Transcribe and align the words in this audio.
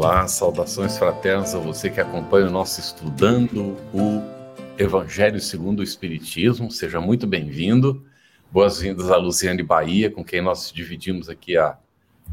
Olá, 0.00 0.28
saudações 0.28 0.96
fraternas 0.96 1.56
a 1.56 1.58
você 1.58 1.90
que 1.90 2.00
acompanha 2.00 2.46
o 2.46 2.52
nosso 2.52 2.78
Estudando 2.78 3.76
o 3.92 4.22
Evangelho 4.78 5.40
segundo 5.40 5.80
o 5.80 5.82
Espiritismo. 5.82 6.70
Seja 6.70 7.00
muito 7.00 7.26
bem-vindo. 7.26 8.06
Boas-vindas 8.48 9.10
a 9.10 9.16
Luciane 9.16 9.60
Bahia, 9.60 10.08
com 10.08 10.24
quem 10.24 10.40
nós 10.40 10.70
dividimos 10.70 11.28
aqui 11.28 11.56
a, 11.56 11.76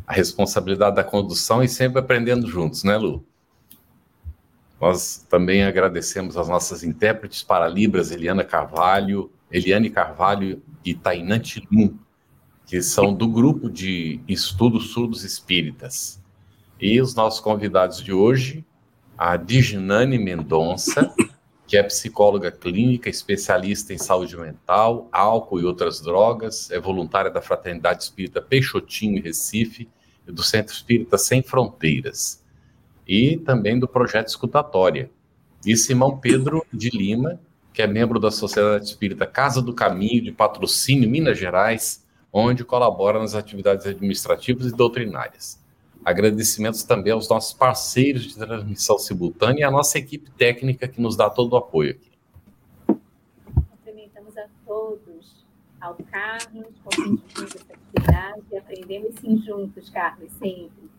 a 0.06 0.14
responsabilidade 0.14 0.98
da 0.98 1.04
condução 1.04 1.64
e 1.64 1.68
sempre 1.68 1.98
aprendendo 1.98 2.48
juntos, 2.48 2.84
né, 2.84 2.98
Lu? 2.98 3.26
Nós 4.80 5.26
também 5.28 5.64
agradecemos 5.64 6.38
as 6.38 6.48
nossas 6.48 6.84
intérpretes 6.84 7.42
para 7.42 7.68
Libras, 7.68 8.12
Eliana 8.12 8.44
Carvalho, 8.44 9.32
Eliane 9.52 9.90
Carvalho 9.90 10.62
e 10.86 10.94
Tainante 10.94 11.68
Lum, 11.72 11.98
que 12.68 12.80
são 12.84 13.12
do 13.12 13.28
grupo 13.28 13.72
de 13.72 14.20
estudos 14.28 14.92
surdos 14.92 15.24
espíritas. 15.24 16.24
E 16.80 17.00
os 17.00 17.16
nossos 17.16 17.40
convidados 17.40 18.04
de 18.04 18.12
hoje, 18.12 18.66
a 19.18 19.38
Diginane 19.38 20.20
Mendonça, 20.20 21.14
que 21.66 21.78
é 21.78 21.84
psicóloga 21.84 22.52
clínica, 22.52 23.10
especialista 23.10 23.94
em 23.94 23.98
saúde 23.98 24.36
mental, 24.38 25.08
álcool 25.12 25.62
e 25.62 25.66
outras 25.66 26.02
drogas, 26.02 26.70
é 26.70 26.80
voluntária 26.80 27.32
da 27.32 27.42
Fraternidade 27.42 28.04
Espírita 28.04 28.42
Peixotinho, 28.42 29.24
Recife, 29.24 29.90
e 30.28 30.32
do 30.32 30.44
Centro 30.44 30.74
Espírita 30.74 31.18
Sem 31.18 31.42
Fronteiras, 31.42 32.44
e 33.08 33.38
também 33.38 33.80
do 33.80 33.88
Projeto 33.88 34.28
Escutatória. 34.28 35.10
E 35.66 35.76
Simão 35.78 36.18
Pedro 36.18 36.66
de 36.74 36.90
Lima, 36.90 37.40
que 37.74 37.82
é 37.82 37.88
membro 37.88 38.20
da 38.20 38.32
Sociedade 38.32 38.86
Espírita 38.86 39.26
Casa 39.26 39.62
do 39.62 39.74
Caminho, 39.74 40.24
de 40.24 40.32
patrocínio 40.32 41.10
Minas 41.10 41.38
Gerais, 41.38 42.06
onde 42.32 42.66
colabora 42.66 43.20
nas 43.20 43.34
atividades 43.34 43.86
administrativas 43.86 44.68
e 44.68 44.76
doutrinárias. 44.76 45.64
Agradecimentos 46.06 46.84
também 46.84 47.12
aos 47.12 47.28
nossos 47.28 47.52
parceiros 47.52 48.28
de 48.28 48.36
transmissão 48.36 49.00
simultânea 49.00 49.62
e 49.62 49.64
à 49.64 49.72
nossa 49.72 49.98
equipe 49.98 50.30
técnica 50.30 50.88
que 50.88 51.02
nos 51.02 51.16
dá 51.16 51.32
todo 51.32 51.54
o 51.54 51.58
apoio 51.58 51.92
aqui. 51.92 52.12
Cumprimentamos 53.72 54.38
a 54.38 54.46
todos, 54.68 55.44
ao 55.82 55.96
Carlos, 56.12 56.68
consentimos 56.84 57.56
essa 57.56 57.74
atividade 57.74 58.44
e 58.52 58.56
aprendemos 58.58 59.16
sim 59.20 59.38
juntos, 59.40 59.90
Carlos, 59.90 60.32
sempre. 60.34 60.90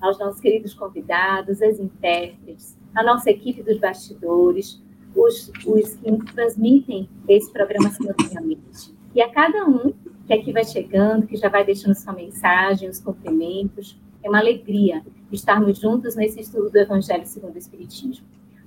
Aos 0.00 0.18
nossos 0.18 0.40
queridos 0.40 0.72
convidados, 0.72 1.60
as 1.60 1.78
intérpretes, 1.78 2.74
a 2.94 3.02
nossa 3.02 3.30
equipe 3.30 3.62
dos 3.62 3.78
bastidores, 3.78 4.82
os, 5.14 5.52
os 5.66 5.94
que 5.96 6.32
transmitem 6.32 7.06
esse 7.28 7.52
programa 7.52 7.90
simultaneamente. 7.90 8.94
E 9.14 9.20
a 9.20 9.30
cada 9.30 9.66
um 9.66 9.92
que 10.26 10.32
aqui 10.32 10.52
vai 10.52 10.64
chegando, 10.64 11.26
que 11.26 11.36
já 11.36 11.50
vai 11.50 11.66
deixando 11.66 11.94
sua 11.94 12.14
mensagem, 12.14 12.88
os 12.88 12.98
cumprimentos, 12.98 13.98
é 14.24 14.28
uma 14.28 14.38
alegria 14.38 15.04
estarmos 15.30 15.78
juntos 15.78 16.16
nesse 16.16 16.40
estudo 16.40 16.70
do 16.70 16.78
Evangelho 16.78 17.26
segundo 17.26 17.56
o 17.56 17.58
Espiritismo. 17.58 18.24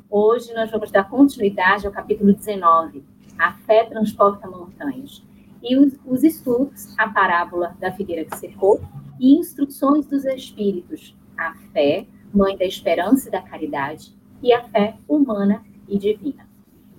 Hoje 0.07 0.53
nós 0.53 0.69
vamos 0.69 0.91
dar 0.91 1.09
continuidade 1.09 1.87
ao 1.87 1.91
capítulo 1.91 2.31
19, 2.31 3.03
A 3.39 3.53
Fé 3.53 3.85
Transporta 3.85 4.47
Montanhas, 4.47 5.23
e 5.63 5.75
os, 5.75 5.97
os 6.05 6.23
estudos, 6.23 6.93
a 6.95 7.09
parábola 7.09 7.75
da 7.79 7.91
figueira 7.91 8.23
que 8.23 8.37
secou 8.37 8.79
e 9.19 9.35
instruções 9.35 10.05
dos 10.05 10.25
Espíritos, 10.25 11.15
a 11.35 11.55
fé, 11.73 12.05
mãe 12.31 12.55
da 12.55 12.65
esperança 12.65 13.27
e 13.27 13.31
da 13.31 13.41
caridade, 13.41 14.15
e 14.43 14.53
a 14.53 14.63
fé 14.65 14.95
humana 15.07 15.63
e 15.89 15.97
divina. 15.97 16.47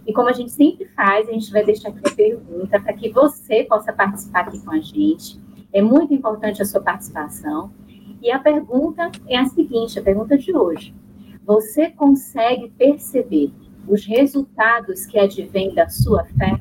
E 0.04 0.12
como 0.12 0.28
a 0.28 0.32
gente 0.32 0.50
sempre 0.50 0.86
faz, 0.96 1.28
a 1.28 1.32
gente 1.32 1.52
vai 1.52 1.64
deixar 1.64 1.90
aqui 1.90 2.00
a 2.04 2.14
pergunta 2.14 2.80
para 2.80 2.92
que 2.92 3.08
você 3.10 3.62
possa 3.62 3.92
participar 3.92 4.48
aqui 4.48 4.58
com 4.64 4.72
a 4.72 4.80
gente. 4.80 5.40
É 5.72 5.80
muito 5.80 6.12
importante 6.12 6.60
a 6.60 6.64
sua 6.64 6.80
participação. 6.80 7.70
E 8.20 8.30
a 8.30 8.38
pergunta 8.38 9.10
é 9.28 9.38
a 9.38 9.46
seguinte, 9.46 9.98
a 9.98 10.02
pergunta 10.02 10.36
de 10.36 10.54
hoje. 10.54 10.94
Você 11.44 11.90
consegue 11.90 12.70
perceber 12.76 13.52
os 13.86 14.04
resultados 14.04 15.06
que 15.06 15.18
advêm 15.18 15.74
da 15.74 15.88
sua 15.88 16.24
fé? 16.24 16.60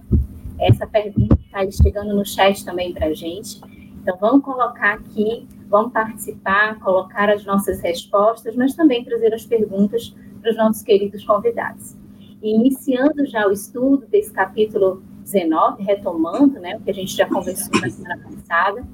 Essa 0.60 0.88
pergunta 0.88 1.38
está 1.46 1.70
chegando 1.72 2.16
no 2.16 2.26
chat 2.26 2.64
também 2.64 2.94
para 2.94 3.08
a 3.08 3.14
gente. 3.14 3.60
Então, 4.02 4.18
vamos 4.20 4.46
colocar 4.46 4.94
aqui, 4.94 5.48
vamos 5.68 5.92
participar, 5.92 6.80
colocar 6.80 7.30
as 7.30 7.44
nossas 7.46 7.82
respostas, 7.82 8.56
mas 8.56 8.76
também 8.76 9.04
trazer 9.04 9.34
as 9.34 9.46
perguntas 9.46 10.16
para 10.42 10.52
os 10.52 10.58
nossos 10.58 10.82
queridos 10.84 11.26
convidados. 11.26 11.98
E 12.42 12.56
iniciando 12.56 13.26
já 13.26 13.48
o 13.48 13.52
estudo 13.52 14.06
desse 14.08 14.32
capítulo 14.32 15.02
19, 15.24 15.84
retomando 15.84 16.60
né, 16.60 16.78
o 16.78 16.82
que 16.82 16.92
a 16.92 16.94
gente 16.94 17.16
já 17.16 17.28
conversou 17.28 17.82
na 17.82 17.90
semana 17.90 18.24
passada, 18.24 18.88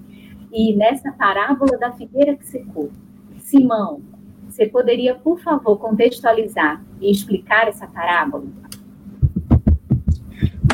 e 0.53 0.75
nessa 0.75 1.11
parábola 1.11 1.77
da 1.79 1.91
figueira 1.93 2.37
que 2.37 2.45
secou. 2.45 2.91
Simão, 3.39 4.03
você 4.47 4.67
poderia, 4.67 5.15
por 5.15 5.39
favor, 5.41 5.77
contextualizar 5.77 6.85
e 7.01 7.11
explicar 7.11 7.67
essa 7.67 7.87
parábola? 7.87 8.45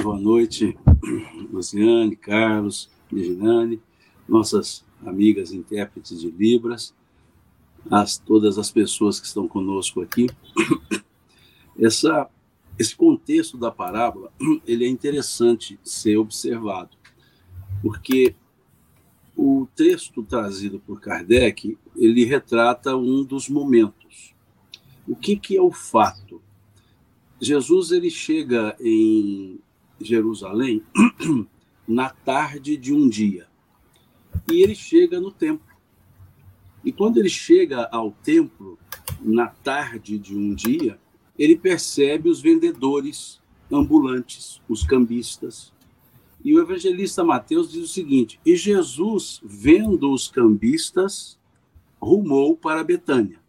Boa 0.03 0.19
noite, 0.19 0.77
Luciane, 1.49 2.13
Carlos, 2.17 2.91
Reginane, 3.09 3.81
nossas 4.27 4.85
amigas 5.05 5.53
intérpretes 5.53 6.19
de 6.19 6.29
Libras, 6.29 6.93
as, 7.89 8.17
todas 8.17 8.57
as 8.57 8.69
pessoas 8.69 9.17
que 9.17 9.27
estão 9.27 9.47
conosco 9.47 10.01
aqui. 10.01 10.27
Essa, 11.79 12.29
esse 12.77 12.93
contexto 12.93 13.57
da 13.57 13.71
parábola 13.71 14.29
ele 14.67 14.83
é 14.83 14.89
interessante 14.89 15.79
ser 15.81 16.17
observado, 16.17 16.97
porque 17.81 18.35
o 19.41 19.65
texto 19.73 20.21
trazido 20.21 20.81
por 20.81 20.99
Kardec, 20.99 21.77
ele 21.95 22.25
retrata 22.25 22.97
um 22.97 23.23
dos 23.23 23.47
momentos. 23.47 24.35
O 25.07 25.15
que, 25.15 25.37
que 25.37 25.55
é 25.55 25.61
o 25.61 25.71
fato? 25.71 26.41
Jesus 27.39 27.91
ele 27.91 28.09
chega 28.09 28.75
em 28.81 29.57
Jerusalém 30.01 30.83
na 31.87 32.09
tarde 32.09 32.75
de 32.75 32.93
um 32.93 33.07
dia. 33.07 33.47
E 34.51 34.61
ele 34.61 34.75
chega 34.75 35.21
no 35.21 35.31
templo. 35.31 35.73
E 36.83 36.91
quando 36.91 37.17
ele 37.17 37.29
chega 37.29 37.87
ao 37.93 38.11
templo, 38.11 38.77
na 39.21 39.47
tarde 39.47 40.19
de 40.19 40.35
um 40.35 40.53
dia, 40.53 40.99
ele 41.37 41.55
percebe 41.55 42.29
os 42.29 42.41
vendedores 42.41 43.39
ambulantes, 43.71 44.61
os 44.67 44.83
cambistas, 44.83 45.71
e 46.43 46.55
o 46.55 46.61
evangelista 46.61 47.23
Mateus 47.23 47.71
diz 47.71 47.83
o 47.83 47.87
seguinte: 47.87 48.39
E 48.45 48.55
Jesus, 48.55 49.41
vendo 49.43 50.11
os 50.11 50.27
cambistas, 50.27 51.37
rumou 52.01 52.55
para 52.55 52.83
Betânia. 52.83 53.39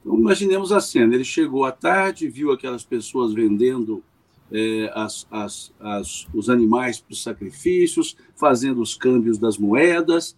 Então, 0.00 0.18
imaginemos 0.18 0.72
a 0.72 0.80
cena: 0.80 1.14
ele 1.14 1.24
chegou 1.24 1.64
à 1.64 1.72
tarde, 1.72 2.28
viu 2.28 2.52
aquelas 2.52 2.84
pessoas 2.84 3.32
vendendo 3.32 4.02
é, 4.50 4.90
as, 4.94 5.26
as, 5.30 5.72
as, 5.80 6.28
os 6.32 6.48
animais 6.48 7.00
para 7.00 7.12
os 7.12 7.22
sacrifícios, 7.22 8.16
fazendo 8.36 8.80
os 8.80 8.94
câmbios 8.94 9.38
das 9.38 9.58
moedas, 9.58 10.36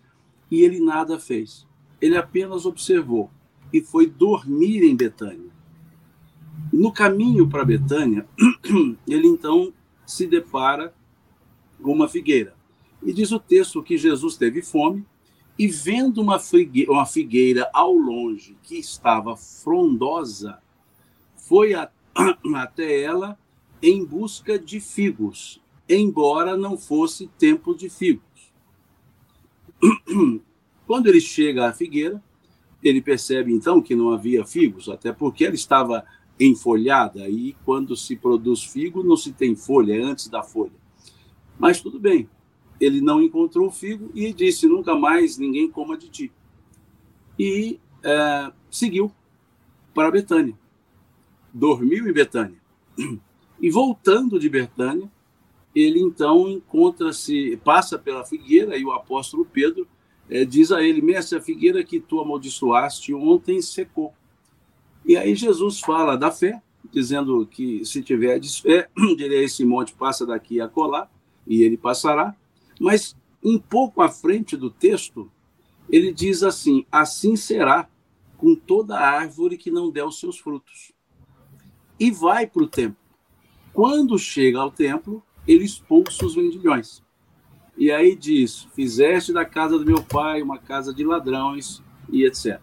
e 0.50 0.62
ele 0.62 0.80
nada 0.80 1.18
fez. 1.18 1.66
Ele 2.00 2.16
apenas 2.16 2.64
observou 2.64 3.30
e 3.72 3.82
foi 3.82 4.06
dormir 4.06 4.82
em 4.84 4.94
Betânia. 4.94 5.52
No 6.72 6.92
caminho 6.92 7.48
para 7.48 7.64
Betânia, 7.64 8.26
ele 9.06 9.26
então 9.26 9.72
se 10.06 10.26
depara 10.26 10.94
uma 11.92 12.08
figueira. 12.08 12.54
E 13.02 13.12
diz 13.12 13.32
o 13.32 13.38
texto 13.38 13.82
que 13.82 13.98
Jesus 13.98 14.36
teve 14.36 14.62
fome 14.62 15.04
e, 15.58 15.68
vendo 15.68 16.20
uma 16.20 16.38
figueira, 16.38 16.90
uma 16.90 17.06
figueira 17.06 17.68
ao 17.72 17.92
longe 17.92 18.56
que 18.62 18.76
estava 18.76 19.36
frondosa, 19.36 20.58
foi 21.36 21.74
a, 21.74 21.90
até 22.56 23.02
ela 23.02 23.38
em 23.82 24.04
busca 24.04 24.58
de 24.58 24.80
figos, 24.80 25.60
embora 25.88 26.56
não 26.56 26.76
fosse 26.76 27.26
tempo 27.38 27.74
de 27.74 27.90
figos. 27.90 28.24
Quando 30.86 31.06
ele 31.06 31.20
chega 31.20 31.68
à 31.68 31.72
figueira, 31.72 32.22
ele 32.82 33.00
percebe 33.00 33.52
então 33.52 33.80
que 33.80 33.94
não 33.94 34.10
havia 34.10 34.44
figos, 34.44 34.88
até 34.88 35.12
porque 35.12 35.44
ela 35.44 35.54
estava 35.54 36.04
enfolhada 36.38 37.28
e 37.28 37.54
quando 37.64 37.96
se 37.96 38.16
produz 38.16 38.62
figo 38.62 39.02
não 39.02 39.16
se 39.16 39.32
tem 39.32 39.54
folha, 39.54 39.94
é 39.94 40.02
antes 40.02 40.28
da 40.28 40.42
folha. 40.42 40.83
Mas 41.58 41.80
tudo 41.80 41.98
bem. 41.98 42.28
Ele 42.80 43.00
não 43.00 43.22
encontrou 43.22 43.68
o 43.68 43.72
figo 43.72 44.10
e 44.14 44.32
disse: 44.32 44.66
nunca 44.66 44.94
mais 44.94 45.38
ninguém 45.38 45.70
coma 45.70 45.96
de 45.96 46.08
ti. 46.08 46.32
E 47.38 47.78
é, 48.02 48.52
seguiu 48.70 49.12
para 49.94 50.10
Betânia. 50.10 50.58
Dormiu 51.52 52.08
em 52.08 52.12
Betânia. 52.12 52.58
E 53.60 53.70
voltando 53.70 54.38
de 54.38 54.48
Betânia, 54.48 55.10
ele 55.74 56.00
então 56.00 56.48
encontra-se, 56.48 57.56
passa 57.64 57.98
pela 57.98 58.24
figueira 58.24 58.76
e 58.76 58.84
o 58.84 58.92
apóstolo 58.92 59.44
Pedro 59.44 59.86
é, 60.28 60.44
diz 60.44 60.70
a 60.70 60.82
ele: 60.82 61.00
Mestre, 61.00 61.38
a 61.38 61.40
figueira 61.40 61.82
que 61.82 62.00
tu 62.00 62.20
amaldiçoaste 62.20 63.14
ontem 63.14 63.62
secou. 63.62 64.12
E 65.04 65.16
aí 65.16 65.34
Jesus 65.34 65.80
fala 65.80 66.16
da 66.16 66.30
fé, 66.30 66.62
dizendo 66.90 67.46
que 67.46 67.84
se 67.84 68.02
tiver 68.02 68.40
fé, 68.42 68.88
direi 69.16 69.40
a 69.40 69.42
esse 69.42 69.64
monte, 69.64 69.94
passa 69.94 70.26
daqui 70.26 70.60
a 70.60 70.68
colar, 70.68 71.10
e 71.46 71.62
ele 71.62 71.76
passará. 71.76 72.34
Mas 72.80 73.16
um 73.42 73.58
pouco 73.58 74.02
à 74.02 74.08
frente 74.08 74.56
do 74.56 74.70
texto, 74.70 75.30
ele 75.88 76.12
diz 76.12 76.42
assim: 76.42 76.84
Assim 76.90 77.36
será 77.36 77.88
com 78.36 78.54
toda 78.54 78.98
árvore 78.98 79.56
que 79.56 79.70
não 79.70 79.90
der 79.90 80.04
os 80.04 80.18
seus 80.18 80.38
frutos. 80.38 80.92
E 81.98 82.10
vai 82.10 82.46
para 82.46 82.62
o 82.62 82.68
templo. 82.68 82.96
Quando 83.72 84.18
chega 84.18 84.60
ao 84.60 84.70
templo, 84.70 85.22
ele 85.46 85.64
expulsa 85.64 86.24
os 86.24 86.34
vendilhões. 86.34 87.02
E 87.76 87.90
aí 87.90 88.14
diz: 88.14 88.68
Fizeste 88.74 89.32
da 89.32 89.44
casa 89.44 89.78
do 89.78 89.84
meu 89.84 90.02
pai 90.02 90.42
uma 90.42 90.58
casa 90.58 90.92
de 90.92 91.04
ladrões, 91.04 91.82
e 92.10 92.24
etc. 92.24 92.60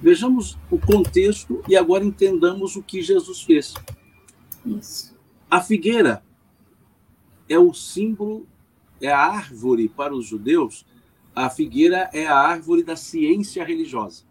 Vejamos 0.00 0.58
o 0.70 0.78
contexto 0.78 1.62
e 1.68 1.76
agora 1.76 2.04
entendamos 2.04 2.74
o 2.74 2.82
que 2.82 3.00
Jesus 3.02 3.42
fez. 3.42 3.74
Isso. 4.64 5.16
A 5.48 5.60
figueira 5.60 6.24
é 7.52 7.58
o 7.58 7.74
símbolo, 7.74 8.46
é 9.00 9.10
a 9.10 9.18
árvore 9.18 9.88
para 9.88 10.14
os 10.14 10.26
judeus. 10.26 10.86
A 11.34 11.50
figueira 11.50 12.08
é 12.12 12.26
a 12.26 12.36
árvore 12.36 12.82
da 12.82 12.96
ciência 12.96 13.64
religiosa. 13.64 14.24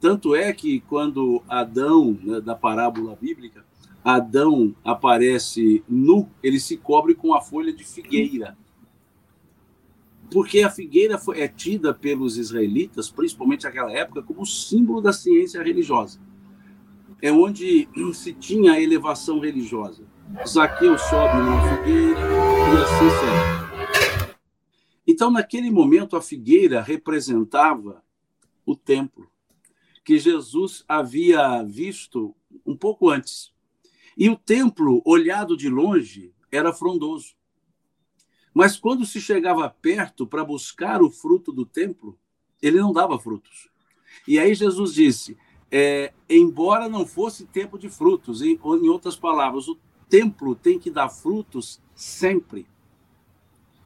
Tanto 0.00 0.34
é 0.34 0.52
que 0.52 0.80
quando 0.80 1.42
Adão, 1.48 2.18
né, 2.22 2.40
da 2.40 2.54
parábola 2.54 3.16
bíblica, 3.20 3.64
Adão 4.04 4.74
aparece 4.84 5.82
nu, 5.88 6.28
ele 6.42 6.60
se 6.60 6.76
cobre 6.76 7.14
com 7.14 7.34
a 7.34 7.40
folha 7.40 7.72
de 7.72 7.84
figueira. 7.84 8.56
Porque 10.30 10.62
a 10.62 10.70
figueira 10.70 11.18
foi, 11.18 11.40
é 11.40 11.48
tida 11.48 11.92
pelos 11.92 12.36
israelitas, 12.36 13.10
principalmente 13.10 13.64
naquela 13.64 13.92
época, 13.92 14.22
como 14.22 14.44
símbolo 14.46 15.00
da 15.00 15.12
ciência 15.12 15.62
religiosa. 15.62 16.20
É 17.20 17.32
onde 17.32 17.88
se 18.14 18.32
tinha 18.32 18.72
a 18.72 18.80
elevação 18.80 19.40
religiosa. 19.40 20.04
Zaqueu 20.46 20.98
sobe 20.98 21.36
numa 21.38 21.76
figueira 21.76 22.20
e 22.20 22.76
assim 22.82 23.10
segue. 23.10 24.38
Então, 25.06 25.30
naquele 25.30 25.70
momento, 25.70 26.16
a 26.16 26.22
figueira 26.22 26.82
representava 26.82 28.02
o 28.64 28.76
templo, 28.76 29.30
que 30.04 30.18
Jesus 30.18 30.84
havia 30.86 31.62
visto 31.62 32.34
um 32.64 32.76
pouco 32.76 33.08
antes. 33.08 33.52
E 34.16 34.28
o 34.28 34.36
templo, 34.36 35.00
olhado 35.04 35.56
de 35.56 35.68
longe, 35.68 36.32
era 36.52 36.72
frondoso. 36.72 37.34
Mas 38.52 38.76
quando 38.76 39.06
se 39.06 39.20
chegava 39.20 39.68
perto 39.70 40.26
para 40.26 40.44
buscar 40.44 41.00
o 41.00 41.10
fruto 41.10 41.52
do 41.52 41.64
templo, 41.64 42.18
ele 42.60 42.78
não 42.78 42.92
dava 42.92 43.18
frutos. 43.18 43.70
E 44.26 44.38
aí 44.38 44.54
Jesus 44.54 44.92
disse: 44.92 45.36
é, 45.70 46.12
embora 46.28 46.88
não 46.88 47.06
fosse 47.06 47.46
tempo 47.46 47.78
de 47.78 47.88
frutos, 47.88 48.42
em, 48.42 48.58
em 48.82 48.88
outras 48.88 49.16
palavras, 49.16 49.68
o 49.68 49.78
templo 50.08 50.54
tem 50.54 50.78
que 50.78 50.90
dar 50.90 51.08
frutos 51.08 51.80
sempre. 51.94 52.66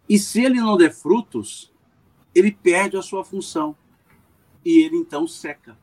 E 0.09 0.19
se 0.19 0.43
ele 0.43 0.61
não 0.61 0.77
der 0.77 0.93
frutos, 0.93 1.73
ele 2.35 2.53
perde 2.53 2.97
a 2.97 3.03
sua 3.03 3.25
função. 3.25 3.77
E 4.65 4.81
ele 4.81 4.97
então 4.97 5.27
seca. 5.27 5.77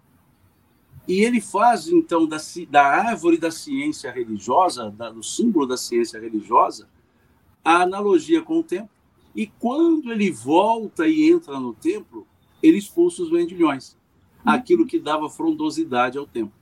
E 1.07 1.21
ele 1.23 1.41
faz, 1.41 1.87
então, 1.87 2.27
da, 2.27 2.37
da 2.69 2.83
árvore 2.83 3.37
da 3.37 3.49
ciência 3.49 4.11
religiosa, 4.11 4.91
da, 4.91 5.09
do 5.09 5.23
símbolo 5.23 5.65
da 5.65 5.75
ciência 5.75 6.19
religiosa, 6.19 6.87
a 7.65 7.81
analogia 7.81 8.43
com 8.43 8.59
o 8.59 8.63
templo. 8.63 8.89
E 9.35 9.47
quando 9.47 10.11
ele 10.11 10.29
volta 10.29 11.07
e 11.07 11.29
entra 11.29 11.59
no 11.59 11.73
templo, 11.73 12.27
ele 12.61 12.77
expulsa 12.77 13.23
os 13.23 13.31
vendilhões, 13.31 13.97
aquilo 14.45 14.85
que 14.85 14.99
dava 14.99 15.29
frondosidade 15.29 16.17
ao 16.17 16.27
templo. 16.27 16.58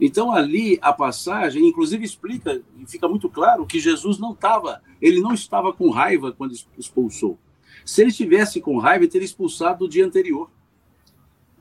Então 0.00 0.32
ali 0.32 0.78
a 0.80 0.92
passagem, 0.92 1.66
inclusive 1.66 2.04
explica 2.04 2.62
e 2.78 2.86
fica 2.86 3.08
muito 3.08 3.28
claro 3.28 3.66
que 3.66 3.80
Jesus 3.80 4.18
não 4.18 4.32
estava, 4.32 4.80
ele 5.00 5.20
não 5.20 5.34
estava 5.34 5.72
com 5.72 5.90
raiva 5.90 6.32
quando 6.32 6.54
expulsou. 6.76 7.38
Se 7.84 8.02
ele 8.02 8.10
estivesse 8.10 8.60
com 8.60 8.78
raiva, 8.78 9.04
ele 9.04 9.10
teria 9.10 9.24
expulsado 9.24 9.84
no 9.84 9.90
dia 9.90 10.06
anterior 10.06 10.50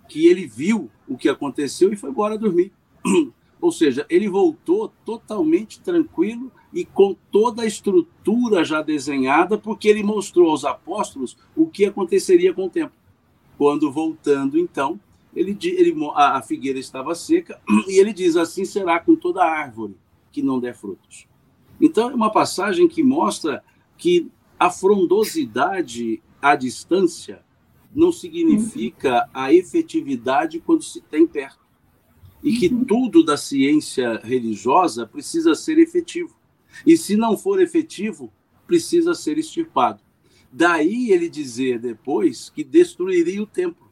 que 0.07 0.25
ele 0.27 0.47
viu 0.47 0.89
o 1.07 1.17
que 1.17 1.29
aconteceu 1.29 1.91
e 1.91 1.97
foi 1.97 2.09
embora 2.09 2.37
dormir. 2.37 2.71
Ou 3.59 3.71
seja, 3.71 4.05
ele 4.09 4.29
voltou 4.29 4.91
totalmente 5.03 5.79
tranquilo 5.79 6.51
e 6.71 6.85
com 6.85 7.15
toda 7.31 7.63
a 7.63 7.65
estrutura 7.65 8.63
já 8.63 8.81
desenhada, 8.81 9.57
porque 9.57 9.87
ele 9.87 10.03
mostrou 10.03 10.51
aos 10.51 10.63
apóstolos 10.63 11.35
o 11.55 11.67
que 11.67 11.85
aconteceria 11.85 12.53
com 12.53 12.65
o 12.65 12.69
tempo. 12.69 12.93
Quando 13.57 13.91
voltando, 13.91 14.59
então, 14.59 14.99
ele, 15.37 15.55
ele, 15.61 15.95
a, 16.15 16.37
a 16.37 16.41
figueira 16.41 16.79
estava 16.79 17.13
seca 17.13 17.61
e 17.87 17.99
ele 17.99 18.11
diz: 18.11 18.35
Assim 18.35 18.65
será 18.65 18.99
com 18.99 19.15
toda 19.15 19.45
árvore 19.45 19.95
que 20.31 20.41
não 20.41 20.59
der 20.59 20.75
frutos. 20.75 21.27
Então, 21.79 22.09
é 22.09 22.15
uma 22.15 22.31
passagem 22.31 22.87
que 22.87 23.03
mostra 23.03 23.63
que 23.95 24.31
a 24.59 24.71
frondosidade 24.71 26.21
à 26.41 26.55
distância 26.55 27.45
não 27.93 28.11
significa 28.11 29.29
a 29.31 29.53
efetividade 29.53 30.59
quando 30.59 30.83
se 30.83 31.01
tem 31.01 31.27
perto. 31.27 31.65
E 32.43 32.57
que 32.57 32.67
uhum. 32.67 32.83
tudo 32.83 33.23
da 33.23 33.37
ciência 33.37 34.19
religiosa 34.23 35.05
precisa 35.05 35.53
ser 35.53 35.77
efetivo. 35.77 36.35
E 36.85 36.97
se 36.97 37.15
não 37.15 37.37
for 37.37 37.61
efetivo, 37.61 38.33
precisa 38.65 39.13
ser 39.13 39.37
extirpado. 39.37 40.01
Daí 40.51 41.11
ele 41.11 41.29
dizer 41.29 41.79
depois 41.79 42.49
que 42.49 42.63
destruiria 42.63 43.41
o 43.41 43.47
templo 43.47 43.86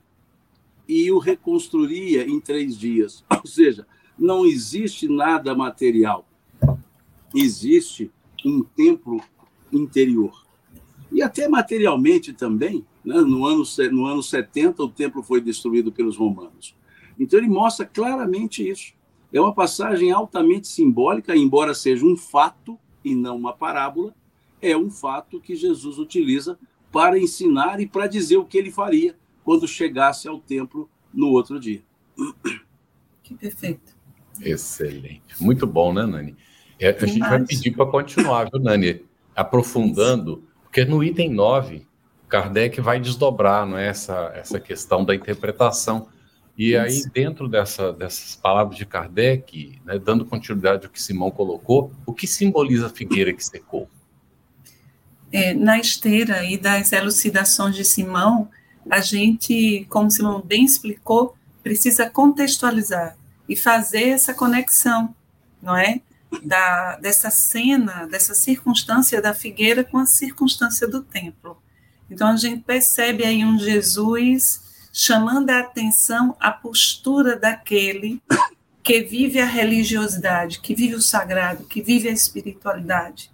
e 0.88 1.12
o 1.12 1.18
reconstruiria 1.18 2.28
em 2.28 2.40
três 2.40 2.78
dias. 2.78 3.24
Ou 3.30 3.48
seja, 3.48 3.88
não 4.18 4.46
existe 4.46 5.08
nada 5.08 5.56
material, 5.56 6.28
existe 7.34 8.12
um 8.46 8.64
templo 8.64 9.22
interior. 9.72 10.46
E 11.12 11.22
até 11.22 11.48
materialmente 11.48 12.34
também, 12.34 12.86
né? 13.04 13.22
No, 13.22 13.46
ano, 13.46 13.64
no 13.92 14.06
ano 14.06 14.24
70, 14.24 14.84
o 14.84 14.90
templo 14.90 15.22
foi 15.22 15.40
destruído 15.40 15.92
pelos 15.92 16.18
romanos. 16.18 16.76
Então, 17.20 17.40
ele 17.40 17.48
mostra 17.48 17.86
claramente 17.86 18.68
isso. 18.68 18.94
É 19.32 19.40
uma 19.40 19.54
passagem 19.54 20.12
altamente 20.12 20.68
simbólica, 20.68 21.36
embora 21.36 21.74
seja 21.74 22.06
um 22.06 22.18
fato 22.18 22.78
e 23.04 23.14
não 23.14 23.38
uma 23.38 23.54
parábola, 23.54 24.16
é 24.62 24.76
um 24.76 24.90
fato 24.90 25.40
que 25.40 25.56
Jesus 25.56 26.00
utiliza 26.00 26.58
para 26.92 27.20
ensinar 27.20 27.80
e 27.80 27.86
para 27.86 28.08
dizer 28.08 28.38
o 28.38 28.46
que 28.46 28.58
ele 28.58 28.72
faria 28.72 29.16
quando 29.46 29.68
chegasse 29.68 30.28
ao 30.28 30.40
templo 30.40 30.90
no 31.14 31.28
outro 31.28 31.60
dia. 31.60 31.82
Que 33.24 33.36
perfeito. 33.36 33.96
Excelente. 34.42 35.22
Muito 35.40 35.66
bom, 35.66 35.94
né, 35.94 36.06
Nani? 36.06 36.36
É, 36.80 36.90
a 36.90 37.06
gente 37.06 37.20
vai 37.20 37.42
pedir 37.46 37.72
para 37.72 37.86
continuar, 37.86 38.50
viu, 38.52 38.60
Nani? 38.60 39.06
Aprofundando, 39.36 40.44
porque 40.64 40.84
no 40.84 41.02
item 41.04 41.30
9 41.30 41.88
Kardec 42.28 42.82
vai 42.82 43.00
desdobrar 43.00 43.66
não 43.66 43.78
é, 43.78 43.88
essa, 43.88 44.32
essa 44.36 44.60
questão 44.60 45.06
da 45.06 45.14
interpretação. 45.14 46.10
E 46.58 46.72
Isso. 46.72 46.80
aí, 46.80 47.12
dentro 47.14 47.48
dessa, 47.48 47.94
dessas 47.94 48.36
palavras 48.36 48.78
de 48.78 48.86
Kardec, 48.86 49.80
né, 49.86 50.00
dando 50.00 50.26
continuidade 50.26 50.86
ao 50.86 50.92
que 50.92 51.02
Simão 51.02 51.30
colocou, 51.30 51.92
o 52.06 52.14
que 52.14 52.26
simboliza 52.26 52.88
a 52.88 52.90
figueira 52.90 53.32
que 53.32 53.46
secou? 53.46 53.90
É, 55.32 55.54
na 55.54 55.78
esteira 55.78 56.44
e 56.46 56.58
das 56.58 56.92
elucidações 56.92 57.76
de 57.76 57.84
Simão, 57.86 58.50
a 58.90 59.00
gente, 59.02 59.86
como 59.90 60.12
Simão 60.12 60.42
bem 60.42 60.64
explicou, 60.64 61.36
precisa 61.64 62.10
contextualizar 62.10 63.18
e 63.48 63.56
fazer 63.56 64.10
essa 64.10 64.34
conexão, 64.34 65.16
não 65.62 65.76
é? 65.76 66.02
Da, 66.44 66.98
dessa 66.98 67.30
cena, 67.30 68.06
dessa 68.08 68.34
circunstância 68.34 69.22
da 69.22 69.34
figueira 69.34 69.84
com 69.84 69.98
a 69.98 70.06
circunstância 70.06 70.88
do 70.88 71.02
templo. 71.02 71.58
Então 72.10 72.28
a 72.28 72.36
gente 72.36 72.62
percebe 72.62 73.24
aí 73.24 73.44
um 73.44 73.58
Jesus 73.58 74.64
chamando 74.92 75.50
a 75.50 75.60
atenção 75.60 76.36
a 76.40 76.52
postura 76.52 77.38
daquele 77.38 78.22
que 78.84 79.02
vive 79.02 79.40
a 79.40 79.46
religiosidade, 79.46 80.60
que 80.60 80.76
vive 80.76 80.96
o 80.96 81.02
sagrado, 81.02 81.66
que 81.66 81.82
vive 81.82 82.08
a 82.08 82.12
espiritualidade, 82.12 83.32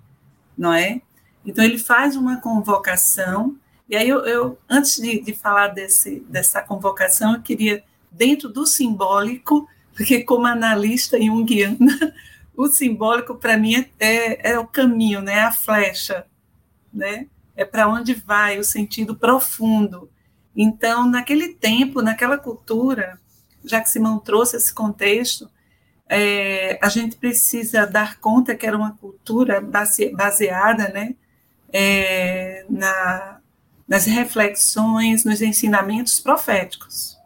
não 0.58 0.74
é? 0.74 1.02
Então 1.46 1.64
ele 1.64 1.78
faz 1.78 2.16
uma 2.16 2.38
convocação, 2.38 3.58
e 3.92 3.96
aí 3.98 4.08
eu, 4.08 4.20
eu 4.26 4.58
antes 4.70 4.96
de, 4.96 5.20
de 5.20 5.34
falar 5.34 5.68
desse, 5.68 6.22
dessa 6.22 6.62
convocação, 6.62 7.34
eu 7.36 7.42
queria, 7.42 7.84
dentro 8.10 8.48
do 8.48 8.66
simbólico, 8.66 9.68
porque 9.94 10.24
como 10.24 10.48
analista 10.48 11.20
junguiana, 11.20 12.16
o 12.56 12.68
simbólico 12.68 13.36
para 13.36 13.58
mim 13.58 13.76
é, 13.76 13.88
é, 14.00 14.52
é, 14.52 14.60
o 14.60 14.66
caminho, 14.66 15.22
né? 15.22 15.42
a 15.42 15.52
flecha, 15.52 16.26
né? 16.94 17.28
é 17.54 17.66
para 17.66 17.90
onde 17.90 18.14
vai 18.14 18.60
o 18.60 18.64
sentido 18.64 19.14
profundo. 19.14 20.10
Então, 20.56 21.06
naquele 21.06 21.54
tempo, 21.54 22.02
naquela 22.02 22.38
cultura, 22.38 23.20
já 23.62 23.82
que 23.82 23.90
Simão 23.90 24.20
trouxe 24.20 24.56
esse 24.56 24.74
contexto, 24.74 25.52
é, 26.08 26.80
a 26.82 26.88
gente 26.88 27.18
precisa 27.18 27.86
dar 27.86 28.22
conta 28.22 28.56
que 28.56 28.66
era 28.66 28.78
uma 28.78 28.96
cultura 28.96 29.60
baseada 29.62 30.88
né, 30.90 31.14
é, 31.74 32.66
na, 32.70 33.41
nas 33.92 34.06
reflexões, 34.06 35.26
nos 35.26 35.42
ensinamentos 35.42 36.18
proféticos. 36.18 37.18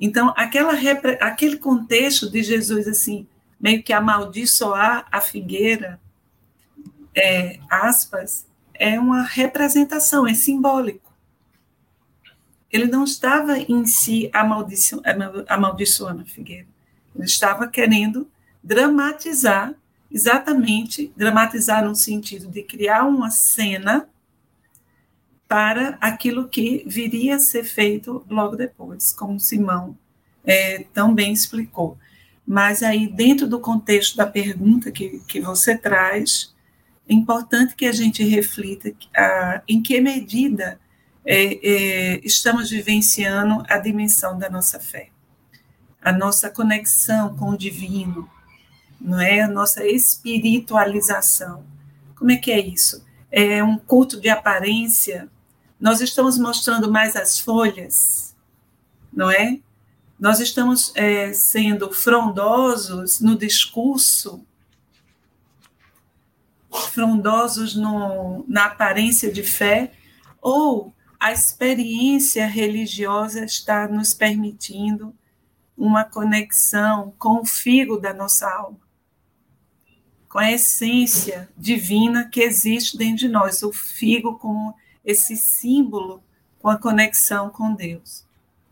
Então, 0.00 0.32
aquela, 0.36 0.74
aquele 1.18 1.56
contexto 1.56 2.30
de 2.30 2.40
Jesus, 2.40 2.86
assim, 2.86 3.26
meio 3.60 3.82
que 3.82 3.92
amaldiçoar 3.92 5.08
a 5.10 5.20
figueira, 5.20 6.00
é, 7.12 7.58
aspas, 7.68 8.46
é 8.72 8.96
uma 8.96 9.24
representação, 9.24 10.24
é 10.24 10.34
simbólico. 10.34 11.12
Ele 12.70 12.86
não 12.86 13.02
estava 13.02 13.58
em 13.58 13.84
si 13.86 14.30
amaldiço, 14.32 15.02
amaldiçoando 15.48 16.22
a 16.22 16.26
figueira. 16.26 16.68
Ele 17.12 17.24
estava 17.24 17.66
querendo 17.66 18.30
dramatizar, 18.62 19.74
exatamente, 20.08 21.12
dramatizar 21.16 21.84
no 21.84 21.96
sentido 21.96 22.46
de 22.46 22.62
criar 22.62 23.02
uma 23.02 23.32
cena 23.32 24.08
para 25.48 25.96
aquilo 25.98 26.46
que 26.46 26.84
viria 26.86 27.36
a 27.36 27.40
ser 27.40 27.64
feito 27.64 28.24
logo 28.28 28.54
depois, 28.54 29.12
como 29.12 29.40
Simão 29.40 29.96
é, 30.44 30.84
tão 30.92 31.14
bem 31.14 31.32
explicou. 31.32 31.96
Mas 32.46 32.82
aí, 32.82 33.06
dentro 33.06 33.46
do 33.46 33.58
contexto 33.58 34.16
da 34.16 34.26
pergunta 34.26 34.92
que, 34.92 35.20
que 35.26 35.40
você 35.40 35.76
traz, 35.76 36.54
é 37.08 37.14
importante 37.14 37.74
que 37.74 37.86
a 37.86 37.92
gente 37.92 38.22
reflita 38.22 38.92
a, 39.16 39.62
em 39.66 39.82
que 39.82 39.98
medida 40.00 40.78
é, 41.24 41.54
é, 41.66 42.20
estamos 42.22 42.70
vivenciando 42.70 43.62
a 43.68 43.78
dimensão 43.78 44.38
da 44.38 44.50
nossa 44.50 44.78
fé, 44.78 45.08
a 46.02 46.12
nossa 46.12 46.50
conexão 46.50 47.34
com 47.36 47.50
o 47.50 47.58
divino, 47.58 48.28
não 49.00 49.20
é? 49.20 49.40
A 49.40 49.48
nossa 49.48 49.86
espiritualização. 49.86 51.64
Como 52.14 52.30
é 52.30 52.36
que 52.36 52.50
é 52.50 52.60
isso? 52.60 53.04
É 53.30 53.62
um 53.62 53.78
culto 53.78 54.20
de 54.20 54.28
aparência 54.28 55.28
nós 55.80 56.00
estamos 56.00 56.36
mostrando 56.38 56.90
mais 56.90 57.14
as 57.14 57.38
folhas, 57.38 58.34
não 59.12 59.30
é? 59.30 59.60
Nós 60.18 60.40
estamos 60.40 60.92
é, 60.96 61.32
sendo 61.32 61.92
frondosos 61.92 63.20
no 63.20 63.36
discurso, 63.36 64.44
frondosos 66.92 67.76
no, 67.76 68.44
na 68.48 68.66
aparência 68.66 69.32
de 69.32 69.44
fé, 69.44 69.92
ou 70.40 70.92
a 71.20 71.32
experiência 71.32 72.46
religiosa 72.46 73.44
está 73.44 73.86
nos 73.86 74.12
permitindo 74.12 75.14
uma 75.76 76.04
conexão 76.04 77.14
com 77.16 77.40
o 77.40 77.44
figo 77.44 77.98
da 77.98 78.12
nossa 78.12 78.50
alma, 78.50 78.80
com 80.28 80.38
a 80.38 80.50
essência 80.50 81.48
divina 81.56 82.28
que 82.28 82.40
existe 82.40 82.98
dentro 82.98 83.18
de 83.18 83.28
nós, 83.28 83.62
o 83.62 83.72
figo 83.72 84.36
como 84.38 84.74
esse 85.08 85.38
símbolo 85.38 86.22
com 86.60 86.68
a 86.68 86.76
conexão 86.76 87.48
com 87.48 87.74
Deus, 87.74 88.26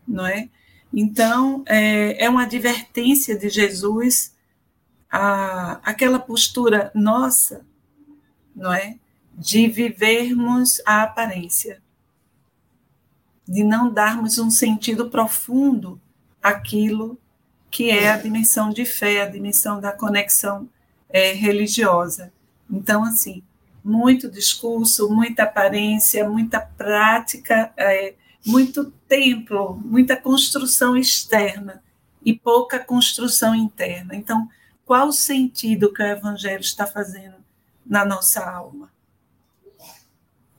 não 0.07 0.25
é? 0.27 0.49
Então, 0.93 1.63
é, 1.65 2.25
é 2.25 2.29
uma 2.29 2.43
advertência 2.43 3.35
de 3.35 3.49
Jesus 3.49 4.35
a, 5.09 5.79
aquela 5.83 6.19
postura 6.19 6.91
nossa, 6.93 7.65
não 8.55 8.71
é? 8.71 8.99
De 9.33 9.67
vivermos 9.67 10.79
a 10.85 11.01
aparência, 11.01 11.81
de 13.47 13.63
não 13.63 13.91
darmos 13.91 14.37
um 14.37 14.51
sentido 14.51 15.09
profundo 15.09 15.99
àquilo 16.41 17.19
que 17.71 17.89
é 17.89 18.11
a 18.11 18.17
dimensão 18.17 18.69
de 18.69 18.85
fé, 18.85 19.23
a 19.23 19.27
dimensão 19.27 19.81
da 19.81 19.91
conexão 19.91 20.69
é, 21.09 21.33
religiosa. 21.33 22.31
Então, 22.69 23.03
assim, 23.03 23.41
muito 23.87 24.29
discurso, 24.29 25.09
muita 25.09 25.43
aparência, 25.43 26.27
muita 26.29 26.59
prática, 26.59 27.71
é, 27.77 28.15
muito 28.45 28.91
templo, 29.07 29.81
muita 29.83 30.17
construção 30.17 30.97
externa 30.97 31.81
e 32.23 32.37
pouca 32.37 32.79
construção 32.79 33.55
interna. 33.55 34.13
Então, 34.13 34.49
qual 34.85 35.07
o 35.07 35.13
sentido 35.13 35.93
que 35.93 36.03
o 36.03 36.05
Evangelho 36.05 36.59
está 36.59 36.85
fazendo 36.85 37.35
na 37.85 38.03
nossa 38.03 38.45
alma? 38.45 38.91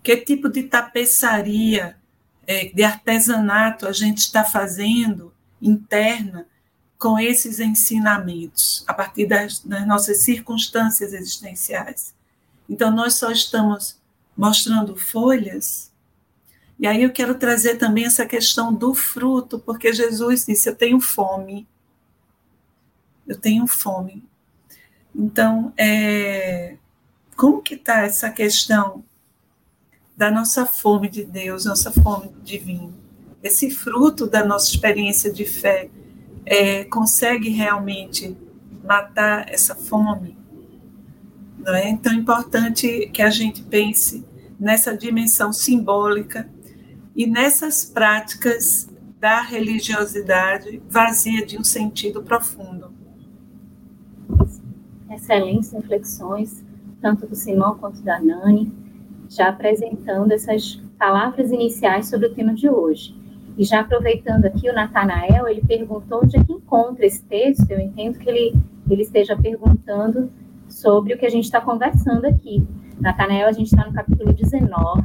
Que 0.03 0.17
tipo 0.17 0.49
de 0.49 0.63
tapeçaria, 0.63 1.99
é, 2.47 2.67
de 2.69 2.83
artesanato 2.83 3.87
a 3.87 3.93
gente 3.93 4.19
está 4.19 4.43
fazendo 4.43 5.35
interna 5.61 6.47
com 6.97 7.19
esses 7.19 7.61
ensinamentos, 7.61 8.83
a 8.87 8.95
partir 8.95 9.27
das, 9.27 9.61
das 9.61 9.87
nossas 9.87 10.23
circunstâncias 10.23 11.13
existenciais? 11.13 12.17
Então, 12.69 12.91
nós 12.91 13.15
só 13.15 13.31
estamos 13.31 13.99
mostrando 14.37 14.95
folhas. 14.95 15.91
E 16.79 16.87
aí 16.87 17.03
eu 17.03 17.11
quero 17.11 17.35
trazer 17.35 17.77
também 17.77 18.05
essa 18.05 18.25
questão 18.25 18.73
do 18.73 18.95
fruto, 18.95 19.59
porque 19.59 19.93
Jesus 19.93 20.47
disse: 20.47 20.69
Eu 20.69 20.77
tenho 20.77 21.01
fome. 21.01 21.67
Eu 23.27 23.37
tenho 23.37 23.67
fome. 23.67 24.25
Então, 25.15 25.73
é, 25.77 26.77
como 27.37 27.61
que 27.61 27.75
está 27.75 28.03
essa 28.03 28.31
questão 28.31 29.05
da 30.17 30.31
nossa 30.31 30.65
fome 30.65 31.09
de 31.09 31.25
Deus, 31.25 31.65
nossa 31.65 31.91
fome 31.91 32.31
divina? 32.45 32.93
Esse 33.43 33.71
fruto 33.71 34.27
da 34.27 34.45
nossa 34.45 34.71
experiência 34.71 35.33
de 35.33 35.45
fé 35.45 35.91
é, 36.47 36.85
consegue 36.85 37.51
realmente 37.51 38.37
matar 38.85 39.53
essa 39.53 39.75
fome? 39.75 40.38
Não 41.69 41.75
é? 41.75 41.91
Então 41.91 42.11
é 42.11 42.15
importante 42.15 43.11
que 43.13 43.21
a 43.21 43.29
gente 43.29 43.63
pense 43.63 44.25
nessa 44.59 44.97
dimensão 44.97 45.53
simbólica 45.53 46.49
e 47.15 47.27
nessas 47.27 47.85
práticas 47.85 48.89
da 49.21 49.43
religiosidade 49.43 50.83
vazia 50.89 51.45
de 51.45 51.59
um 51.59 51.63
sentido 51.63 52.23
profundo. 52.23 52.91
Excelentes 55.11 55.71
reflexões, 55.71 56.65
tanto 57.03 57.27
do 57.27 57.37
Simão 57.37 57.77
quanto 57.77 58.01
da 58.01 58.19
Nani, 58.19 58.73
já 59.29 59.51
apresentando 59.51 60.33
essas 60.33 60.77
palavras 60.99 61.53
iniciais 61.53 62.09
sobre 62.09 62.29
o 62.29 62.35
tema 62.35 62.55
de 62.55 62.71
hoje. 62.71 63.15
E 63.59 63.65
já 63.65 63.81
aproveitando 63.81 64.47
aqui, 64.47 64.71
o 64.71 64.75
Natanael, 64.75 65.47
ele 65.47 65.61
perguntou 65.61 66.23
onde 66.25 66.39
é 66.39 66.43
que 66.43 66.51
encontra 66.51 67.05
esse 67.05 67.23
texto, 67.25 67.71
eu 67.71 67.79
entendo 67.79 68.19
que 68.19 68.31
ele, 68.31 68.55
ele 68.89 69.03
esteja 69.03 69.37
perguntando 69.37 70.33
sobre 70.81 71.13
o 71.13 71.19
que 71.19 71.27
a 71.27 71.31
gente 71.31 71.45
está 71.45 71.61
conversando 71.61 72.25
aqui. 72.25 72.65
Natanael, 73.01 73.49
a 73.49 73.53
gente 73.53 73.67
está 73.67 73.85
no 73.85 73.93
capítulo 73.93 74.33
19, 74.33 75.03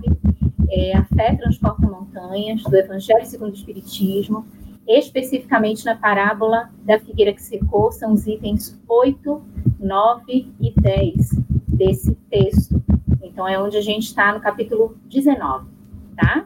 é, 0.70 0.96
A 0.96 1.04
Fé 1.06 1.36
Transporta 1.36 1.88
Montanhas, 1.88 2.62
do 2.64 2.76
Evangelho 2.76 3.26
segundo 3.26 3.52
o 3.52 3.56
Espiritismo, 3.56 4.46
especificamente 4.88 5.84
na 5.86 5.96
parábola 5.96 6.70
da 6.84 7.00
figueira 7.00 7.34
que 7.34 7.42
secou, 7.42 7.92
são 7.92 8.14
os 8.14 8.28
itens 8.28 8.80
8, 8.88 9.42
9 9.80 10.54
e 10.60 10.74
10 10.80 11.30
desse 11.68 12.14
texto. 12.30 12.82
Então, 13.24 13.48
é 13.48 13.60
onde 13.60 13.78
a 13.78 13.82
gente 13.82 14.04
está 14.04 14.32
no 14.32 14.40
capítulo 14.40 14.96
19, 15.10 15.66
tá? 16.16 16.46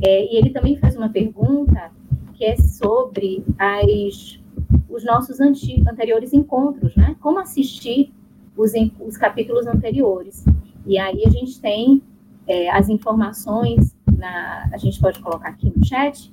É, 0.00 0.32
e 0.32 0.36
ele 0.36 0.50
também 0.50 0.78
faz 0.78 0.96
uma 0.96 1.10
pergunta 1.10 1.90
que 2.34 2.44
é 2.44 2.56
sobre 2.56 3.44
as, 3.58 4.40
os 4.88 5.04
nossos 5.04 5.40
anteriores 5.40 6.32
encontros, 6.32 6.96
né? 6.96 7.16
Como 7.20 7.38
assistir 7.38 8.12
os, 8.56 8.72
os 9.00 9.16
capítulos 9.16 9.66
anteriores. 9.66 10.44
E 10.86 10.98
aí 10.98 11.24
a 11.24 11.30
gente 11.30 11.60
tem 11.60 12.02
é, 12.46 12.70
as 12.70 12.88
informações, 12.88 13.94
na, 14.16 14.68
a 14.72 14.76
gente 14.76 15.00
pode 15.00 15.20
colocar 15.20 15.48
aqui 15.48 15.72
no 15.74 15.84
chat, 15.84 16.32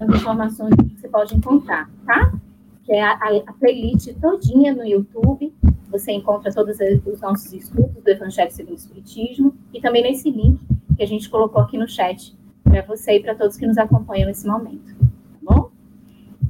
as 0.00 0.20
informações 0.20 0.74
que 0.74 1.00
você 1.00 1.08
pode 1.08 1.34
encontrar, 1.36 1.90
tá? 2.04 2.32
Que 2.84 2.92
é 2.92 3.02
a, 3.02 3.14
a 3.46 3.52
playlist 3.52 4.12
todinha 4.20 4.74
no 4.74 4.84
YouTube, 4.84 5.52
você 5.90 6.12
encontra 6.12 6.52
todos 6.52 6.78
os 7.06 7.20
nossos 7.20 7.52
estudos 7.52 8.02
do 8.02 8.08
Evangelho 8.08 8.50
segundo 8.50 8.72
o 8.72 8.78
Espiritismo, 8.78 9.54
e 9.72 9.80
também 9.80 10.02
nesse 10.02 10.30
link 10.30 10.58
que 10.96 11.02
a 11.02 11.06
gente 11.06 11.28
colocou 11.28 11.62
aqui 11.62 11.76
no 11.76 11.86
chat, 11.86 12.34
para 12.64 12.82
você 12.82 13.16
e 13.16 13.20
para 13.20 13.34
todos 13.34 13.56
que 13.56 13.66
nos 13.66 13.76
acompanham 13.76 14.26
nesse 14.26 14.46
momento, 14.46 14.94
tá 14.96 15.38
bom? 15.42 15.70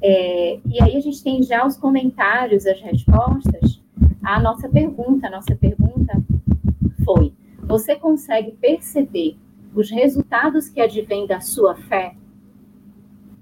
É, 0.00 0.60
e 0.64 0.82
aí 0.82 0.96
a 0.96 1.00
gente 1.00 1.22
tem 1.22 1.42
já 1.42 1.66
os 1.66 1.76
comentários, 1.76 2.66
as 2.66 2.80
respostas, 2.80 3.81
a 4.22 4.40
nossa 4.40 4.68
pergunta. 4.68 5.26
A 5.26 5.30
nossa 5.30 5.54
pergunta 5.54 6.22
foi: 7.04 7.32
você 7.58 7.96
consegue 7.96 8.52
perceber 8.52 9.36
os 9.74 9.90
resultados 9.90 10.68
que 10.68 10.80
advêm 10.80 11.26
da 11.26 11.40
sua 11.40 11.74
fé? 11.74 12.14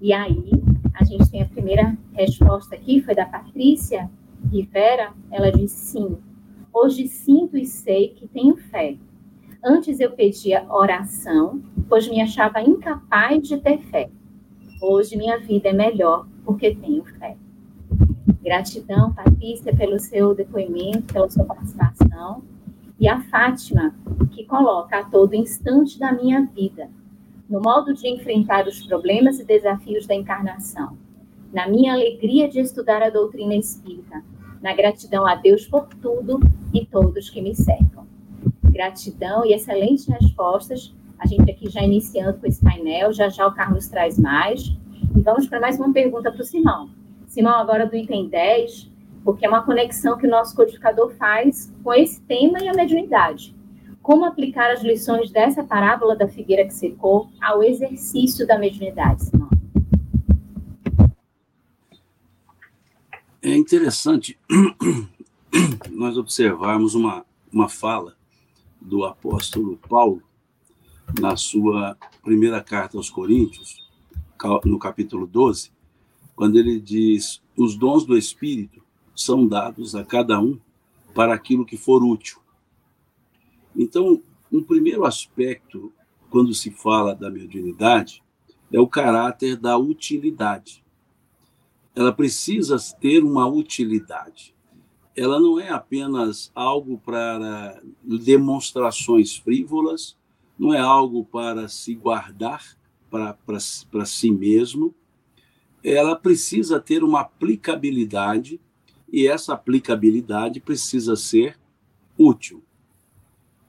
E 0.01 0.13
aí, 0.13 0.51
a 0.93 1.03
gente 1.03 1.29
tem 1.29 1.41
a 1.41 1.47
primeira 1.47 1.95
resposta 2.13 2.75
aqui, 2.75 3.01
foi 3.01 3.13
da 3.13 3.25
Patrícia 3.25 4.09
Rivera. 4.51 5.13
Ela 5.31 5.51
disse 5.51 5.91
sim. 5.91 6.17
Hoje 6.73 7.07
sinto 7.07 7.57
e 7.57 7.65
sei 7.65 8.09
que 8.09 8.27
tenho 8.27 8.55
fé. 8.55 8.97
Antes 9.63 9.99
eu 9.99 10.11
pedia 10.11 10.65
oração, 10.69 11.61
pois 11.87 12.07
me 12.07 12.21
achava 12.21 12.61
incapaz 12.61 13.47
de 13.47 13.57
ter 13.57 13.79
fé. 13.79 14.09
Hoje 14.81 15.17
minha 15.17 15.37
vida 15.37 15.69
é 15.69 15.73
melhor 15.73 16.25
porque 16.43 16.73
tenho 16.73 17.03
fé. 17.03 17.37
Gratidão, 18.43 19.13
Patrícia, 19.13 19.75
pelo 19.75 19.99
seu 19.99 20.33
depoimento, 20.33 21.13
pela 21.13 21.29
sua 21.29 21.45
participação. 21.45 22.43
E 22.99 23.07
a 23.07 23.21
Fátima, 23.21 23.95
que 24.31 24.45
coloca 24.45 24.97
a 24.97 25.03
todo 25.03 25.35
instante 25.35 25.99
da 25.99 26.11
minha 26.11 26.45
vida, 26.45 26.89
no 27.49 27.61
modo 27.61 27.93
de 27.93 28.07
enfrentar 28.07 28.67
os 28.67 28.85
problemas 28.85 29.39
e 29.39 29.45
desafios 29.45 30.07
da 30.07 30.15
encarnação, 30.15 30.97
na 31.53 31.67
minha 31.67 31.93
alegria 31.93 32.47
de 32.47 32.59
estudar 32.59 33.03
a 33.03 33.09
doutrina 33.09 33.55
espírita, 33.55 34.23
na 34.61 34.73
gratidão 34.73 35.27
a 35.27 35.35
Deus 35.35 35.67
por 35.67 35.87
tudo 36.01 36.39
e 36.73 36.85
todos 36.85 37.29
que 37.29 37.41
me 37.41 37.55
cercam. 37.55 38.05
Gratidão 38.63 39.45
e 39.45 39.53
excelentes 39.53 40.07
respostas. 40.07 40.93
A 41.19 41.27
gente 41.27 41.51
aqui 41.51 41.69
já 41.69 41.83
iniciando 41.83 42.39
com 42.39 42.47
esse 42.47 42.63
painel, 42.63 43.11
já 43.13 43.29
já 43.29 43.45
o 43.45 43.53
Carlos 43.53 43.87
traz 43.87 44.17
mais. 44.17 44.63
E 45.15 45.21
vamos 45.21 45.47
para 45.47 45.59
mais 45.59 45.77
uma 45.77 45.91
pergunta 45.91 46.31
para 46.31 46.41
o 46.41 46.45
Simão. 46.45 47.00
Simão, 47.31 47.61
agora 47.61 47.87
do 47.87 47.95
item 47.95 48.27
10, 48.27 48.91
porque 49.23 49.45
é 49.45 49.49
uma 49.49 49.63
conexão 49.63 50.17
que 50.17 50.27
o 50.27 50.29
nosso 50.29 50.53
codificador 50.53 51.11
faz 51.11 51.73
com 51.81 51.93
esse 51.93 52.19
tema 52.23 52.59
e 52.59 52.67
a 52.67 52.73
mediunidade. 52.73 53.55
Como 54.01 54.25
aplicar 54.25 54.69
as 54.69 54.83
lições 54.83 55.31
dessa 55.31 55.63
parábola 55.63 56.13
da 56.13 56.27
figueira 56.27 56.65
que 56.65 56.73
secou 56.73 57.29
ao 57.41 57.63
exercício 57.63 58.45
da 58.45 58.59
mediunidade, 58.59 59.23
Simão? 59.23 59.49
É 63.41 63.55
interessante 63.55 64.37
nós 65.89 66.17
observarmos 66.17 66.95
uma, 66.95 67.25
uma 67.49 67.69
fala 67.69 68.13
do 68.81 69.05
apóstolo 69.05 69.77
Paulo 69.87 70.21
na 71.17 71.37
sua 71.37 71.95
primeira 72.21 72.61
carta 72.61 72.97
aos 72.97 73.09
Coríntios, 73.09 73.89
no 74.65 74.77
capítulo 74.77 75.25
12, 75.25 75.71
quando 76.41 76.57
ele 76.57 76.79
diz: 76.79 77.39
Os 77.55 77.75
dons 77.75 78.03
do 78.03 78.17
Espírito 78.17 78.81
são 79.15 79.47
dados 79.47 79.93
a 79.93 80.03
cada 80.03 80.41
um 80.41 80.57
para 81.13 81.35
aquilo 81.35 81.63
que 81.63 81.77
for 81.77 82.03
útil. 82.03 82.39
Então, 83.75 84.19
um 84.51 84.63
primeiro 84.63 85.05
aspecto, 85.05 85.93
quando 86.31 86.51
se 86.55 86.71
fala 86.71 87.13
da 87.13 87.29
mediunidade, 87.29 88.23
é 88.73 88.79
o 88.79 88.87
caráter 88.87 89.55
da 89.55 89.77
utilidade 89.77 90.81
ela 91.95 92.11
precisa 92.11 92.77
ter 92.99 93.23
uma 93.23 93.47
utilidade. 93.47 94.55
Ela 95.15 95.39
não 95.39 95.59
é 95.59 95.69
apenas 95.69 96.51
algo 96.55 96.97
para 96.97 97.81
demonstrações 98.01 99.35
frívolas, 99.35 100.17
não 100.57 100.73
é 100.73 100.79
algo 100.79 101.25
para 101.25 101.67
se 101.67 101.93
guardar 101.93 102.77
para 103.09 104.05
si 104.05 104.31
mesmo. 104.31 104.95
Ela 105.83 106.15
precisa 106.15 106.79
ter 106.79 107.03
uma 107.03 107.21
aplicabilidade 107.21 108.59
e 109.11 109.27
essa 109.27 109.53
aplicabilidade 109.53 110.59
precisa 110.59 111.15
ser 111.15 111.57
útil. 112.17 112.63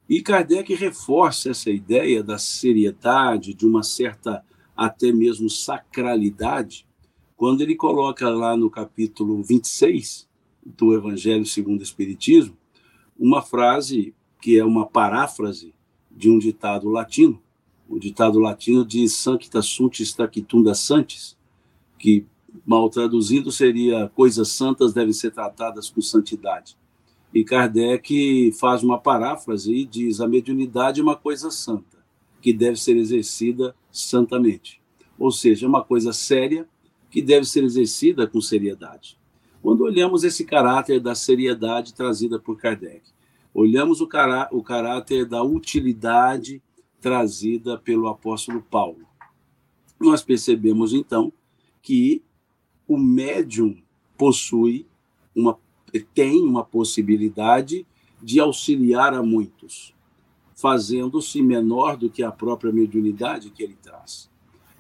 E 0.08 0.20
Kardec 0.20 0.74
reforça 0.74 1.50
essa 1.50 1.70
ideia 1.70 2.22
da 2.22 2.36
seriedade, 2.36 3.54
de 3.54 3.66
uma 3.66 3.82
certa 3.82 4.44
até 4.76 5.12
mesmo 5.12 5.48
sacralidade, 5.48 6.86
quando 7.36 7.62
ele 7.62 7.74
coloca 7.74 8.28
lá 8.28 8.56
no 8.56 8.70
capítulo 8.70 9.42
26 9.42 10.28
do 10.64 10.94
Evangelho 10.94 11.46
segundo 11.46 11.80
o 11.80 11.82
Espiritismo, 11.82 12.56
uma 13.18 13.42
frase 13.42 14.14
que 14.40 14.58
é 14.58 14.64
uma 14.64 14.86
paráfrase 14.86 15.74
de 16.10 16.30
um 16.30 16.38
ditado 16.38 16.88
latino. 16.88 17.40
O 17.88 17.98
ditado 17.98 18.38
latino 18.38 18.84
diz 18.84 19.12
Sancta 19.12 19.62
sunt 19.62 20.00
stacitunda 20.02 20.74
santis, 20.74 21.36
que 22.02 22.26
mal 22.66 22.90
traduzido 22.90 23.52
seria 23.52 24.08
coisas 24.08 24.48
santas 24.48 24.92
devem 24.92 25.12
ser 25.12 25.30
tratadas 25.30 25.88
com 25.88 26.00
santidade. 26.00 26.76
E 27.32 27.44
Kardec 27.44 28.50
faz 28.58 28.82
uma 28.82 28.98
paráfrase 28.98 29.72
e 29.72 29.86
diz 29.86 30.20
a 30.20 30.26
mediunidade 30.26 30.98
é 30.98 31.02
uma 31.02 31.14
coisa 31.14 31.48
santa, 31.48 32.04
que 32.40 32.52
deve 32.52 32.76
ser 32.76 32.96
exercida 32.96 33.72
santamente. 33.92 34.82
Ou 35.16 35.30
seja, 35.30 35.64
é 35.64 35.68
uma 35.68 35.84
coisa 35.84 36.12
séria 36.12 36.68
que 37.08 37.22
deve 37.22 37.46
ser 37.46 37.62
exercida 37.62 38.26
com 38.26 38.40
seriedade. 38.40 39.16
Quando 39.62 39.82
olhamos 39.82 40.24
esse 40.24 40.44
caráter 40.44 40.98
da 40.98 41.14
seriedade 41.14 41.94
trazida 41.94 42.36
por 42.36 42.58
Kardec, 42.58 43.02
olhamos 43.54 44.00
o, 44.00 44.08
cará 44.08 44.48
o 44.50 44.60
caráter 44.60 45.24
da 45.24 45.44
utilidade 45.44 46.60
trazida 47.00 47.78
pelo 47.78 48.08
apóstolo 48.08 48.60
Paulo, 48.60 49.06
nós 50.00 50.20
percebemos 50.20 50.92
então 50.92 51.32
que 51.82 52.22
o 52.86 52.96
médium 52.96 53.76
possui 54.16 54.86
uma 55.34 55.58
tem 56.14 56.42
uma 56.42 56.64
possibilidade 56.64 57.86
de 58.22 58.40
auxiliar 58.40 59.12
a 59.12 59.22
muitos, 59.22 59.94
fazendo-se 60.54 61.42
menor 61.42 61.98
do 61.98 62.08
que 62.08 62.22
a 62.22 62.32
própria 62.32 62.72
mediunidade 62.72 63.50
que 63.50 63.62
ele 63.62 63.76
traz 63.82 64.32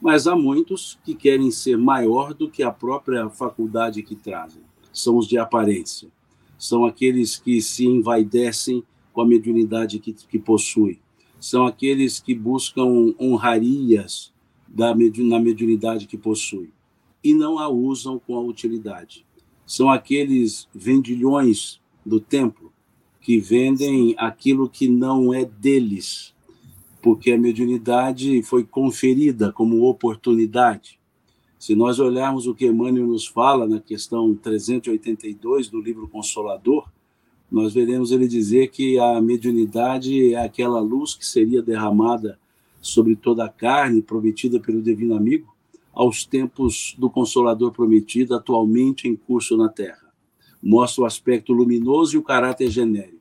mas 0.02 0.26
há 0.26 0.34
muitos 0.34 0.98
que 1.04 1.14
querem 1.14 1.52
ser 1.52 1.78
maior 1.78 2.34
do 2.34 2.50
que 2.50 2.64
a 2.64 2.72
própria 2.72 3.30
faculdade 3.30 4.02
que 4.02 4.16
trazem. 4.16 4.60
São 4.92 5.16
os 5.16 5.28
de 5.28 5.38
aparência. 5.38 6.10
São 6.58 6.84
aqueles 6.84 7.36
que 7.36 7.62
se 7.62 7.86
envaidecem 7.86 8.82
com 9.12 9.20
a 9.20 9.26
mediunidade 9.26 10.00
que, 10.00 10.12
que 10.12 10.40
possui. 10.40 10.98
São 11.38 11.66
aqueles 11.66 12.18
que 12.18 12.34
buscam 12.34 13.14
honrarias 13.20 14.32
da, 14.66 14.92
na 14.92 15.38
mediunidade 15.38 16.08
que 16.08 16.18
possui 16.18 16.70
e 17.22 17.34
não 17.34 17.58
a 17.58 17.68
usam 17.68 18.18
com 18.18 18.36
a 18.36 18.40
utilidade. 18.40 19.24
São 19.66 19.90
aqueles 19.90 20.68
vendilhões 20.74 21.80
do 22.04 22.20
templo 22.20 22.72
que 23.20 23.38
vendem 23.38 24.14
aquilo 24.18 24.68
que 24.68 24.88
não 24.88 25.32
é 25.32 25.44
deles, 25.44 26.34
porque 27.00 27.32
a 27.32 27.38
mediunidade 27.38 28.42
foi 28.42 28.64
conferida 28.64 29.52
como 29.52 29.88
oportunidade. 29.88 30.98
Se 31.58 31.76
nós 31.76 32.00
olharmos 32.00 32.48
o 32.48 32.54
que 32.54 32.66
Emmanuel 32.66 33.06
nos 33.06 33.24
fala 33.24 33.68
na 33.68 33.78
questão 33.78 34.34
382 34.34 35.68
do 35.68 35.80
livro 35.80 36.08
Consolador, 36.08 36.90
nós 37.48 37.72
veremos 37.72 38.10
ele 38.10 38.26
dizer 38.26 38.68
que 38.70 38.98
a 38.98 39.20
mediunidade 39.20 40.34
é 40.34 40.42
aquela 40.42 40.80
luz 40.80 41.14
que 41.14 41.24
seria 41.24 41.62
derramada 41.62 42.38
sobre 42.80 43.14
toda 43.14 43.44
a 43.44 43.48
carne, 43.48 44.02
prometida 44.02 44.58
pelo 44.58 44.82
Divino 44.82 45.14
Amigo, 45.14 45.51
aos 45.92 46.24
tempos 46.24 46.94
do 46.98 47.10
Consolador 47.10 47.72
prometido, 47.72 48.34
atualmente 48.34 49.06
em 49.06 49.14
curso 49.14 49.56
na 49.56 49.68
Terra. 49.68 50.12
Mostra 50.62 51.02
o 51.02 51.06
aspecto 51.06 51.52
luminoso 51.52 52.14
e 52.14 52.18
o 52.18 52.22
caráter 52.22 52.70
genérico. 52.70 53.20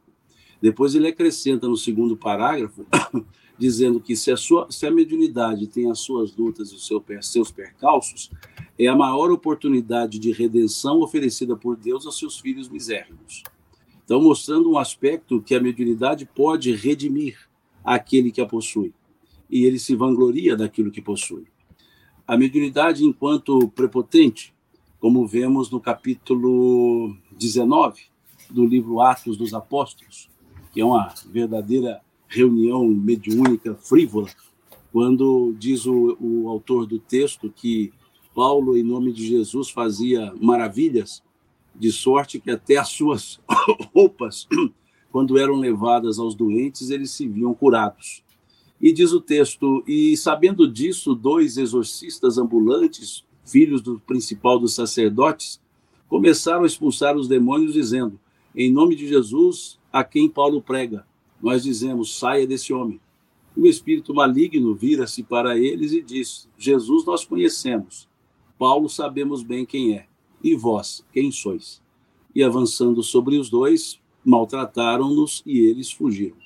Depois 0.62 0.94
ele 0.94 1.08
acrescenta 1.08 1.68
no 1.68 1.76
segundo 1.76 2.16
parágrafo 2.16 2.86
dizendo 3.58 4.00
que 4.00 4.16
se 4.16 4.32
a, 4.32 4.38
sua, 4.38 4.68
se 4.72 4.86
a 4.86 4.92
mediunidade 4.92 5.68
tem 5.68 5.90
as 5.92 6.00
suas 6.00 6.36
lutas 6.36 6.72
e 6.72 6.76
os 6.76 6.86
seu, 6.86 7.04
seus 7.22 7.52
percalços, 7.52 8.32
é 8.78 8.88
a 8.88 8.96
maior 8.96 9.32
oportunidade 9.32 10.18
de 10.18 10.32
redenção 10.32 11.02
oferecida 11.02 11.56
por 11.56 11.76
Deus 11.76 12.06
aos 12.06 12.18
seus 12.18 12.40
filhos 12.40 12.70
misérrimos. 12.70 13.44
Então, 14.04 14.22
mostrando 14.22 14.72
um 14.72 14.78
aspecto 14.78 15.42
que 15.42 15.56
a 15.56 15.62
mediunidade 15.62 16.26
pode 16.26 16.74
redimir 16.74 17.38
aquele 17.84 18.32
que 18.32 18.42
a 18.42 18.46
possui, 18.46 18.94
e 19.50 19.66
ele 19.66 19.80
se 19.80 19.96
vangloria 19.96 20.56
daquilo 20.56 20.92
que 20.92 21.02
possui. 21.02 21.51
A 22.32 22.38
mediunidade, 22.38 23.04
enquanto 23.04 23.68
prepotente, 23.68 24.54
como 25.02 25.28
vemos 25.28 25.70
no 25.70 25.82
capítulo 25.82 27.14
19 27.38 28.04
do 28.50 28.66
livro 28.66 29.02
Atos 29.02 29.36
dos 29.36 29.54
Apóstolos, 29.54 30.30
que 30.72 30.80
é 30.80 30.86
uma 30.86 31.14
verdadeira 31.26 32.00
reunião 32.30 32.88
mediúnica 32.88 33.76
frívola, 33.76 34.30
quando 34.94 35.54
diz 35.60 35.86
o, 35.86 36.18
o 36.22 36.48
autor 36.48 36.86
do 36.86 37.00
texto 37.00 37.52
que 37.54 37.92
Paulo, 38.34 38.78
em 38.78 38.84
nome 38.84 39.12
de 39.12 39.28
Jesus, 39.28 39.70
fazia 39.70 40.34
maravilhas, 40.40 41.22
de 41.76 41.92
sorte 41.92 42.40
que 42.40 42.50
até 42.50 42.78
as 42.78 42.88
suas 42.88 43.42
roupas, 43.94 44.48
quando 45.12 45.38
eram 45.38 45.56
levadas 45.56 46.18
aos 46.18 46.34
doentes, 46.34 46.92
eles 46.92 47.12
se 47.12 47.28
viam 47.28 47.54
curados. 47.54 48.24
E 48.82 48.92
diz 48.92 49.12
o 49.12 49.22
texto: 49.22 49.84
E 49.88 50.18
sabendo 50.18 50.68
disso, 50.68 51.14
dois 51.14 51.58
exorcistas 51.58 52.38
ambulantes, 52.38 53.24
filhos 53.46 53.82
do 53.82 54.00
principal 54.00 54.58
dos 54.58 54.74
sacerdotes, 54.74 55.62
começaram 56.10 56.64
a 56.64 56.68
expulsar 56.68 57.16
os 57.16 57.28
demônios, 57.28 57.74
dizendo: 57.74 58.20
Em 58.56 58.72
nome 58.72 58.96
de 58.96 59.08
Jesus, 59.08 59.78
a 59.94 60.04
quem 60.04 60.28
Paulo 60.28 60.62
prega, 60.62 61.06
nós 61.42 61.64
dizemos: 61.64 62.18
saia 62.18 62.48
desse 62.48 62.74
homem. 62.74 63.00
O 63.56 63.68
espírito 63.68 64.14
maligno 64.14 64.74
vira-se 64.74 65.22
para 65.22 65.58
eles 65.58 65.92
e 65.92 66.02
diz: 66.02 66.50
Jesus 66.58 67.06
nós 67.06 67.24
conhecemos, 67.24 68.10
Paulo 68.58 68.90
sabemos 68.90 69.44
bem 69.44 69.66
quem 69.66 69.96
é, 69.96 70.08
e 70.44 70.56
vós, 70.56 71.06
quem 71.14 71.32
sois? 71.32 71.82
E 72.34 72.42
avançando 72.42 73.04
sobre 73.04 73.38
os 73.38 73.50
dois, 73.50 74.00
maltrataram-nos 74.26 75.44
e 75.46 75.60
eles 75.60 75.92
fugiram. 75.92 76.41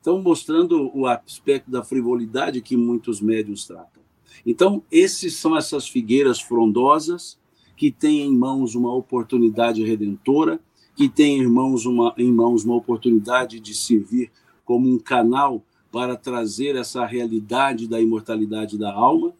Então, 0.00 0.22
mostrando 0.22 0.90
o 0.94 1.06
aspecto 1.06 1.70
da 1.70 1.84
frivolidade 1.84 2.62
que 2.62 2.76
muitos 2.76 3.20
médios 3.20 3.66
tratam. 3.66 4.02
Então, 4.46 4.82
esses 4.90 5.36
são 5.36 5.56
essas 5.56 5.86
figueiras 5.86 6.40
frondosas 6.40 7.38
que 7.76 7.90
tem 7.90 8.22
em 8.22 8.36
mãos 8.36 8.74
uma 8.74 8.94
oportunidade 8.94 9.84
redentora, 9.84 10.60
que 10.96 11.08
tem 11.08 11.38
em 11.38 11.46
mãos 11.46 11.84
uma, 11.84 12.14
em 12.16 12.32
mãos 12.32 12.64
uma 12.64 12.74
oportunidade 12.74 13.60
de 13.60 13.74
servir 13.74 14.30
como 14.64 14.88
um 14.88 14.98
canal 14.98 15.62
para 15.90 16.16
trazer 16.16 16.76
essa 16.76 17.04
realidade 17.04 17.88
da 17.88 18.00
imortalidade 18.00 18.78
da 18.78 18.92
alma 18.92 19.34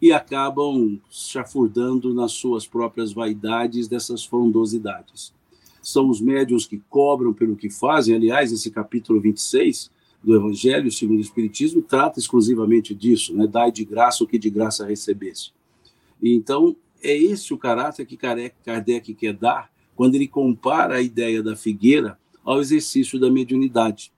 e 0.00 0.12
acabam 0.12 0.98
chafurdando 1.10 2.14
nas 2.14 2.32
suas 2.32 2.66
próprias 2.66 3.12
vaidades 3.12 3.86
dessas 3.86 4.24
frondosidades. 4.24 5.32
São 5.82 6.08
os 6.08 6.20
médios 6.20 6.66
que 6.66 6.80
cobram 6.88 7.32
pelo 7.32 7.56
que 7.56 7.68
fazem, 7.68 8.14
aliás, 8.14 8.52
esse 8.52 8.70
capítulo 8.70 9.20
26 9.20 9.90
do 10.22 10.34
Evangelho 10.34 10.90
segundo 10.90 11.18
o 11.18 11.22
Espiritismo 11.22 11.82
trata 11.82 12.18
exclusivamente 12.18 12.94
disso, 12.94 13.34
né? 13.34 13.46
Dai 13.46 13.72
de 13.72 13.84
graça 13.84 14.22
o 14.22 14.26
que 14.26 14.38
de 14.38 14.50
graça 14.50 14.86
recebeste. 14.86 15.54
E 16.22 16.34
então, 16.34 16.76
é 17.02 17.16
esse 17.16 17.54
o 17.54 17.58
caráter 17.58 18.04
que 18.04 18.16
Kardec 18.16 19.14
quer 19.14 19.32
dar 19.32 19.70
quando 19.96 20.14
ele 20.14 20.28
compara 20.28 20.96
a 20.96 21.02
ideia 21.02 21.42
da 21.42 21.56
figueira 21.56 22.18
ao 22.44 22.60
exercício 22.60 23.18
da 23.18 23.30
mediunidade. 23.30 24.12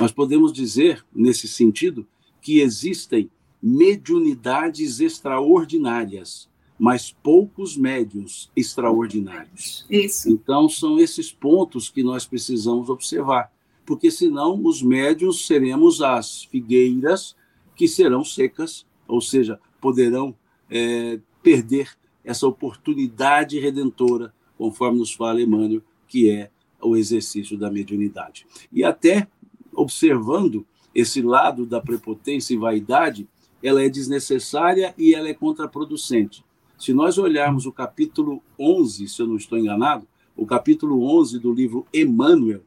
Nós 0.00 0.12
podemos 0.12 0.52
dizer, 0.52 1.04
nesse 1.14 1.48
sentido, 1.48 2.06
que 2.40 2.60
existem 2.60 3.30
mediunidades 3.62 5.00
extraordinárias, 5.00 6.48
mas 6.78 7.10
poucos 7.22 7.76
médiums 7.76 8.50
extraordinários. 8.54 9.86
Isso. 9.88 10.28
Então, 10.28 10.68
são 10.68 10.98
esses 10.98 11.32
pontos 11.32 11.88
que 11.88 12.02
nós 12.02 12.26
precisamos 12.26 12.88
observar, 12.88 13.50
porque 13.86 14.10
senão 14.10 14.60
os 14.64 14.82
médiums 14.82 15.46
seremos 15.46 16.02
as 16.02 16.44
figueiras 16.44 17.36
que 17.76 17.86
serão 17.86 18.24
secas, 18.24 18.84
ou 19.06 19.20
seja, 19.20 19.60
poderão 19.80 20.34
é, 20.68 21.20
perder 21.42 21.96
essa 22.24 22.46
oportunidade 22.46 23.58
redentora, 23.60 24.34
conforme 24.58 24.98
nos 24.98 25.12
fala 25.12 25.40
Emmanuel, 25.40 25.82
que 26.08 26.28
é 26.28 26.50
o 26.82 26.96
exercício 26.96 27.56
da 27.56 27.70
mediunidade. 27.70 28.46
E 28.72 28.82
até 28.82 29.28
observando 29.72 30.66
esse 30.94 31.22
lado 31.22 31.66
da 31.66 31.80
prepotência 31.80 32.54
e 32.54 32.58
vaidade, 32.58 33.28
ela 33.62 33.82
é 33.82 33.88
desnecessária 33.88 34.94
e 34.98 35.14
ela 35.14 35.28
é 35.28 35.34
contraproducente. 35.34 36.44
Se 36.78 36.92
nós 36.92 37.18
olharmos 37.18 37.66
o 37.66 37.72
capítulo 37.72 38.42
11, 38.58 39.08
se 39.08 39.20
eu 39.20 39.26
não 39.26 39.36
estou 39.36 39.58
enganado, 39.58 40.06
o 40.36 40.44
capítulo 40.44 41.02
11 41.18 41.38
do 41.38 41.52
livro 41.52 41.86
Emmanuel, 41.92 42.62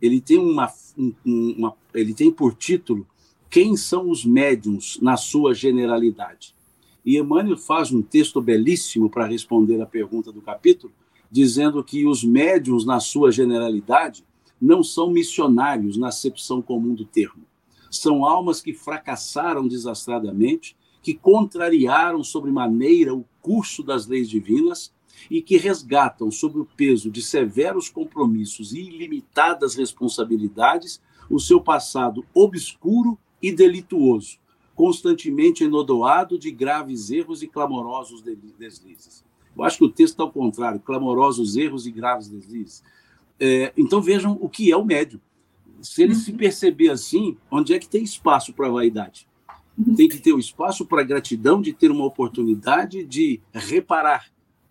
ele 0.00 0.20
tem, 0.20 0.38
uma, 0.38 0.72
uma, 1.24 1.74
ele 1.94 2.14
tem 2.14 2.30
por 2.30 2.54
título 2.54 3.06
Quem 3.48 3.76
são 3.76 4.10
os 4.10 4.24
médiums 4.24 4.98
na 5.00 5.16
sua 5.16 5.54
generalidade? 5.54 6.54
E 7.04 7.18
Emmanuel 7.18 7.56
faz 7.56 7.92
um 7.92 8.02
texto 8.02 8.40
belíssimo 8.40 9.08
para 9.08 9.26
responder 9.26 9.80
à 9.80 9.86
pergunta 9.86 10.32
do 10.32 10.42
capítulo, 10.42 10.92
dizendo 11.30 11.82
que 11.82 12.06
os 12.06 12.24
médiums, 12.24 12.84
na 12.84 12.98
sua 12.98 13.30
generalidade, 13.30 14.24
não 14.60 14.82
são 14.82 15.10
missionários 15.10 15.96
na 15.96 16.08
acepção 16.08 16.60
comum 16.60 16.94
do 16.94 17.04
termo. 17.04 17.44
São 17.90 18.24
almas 18.24 18.60
que 18.60 18.74
fracassaram 18.74 19.68
desastradamente, 19.68 20.76
que 21.02 21.14
contrariaram 21.14 22.24
sobremaneira 22.24 23.14
o 23.14 23.24
curso 23.40 23.82
das 23.82 24.06
leis 24.06 24.28
divinas 24.28 24.92
e 25.30 25.42
que 25.42 25.56
resgatam, 25.56 26.30
sob 26.30 26.58
o 26.58 26.64
peso 26.64 27.10
de 27.10 27.22
severos 27.22 27.88
compromissos 27.88 28.72
e 28.72 28.80
ilimitadas 28.80 29.74
responsabilidades, 29.74 31.00
o 31.30 31.40
seu 31.40 31.60
passado 31.60 32.24
obscuro 32.34 33.18
e 33.42 33.52
delituoso, 33.52 34.38
constantemente 34.74 35.64
enodoado 35.64 36.38
de 36.38 36.50
graves 36.50 37.10
erros 37.10 37.42
e 37.42 37.48
clamorosos 37.48 38.22
deslizes. 38.22 39.24
Eu 39.56 39.64
acho 39.64 39.78
que 39.78 39.84
o 39.84 39.90
texto 39.90 40.14
está 40.14 40.22
ao 40.22 40.32
contrário, 40.32 40.80
clamorosos 40.80 41.56
erros 41.56 41.86
e 41.86 41.90
graves 41.90 42.28
deslizes. 42.28 42.82
É, 43.40 43.72
então 43.76 44.02
vejam 44.02 44.38
o 44.40 44.48
que 44.48 44.70
é 44.70 44.76
o 44.76 44.84
médio. 44.84 45.20
Se 45.80 46.02
ele 46.02 46.14
se 46.14 46.32
perceber 46.32 46.90
assim, 46.90 47.36
onde 47.50 47.74
é 47.74 47.78
que 47.78 47.88
tem 47.88 48.02
espaço 48.02 48.52
para 48.52 48.68
vaidade? 48.68 49.26
Tem 49.94 50.08
que 50.08 50.18
ter 50.18 50.32
o 50.32 50.38
espaço 50.38 50.86
para 50.86 51.02
gratidão 51.02 51.60
de 51.60 51.72
ter 51.72 51.90
uma 51.90 52.04
oportunidade 52.04 53.04
de 53.04 53.40
reparar, 53.52 54.26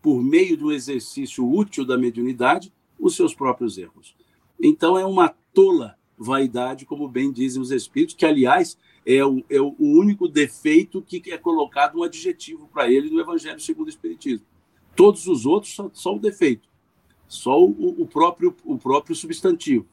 por 0.06 0.22
meio 0.22 0.56
do 0.56 0.72
exercício 0.72 1.44
útil 1.52 1.84
da 1.84 1.98
mediunidade, 1.98 2.72
os 3.00 3.16
seus 3.16 3.34
próprios 3.34 3.76
erros. 3.76 4.16
Então 4.62 5.00
é 5.00 5.04
uma 5.04 5.30
tola 5.52 5.98
vaidade, 6.16 6.86
como 6.86 7.08
bem 7.08 7.32
dizem 7.32 7.60
os 7.60 7.72
espíritos, 7.72 8.14
que, 8.14 8.24
aliás, 8.24 8.78
é 9.04 9.26
o, 9.26 9.44
é 9.50 9.60
o 9.60 9.76
único 9.80 10.28
defeito 10.28 11.02
que 11.02 11.32
é 11.32 11.40
colocado 11.40 11.98
um 11.98 12.04
adjetivo 12.04 12.70
para 12.72 12.88
ele 12.88 13.10
no 13.10 13.20
Evangelho 13.20 13.60
segundo 13.60 13.88
o 13.88 13.90
Espiritismo. 13.90 14.46
Todos 14.96 15.26
os 15.26 15.44
outros 15.44 15.74
são 15.74 15.90
só 15.92 16.16
o 16.16 16.20
defeito, 16.20 16.70
só 17.28 17.60
o, 17.60 18.04
o, 18.04 18.06
próprio, 18.06 18.56
o 18.64 18.78
próprio 18.78 19.16
substantivo. 19.16 19.88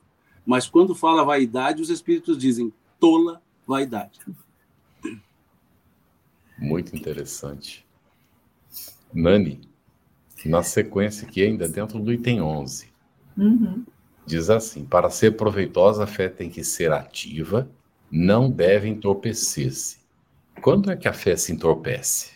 Mas 0.45 0.69
quando 0.69 0.95
fala 0.95 1.25
vaidade, 1.25 1.81
os 1.81 1.89
espíritos 1.89 2.37
dizem 2.37 2.71
tola 3.01 3.41
vaidade. 3.67 4.21
Muito 6.59 6.95
interessante. 6.95 7.87
Nani, 9.11 9.72
na 10.49 10.63
sequência 10.63 11.27
aqui, 11.27 11.43
ainda 11.43 11.69
dentro 11.69 11.99
do 11.99 12.13
item 12.13 12.41
11, 12.41 12.89
uhum. 13.37 13.85
diz 14.27 14.51
assim: 14.51 14.85
para 14.85 15.11
ser 15.11 15.37
proveitosa, 15.37 16.05
a 16.05 16.07
fé 16.07 16.29
tem 16.29 16.51
que 16.51 16.65
ser 16.65 16.93
ativa, 16.93 17.69
não 18.11 18.51
deve 18.51 18.89
entorpecer-se. 18.89 19.99
Quando 20.61 20.91
é 20.91 20.97
que 20.97 21.09
a 21.09 21.13
fé 21.13 21.37
se 21.37 21.53
entorpece? 21.53 22.33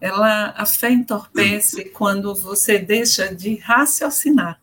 Ela, 0.00 0.50
a 0.56 0.66
fé 0.66 0.90
entorpece 0.90 1.86
quando 1.94 2.34
você 2.34 2.78
deixa 2.78 3.34
de 3.34 3.56
raciocinar, 3.56 4.60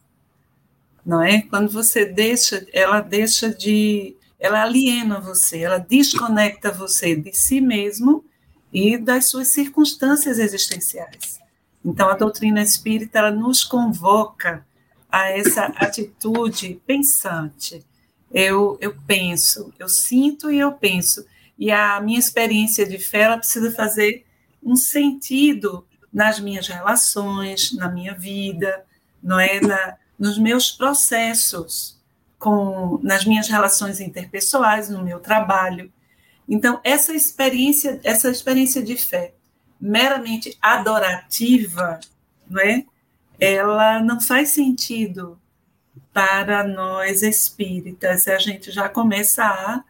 não 1.05 1.21
é? 1.21 1.41
Quando 1.43 1.71
você 1.71 2.05
deixa, 2.05 2.65
ela 2.73 3.01
deixa 3.01 3.49
de, 3.49 4.15
ela 4.39 4.63
aliena 4.63 5.19
você, 5.19 5.59
ela 5.59 5.79
desconecta 5.79 6.71
você 6.71 7.15
de 7.15 7.33
si 7.33 7.61
mesmo 7.61 8.23
e 8.71 8.97
das 8.97 9.29
suas 9.29 9.47
circunstâncias 9.47 10.37
existenciais. 10.37 11.38
Então, 11.83 12.09
a 12.09 12.15
doutrina 12.15 12.61
espírita 12.61 13.19
ela 13.19 13.31
nos 13.31 13.63
convoca 13.63 14.65
a 15.11 15.29
essa 15.29 15.65
atitude 15.77 16.81
pensante, 16.85 17.83
eu, 18.31 18.77
eu 18.79 18.95
penso, 19.07 19.73
eu 19.79 19.89
sinto 19.89 20.51
e 20.51 20.59
eu 20.59 20.71
penso. 20.71 21.25
E 21.57 21.71
a 21.71 21.99
minha 21.99 22.19
experiência 22.19 22.85
de 22.85 22.99
fé 22.99 23.21
ela 23.21 23.37
precisa 23.37 23.71
fazer 23.71 24.25
um 24.63 24.75
sentido 24.75 25.85
nas 26.13 26.39
minhas 26.39 26.67
relações, 26.67 27.73
na 27.73 27.89
minha 27.89 28.13
vida, 28.13 28.85
não 29.21 29.39
é 29.39 29.59
na, 29.59 29.97
nos 30.17 30.37
meus 30.37 30.71
processos, 30.71 31.99
com 32.37 32.99
nas 33.03 33.25
minhas 33.25 33.47
relações 33.47 33.99
interpessoais, 33.99 34.89
no 34.89 35.03
meu 35.03 35.19
trabalho. 35.19 35.91
Então 36.47 36.79
essa 36.83 37.13
experiência, 37.13 37.99
essa 38.03 38.29
experiência 38.29 38.81
de 38.81 38.95
fé 38.95 39.33
meramente 39.79 40.57
adorativa, 40.61 41.99
não 42.49 42.61
é? 42.61 42.85
Ela 43.39 44.01
não 44.01 44.19
faz 44.19 44.49
sentido 44.49 45.39
para 46.13 46.67
nós 46.67 47.21
espíritas, 47.23 48.27
a 48.27 48.37
gente 48.37 48.71
já 48.71 48.89
começa 48.89 49.43
a, 49.43 49.83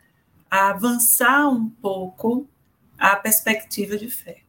a 0.49 0.69
avançar 0.69 1.49
um 1.49 1.69
pouco 1.69 2.47
a 2.97 3.15
perspectiva 3.15 3.97
de 3.97 4.09
fé. 4.09 4.41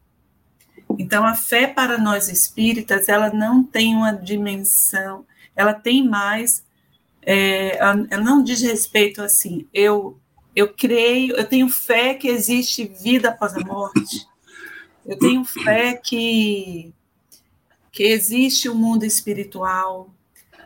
Então, 0.99 1.25
a 1.25 1.35
fé 1.35 1.69
para 1.69 1.97
nós 1.97 2.29
espíritas, 2.29 3.09
ela 3.09 3.31
não 3.31 3.63
tem 3.63 3.95
uma 3.95 4.13
dimensão, 4.13 5.25
ela 5.55 5.73
tem 5.73 6.07
mais, 6.07 6.65
é, 7.23 7.79
ela 7.79 8.23
não 8.23 8.43
diz 8.43 8.61
respeito 8.61 9.23
assim, 9.23 9.67
eu, 9.73 10.19
eu 10.55 10.75
creio, 10.75 11.37
eu 11.37 11.47
tenho 11.47 11.69
fé 11.69 12.15
que 12.15 12.29
existe 12.29 12.85
vida 12.85 13.29
após 13.29 13.55
a 13.55 13.61
morte, 13.61 14.27
eu 15.11 15.19
tenho 15.19 15.45
fé 15.45 15.95
que, 15.95 16.95
que 17.91 18.05
existe 18.05 18.69
o 18.69 18.73
um 18.73 18.77
mundo 18.77 19.05
espiritual, 19.05 20.09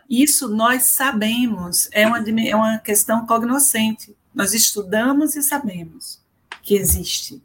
isso 0.07 0.47
nós 0.47 0.83
sabemos, 0.83 1.89
é 1.91 2.05
uma, 2.05 2.19
é 2.19 2.55
uma 2.55 2.77
questão 2.77 3.25
cognoscente. 3.25 4.15
Nós 4.31 4.53
estudamos 4.53 5.35
e 5.35 5.41
sabemos 5.41 6.21
que 6.61 6.75
existe. 6.75 7.41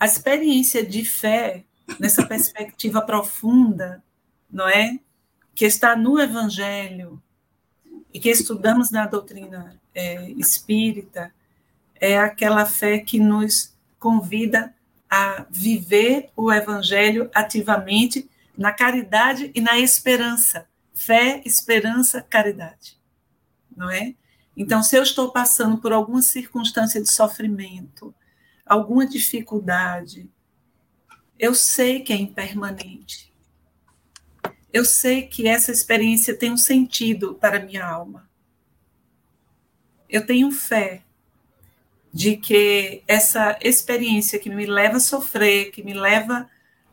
A 0.00 0.04
experiência 0.04 0.84
de 0.84 1.04
fé, 1.04 1.62
nessa 2.00 2.26
perspectiva 2.26 3.00
profunda, 3.00 4.02
não 4.50 4.68
é? 4.68 4.98
Que 5.54 5.64
está 5.64 5.94
no 5.94 6.18
Evangelho 6.18 7.22
e 8.12 8.18
que 8.18 8.30
estudamos 8.30 8.90
na 8.90 9.06
doutrina 9.06 9.80
é, 9.94 10.28
espírita, 10.32 11.32
é 11.94 12.18
aquela 12.18 12.66
fé 12.66 12.98
que 12.98 13.20
nos 13.20 13.72
convida 13.96 14.74
a 15.10 15.44
viver 15.50 16.30
o 16.36 16.52
Evangelho 16.52 17.28
ativamente 17.34 18.30
na 18.56 18.72
caridade 18.72 19.50
e 19.54 19.60
na 19.60 19.78
esperança 19.78 20.70
fé, 21.00 21.40
esperança, 21.46 22.20
caridade. 22.20 23.00
Não 23.74 23.90
é? 23.90 24.14
Então, 24.54 24.82
se 24.82 24.96
eu 24.96 25.02
estou 25.02 25.32
passando 25.32 25.78
por 25.78 25.94
alguma 25.94 26.20
circunstância 26.20 27.00
de 27.00 27.10
sofrimento, 27.10 28.14
alguma 28.66 29.06
dificuldade, 29.06 30.30
eu 31.38 31.54
sei 31.54 32.00
que 32.00 32.12
é 32.12 32.16
impermanente. 32.16 33.30
eu 34.72 34.84
sei 34.84 35.26
que 35.26 35.48
essa 35.48 35.72
experiência 35.72 36.36
tem 36.36 36.52
um 36.52 36.56
sentido 36.56 37.34
para 37.34 37.58
minha 37.58 37.84
alma. 37.84 38.30
Eu 40.08 40.24
tenho 40.24 40.52
fé 40.52 41.02
de 42.12 42.36
que 42.36 43.02
essa 43.06 43.56
experiência 43.60 44.38
que 44.38 44.50
me 44.50 44.66
leva 44.66 44.96
a 44.96 45.00
sofrer, 45.00 45.70
que 45.70 45.82
me 45.82 45.94
leva 45.94 46.48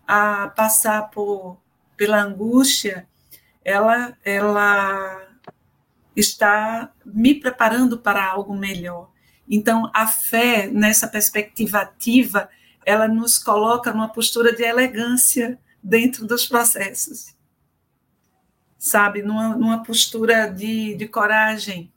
a 0.06 0.50
passar 0.56 1.10
por, 1.10 1.58
pela 1.96 2.22
angústia, 2.22 3.08
ela, 3.64 4.16
ela 4.24 5.28
está 6.16 6.92
me 7.06 7.36
preparando 7.36 7.98
para 7.98 8.24
algo 8.24 8.56
melhor. 8.56 9.12
Então, 9.50 9.90
a 9.94 10.08
fé, 10.08 10.68
nessa 10.68 11.08
perspectiva 11.08 11.80
ativa, 11.80 12.50
ela 12.86 13.08
nos 13.08 13.38
coloca 13.38 13.92
numa 13.92 14.10
postura 14.10 14.56
de 14.56 14.64
elegância 14.64 15.60
dentro 15.82 16.26
dos 16.26 16.46
processos. 16.48 17.36
Sabe, 18.78 19.22
numa, 19.22 19.56
numa 19.56 19.84
postura 19.84 20.48
de, 20.48 20.96
de 20.96 21.08
coragem. 21.08 21.92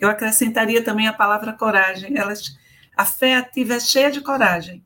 Eu 0.00 0.08
acrescentaria 0.08 0.82
também 0.82 1.06
a 1.06 1.12
palavra 1.12 1.52
coragem. 1.52 2.16
Ela, 2.16 2.34
a 2.96 3.04
fé 3.04 3.36
ativa 3.36 3.74
é 3.74 3.80
cheia 3.80 4.10
de 4.10 4.20
coragem, 4.20 4.84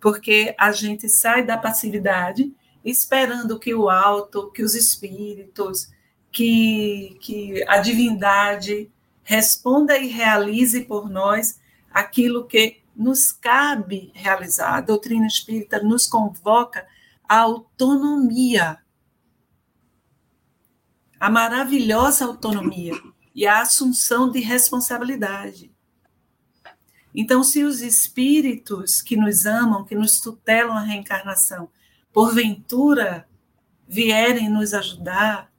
porque 0.00 0.54
a 0.58 0.72
gente 0.72 1.08
sai 1.08 1.44
da 1.44 1.56
passividade 1.56 2.52
esperando 2.84 3.58
que 3.58 3.74
o 3.74 3.88
alto, 3.90 4.50
que 4.50 4.62
os 4.62 4.74
espíritos, 4.74 5.90
que, 6.30 7.16
que 7.20 7.64
a 7.68 7.78
divindade 7.78 8.90
responda 9.22 9.98
e 9.98 10.08
realize 10.08 10.82
por 10.82 11.08
nós 11.10 11.60
aquilo 11.90 12.46
que 12.46 12.80
nos 12.96 13.32
cabe 13.32 14.10
realizar. 14.14 14.76
A 14.76 14.80
doutrina 14.80 15.26
espírita 15.26 15.82
nos 15.82 16.06
convoca 16.06 16.86
à 17.28 17.40
autonomia, 17.40 18.78
a 21.20 21.28
maravilhosa 21.28 22.24
autonomia 22.24 22.94
e 23.38 23.46
a 23.46 23.60
assunção 23.60 24.28
de 24.28 24.40
responsabilidade. 24.40 25.70
Então, 27.14 27.44
se 27.44 27.62
os 27.62 27.80
espíritos 27.80 29.00
que 29.00 29.16
nos 29.16 29.46
amam, 29.46 29.84
que 29.84 29.94
nos 29.94 30.18
tutelam 30.18 30.76
a 30.76 30.80
reencarnação, 30.80 31.68
porventura 32.12 33.28
vierem 33.86 34.50
nos 34.50 34.74
ajudar, 34.74 35.52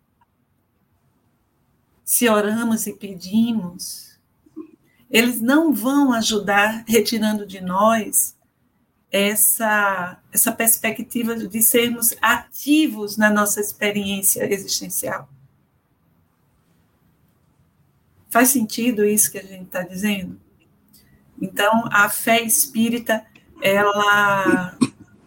se 2.03 2.27
oramos 2.27 2.85
e 2.85 2.91
pedimos, 2.91 4.19
eles 5.09 5.39
não 5.39 5.73
vão 5.73 6.11
ajudar 6.11 6.83
retirando 6.85 7.45
de 7.45 7.61
nós 7.61 8.37
essa, 9.09 10.21
essa 10.33 10.51
perspectiva 10.51 11.33
de 11.33 11.61
sermos 11.61 12.13
ativos 12.21 13.15
na 13.15 13.29
nossa 13.29 13.61
experiência 13.61 14.53
existencial. 14.53 15.29
Faz 18.29 18.49
sentido 18.49 19.03
isso 19.03 19.31
que 19.31 19.39
a 19.39 19.43
gente 19.43 19.63
está 19.63 19.81
dizendo? 19.81 20.39
Então, 21.41 21.85
a 21.91 22.09
fé 22.09 22.41
espírita, 22.41 23.25
ela, 23.61 24.77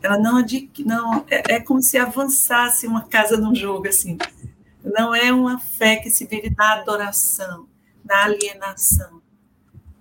ela 0.02 0.18
não, 0.18 0.44
não 0.84 1.24
é, 1.28 1.54
é 1.54 1.60
como 1.60 1.82
se 1.82 1.98
avançasse 1.98 2.86
uma 2.86 3.06
casa 3.08 3.36
no 3.36 3.54
jogo, 3.54 3.88
assim. 3.88 4.18
Não 4.84 5.14
é 5.14 5.32
uma 5.32 5.58
fé 5.58 5.96
que 5.96 6.10
se 6.10 6.26
vive 6.26 6.54
na 6.56 6.74
adoração, 6.74 7.68
na 8.04 8.24
alienação, 8.24 9.22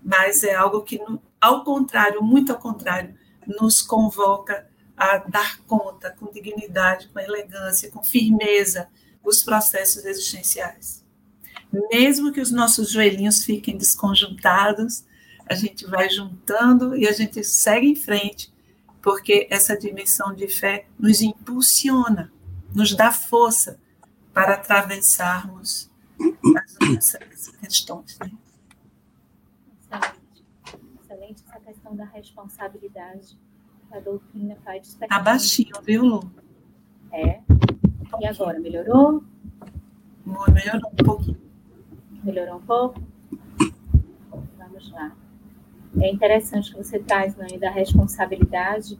mas 0.03 0.43
é 0.43 0.53
algo 0.53 0.81
que, 0.81 0.99
ao 1.39 1.63
contrário, 1.63 2.21
muito 2.21 2.51
ao 2.51 2.59
contrário, 2.59 3.15
nos 3.47 3.81
convoca 3.81 4.67
a 4.95 5.17
dar 5.17 5.59
conta 5.61 6.11
com 6.11 6.31
dignidade, 6.31 7.07
com 7.09 7.19
elegância, 7.19 7.89
com 7.89 8.03
firmeza 8.03 8.87
os 9.23 9.41
processos 9.41 10.05
existenciais. 10.05 11.00
Mesmo 11.91 12.31
que 12.31 12.41
os 12.41 12.51
nossos 12.51 12.91
joelhinhos 12.91 13.45
fiquem 13.45 13.77
desconjuntados, 13.77 15.05
a 15.45 15.53
gente 15.53 15.85
vai 15.85 16.09
juntando 16.09 16.95
e 16.95 17.07
a 17.07 17.11
gente 17.11 17.43
segue 17.43 17.87
em 17.87 17.95
frente, 17.95 18.53
porque 19.01 19.47
essa 19.49 19.77
dimensão 19.77 20.33
de 20.33 20.47
fé 20.47 20.85
nos 20.99 21.21
impulsiona, 21.21 22.31
nos 22.73 22.95
dá 22.95 23.11
força 23.11 23.79
para 24.33 24.55
atravessarmos 24.55 25.89
essas 26.97 27.47
questões. 27.59 28.17
Né? 28.19 28.31
Excelente. 29.81 30.45
Excelente 31.03 31.43
essa 31.47 31.59
questão 31.59 31.95
da 31.95 32.05
responsabilidade 32.05 33.37
a 33.91 33.99
doutrina 33.99 34.55
faz 34.63 34.83
despertar. 34.83 35.17
Tá 35.17 35.23
baixinho, 35.23 35.75
viu, 35.83 36.03
Lu? 36.03 36.31
É. 37.11 37.41
E 38.19 38.25
agora, 38.25 38.59
melhorou? 38.59 39.23
Melhorou 40.25 40.91
um 40.93 41.03
pouquinho. 41.03 41.50
Melhorou 42.23 42.57
um 42.57 42.61
pouco? 42.61 43.01
Vamos 44.57 44.91
lá. 44.91 45.11
É 45.99 46.11
interessante 46.11 46.71
que 46.71 46.77
você 46.77 46.99
traz, 46.99 47.35
né, 47.35 47.47
da 47.59 47.71
responsabilidade, 47.71 48.97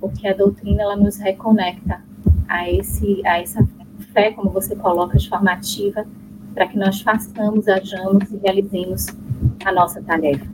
porque 0.00 0.26
a 0.26 0.34
doutrina 0.34 0.82
ela 0.82 0.96
nos 0.96 1.18
reconecta 1.18 2.02
a 2.48 2.68
esse 2.68 3.24
a 3.24 3.38
essa 3.38 3.66
fé, 4.12 4.32
como 4.32 4.50
você 4.50 4.74
coloca, 4.74 5.16
de 5.16 5.28
formativa, 5.28 6.04
para 6.52 6.66
que 6.66 6.76
nós 6.76 7.00
façamos, 7.00 7.68
ajamos 7.68 8.30
e 8.32 8.36
realizemos 8.38 9.06
a 9.64 9.70
nossa 9.70 10.02
tarefa. 10.02 10.46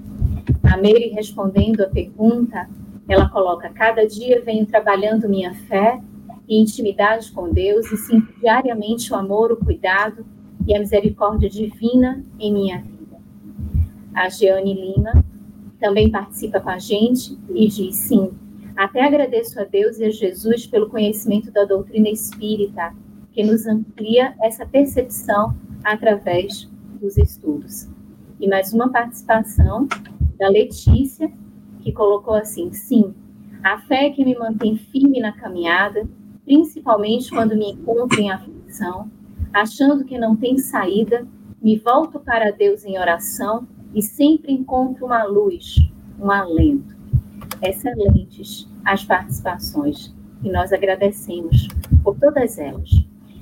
A 0.62 0.76
Mary, 0.76 1.10
respondendo 1.14 1.80
a 1.82 1.88
pergunta, 1.88 2.68
ela 3.08 3.30
coloca: 3.30 3.70
Cada 3.70 4.06
dia 4.06 4.42
venho 4.44 4.66
trabalhando 4.66 5.26
minha 5.26 5.54
fé 5.54 6.02
e 6.46 6.60
intimidade 6.60 7.32
com 7.32 7.50
Deus 7.50 7.90
e 7.90 7.96
sinto 7.96 8.30
diariamente 8.38 9.10
o 9.10 9.16
amor, 9.16 9.52
o 9.52 9.56
cuidado 9.56 10.26
e 10.66 10.74
a 10.74 10.79
misericórdia 10.79 11.48
divina 11.48 12.24
em 12.38 12.53
minha 12.53 12.79
vida. 12.81 13.18
A 14.14 14.29
Jeane 14.29 14.74
Lima 14.74 15.24
também 15.81 16.11
participa 16.11 16.61
com 16.61 16.70
a 16.70 16.79
gente 16.79 17.38
e 17.55 17.68
diz: 17.68 17.96
Sim, 17.96 18.33
até 18.77 19.05
agradeço 19.05 19.61
a 19.61 19.64
Deus 19.64 19.98
e 19.98 20.05
a 20.05 20.11
Jesus 20.11 20.66
pelo 20.66 20.88
conhecimento 20.88 21.50
da 21.50 21.64
doutrina 21.64 22.09
espírita 22.09 22.94
que 23.33 23.42
nos 23.42 23.66
amplia 23.66 24.35
essa 24.40 24.64
percepção 24.64 25.57
através 25.83 26.70
dos 27.00 27.18
estudos. 27.18 27.88
E 28.40 28.48
mais 28.48 28.72
uma 28.72 28.90
participação 28.90 29.87
da 30.38 30.48
Letícia, 30.48 31.31
que 31.81 31.92
colocou 31.92 32.35
assim: 32.35 32.72
sim, 32.72 33.14
a 33.62 33.79
fé 33.79 34.11
que 34.11 34.24
me 34.24 34.37
mantém 34.37 34.77
firme 34.77 35.20
na 35.20 35.33
caminhada, 35.33 36.09
principalmente 36.44 37.31
quando 37.31 37.57
me 37.57 37.72
encontro 37.72 38.20
em 38.20 38.31
aflição, 38.31 39.11
achando 39.54 40.04
que 40.04 40.18
não 40.18 40.34
tem 40.34 40.58
saída, 40.58 41.26
me 41.62 41.78
volto 41.78 42.18
para 42.18 42.50
Deus 42.50 42.84
em 42.84 42.98
oração 42.98 43.66
e 43.94 44.02
sempre 44.02 44.52
encontro 44.52 45.06
uma 45.06 45.22
luz, 45.22 45.76
um 46.18 46.30
alento. 46.30 46.94
Excelentes 47.62 48.68
as 48.84 49.04
participações 49.04 50.12
e 50.42 50.50
nós 50.50 50.72
agradecemos 50.72 51.68
por 52.02 52.18
todas 52.18 52.58
elas. 52.58 52.90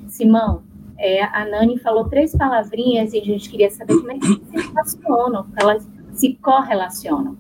Simão, 0.06 0.62
é, 0.98 1.24
a 1.24 1.44
Nani 1.46 1.78
falou 1.78 2.08
três 2.08 2.36
palavrinhas 2.36 3.12
e 3.14 3.18
a 3.18 3.24
gente 3.24 3.48
queria 3.48 3.70
saber 3.70 3.96
como 3.96 4.12
é 4.12 4.18
que 4.18 4.26
se 4.26 4.68
relacionam, 4.68 5.46
elas 5.56 5.88
se 6.12 6.34
correlacionam. 6.34 7.36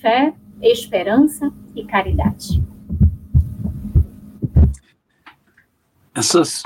Fé, 0.00 0.32
esperança 0.62 1.52
e 1.74 1.84
caridade. 1.84 2.62
Essas, 6.14 6.62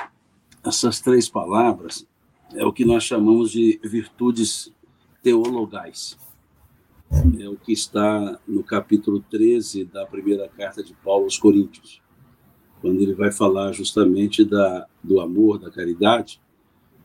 essas 0.66 1.00
três 1.00 1.28
palavras 1.28 2.06
é 2.54 2.64
o 2.64 2.72
que 2.72 2.84
nós 2.84 3.04
chamamos 3.04 3.50
de 3.50 3.80
virtudes 3.84 4.72
teologais. 5.22 6.18
É 7.40 7.48
o 7.48 7.56
que 7.56 7.72
está 7.72 8.38
no 8.46 8.64
capítulo 8.64 9.20
13 9.30 9.84
da 9.84 10.04
primeira 10.06 10.48
carta 10.48 10.82
de 10.82 10.92
Paulo 10.94 11.24
aos 11.24 11.38
Coríntios 11.38 12.00
quando 12.86 13.00
ele 13.00 13.14
vai 13.14 13.32
falar 13.32 13.72
justamente 13.72 14.44
da, 14.44 14.86
do 15.02 15.20
amor, 15.20 15.58
da 15.58 15.70
caridade, 15.70 16.40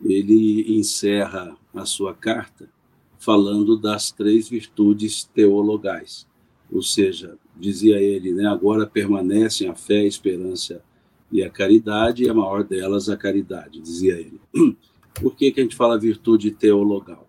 ele 0.04 0.78
encerra 0.78 1.56
a 1.74 1.86
sua 1.86 2.14
carta 2.14 2.70
falando 3.18 3.76
das 3.76 4.12
três 4.12 4.50
virtudes 4.50 5.24
teologais. 5.24 6.28
Ou 6.72 6.82
seja, 6.82 7.38
dizia 7.58 8.00
ele, 8.00 8.34
né, 8.34 8.48
agora 8.48 8.86
permanecem 8.86 9.70
a 9.70 9.76
fé, 9.76 10.02
a 10.02 10.06
esperança 10.06 10.84
e 11.32 11.44
a 11.44 11.50
caridade, 11.50 12.24
e 12.24 12.30
a 12.30 12.34
maior 12.34 12.64
delas 12.64 13.10
a 13.10 13.16
caridade, 13.16 13.80
dizia 13.80 14.14
ele. 14.14 14.42
Por 15.20 15.36
que, 15.36 15.52
que 15.52 15.60
a 15.60 15.64
gente 15.64 15.76
fala 15.76 16.00
virtude 16.00 16.52
teologal? 16.52 17.28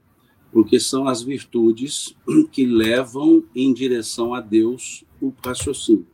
Porque 0.53 0.79
são 0.79 1.09
as 1.09 1.23
virtudes 1.23 2.15
que 2.51 2.67
levam 2.67 3.45
em 3.55 3.73
direção 3.73 4.35
a 4.35 4.41
Deus 4.41 5.05
o 5.21 5.33
raciocínio. 5.45 6.07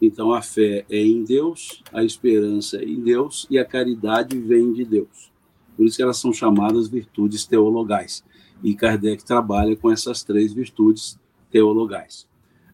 Então 0.00 0.32
a 0.32 0.42
fé 0.42 0.84
é 0.90 1.02
em 1.02 1.24
Deus, 1.24 1.82
a 1.92 2.04
esperança 2.04 2.78
é 2.78 2.84
em 2.84 3.00
Deus 3.00 3.46
e 3.50 3.58
a 3.58 3.64
caridade 3.64 4.38
vem 4.38 4.72
de 4.72 4.84
Deus. 4.84 5.32
Por 5.76 5.86
isso 5.86 5.96
que 5.96 6.02
elas 6.02 6.18
são 6.18 6.32
chamadas 6.32 6.88
virtudes 6.88 7.44
teologais. 7.44 8.24
E 8.62 8.74
Kardec 8.74 9.24
trabalha 9.24 9.76
com 9.76 9.90
essas 9.90 10.22
três 10.22 10.52
virtudes 10.52 11.18
teologais. 11.50 12.26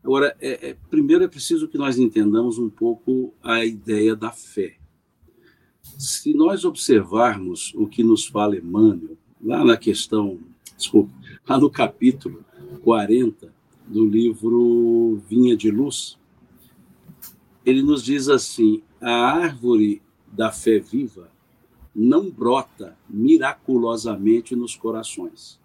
Agora, 0.02 0.36
é, 0.40 0.70
é, 0.70 0.76
primeiro 0.90 1.22
é 1.22 1.28
preciso 1.28 1.68
que 1.68 1.78
nós 1.78 1.96
entendamos 1.96 2.58
um 2.58 2.68
pouco 2.68 3.32
a 3.42 3.64
ideia 3.64 4.16
da 4.16 4.32
fé. 4.32 4.76
se 5.98 6.34
nós 6.34 6.64
observarmos 6.64 7.72
o 7.74 7.86
que 7.86 8.02
nos 8.02 8.26
fala 8.26 8.56
Emmanuel, 8.56 9.16
lá 9.40 9.64
na 9.64 9.76
questão, 9.76 10.40
desculpa, 10.76 11.12
lá 11.48 11.58
no 11.58 11.70
capítulo 11.70 12.44
40 12.82 13.52
do 13.86 14.06
livro 14.06 15.22
Vinha 15.28 15.56
de 15.56 15.70
Luz, 15.70 16.18
ele 17.64 17.82
nos 17.82 18.02
diz 18.02 18.28
assim: 18.28 18.82
a 19.00 19.12
árvore 19.12 20.02
da 20.26 20.50
fé 20.50 20.78
viva 20.78 21.30
não 21.94 22.30
brota 22.30 22.96
miraculosamente 23.08 24.56
nos 24.56 24.74
corações. 24.74 25.60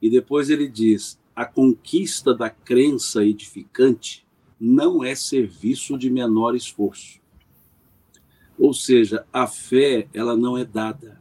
E 0.00 0.10
depois 0.10 0.50
ele 0.50 0.68
diz: 0.68 1.18
a 1.34 1.44
conquista 1.44 2.34
da 2.34 2.50
crença 2.50 3.24
edificante 3.24 4.26
não 4.60 5.02
é 5.02 5.14
serviço 5.14 5.98
de 5.98 6.08
menor 6.10 6.54
esforço. 6.54 7.20
Ou 8.58 8.72
seja, 8.72 9.26
a 9.32 9.46
fé, 9.46 10.08
ela 10.14 10.36
não 10.36 10.56
é 10.56 10.64
dada. 10.64 11.20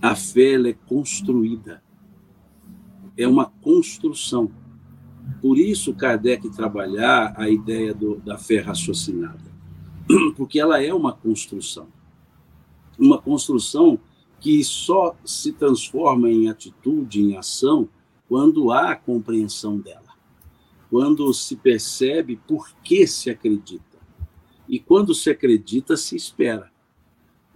A 0.00 0.14
fé, 0.14 0.52
ela 0.52 0.68
é 0.68 0.72
construída. 0.72 1.82
É 3.16 3.26
uma 3.26 3.46
construção. 3.46 4.50
Por 5.40 5.58
isso, 5.58 5.94
Kardec 5.94 6.48
trabalhar 6.50 7.34
a 7.36 7.48
ideia 7.48 7.94
do, 7.94 8.16
da 8.16 8.36
fé 8.36 8.60
raciocinada. 8.60 9.52
Porque 10.36 10.60
ela 10.60 10.82
é 10.82 10.92
uma 10.92 11.12
construção. 11.12 11.88
Uma 12.98 13.20
construção 13.20 13.98
que 14.38 14.62
só 14.62 15.16
se 15.24 15.52
transforma 15.52 16.30
em 16.30 16.48
atitude, 16.48 17.22
em 17.22 17.36
ação, 17.36 17.88
quando 18.34 18.72
há 18.72 18.90
a 18.90 18.96
compreensão 18.96 19.78
dela. 19.78 20.12
Quando 20.90 21.32
se 21.32 21.54
percebe 21.54 22.34
por 22.34 22.68
que 22.82 23.06
se 23.06 23.30
acredita 23.30 23.96
e 24.68 24.80
quando 24.80 25.14
se 25.14 25.30
acredita, 25.30 25.96
se 25.96 26.16
espera. 26.16 26.68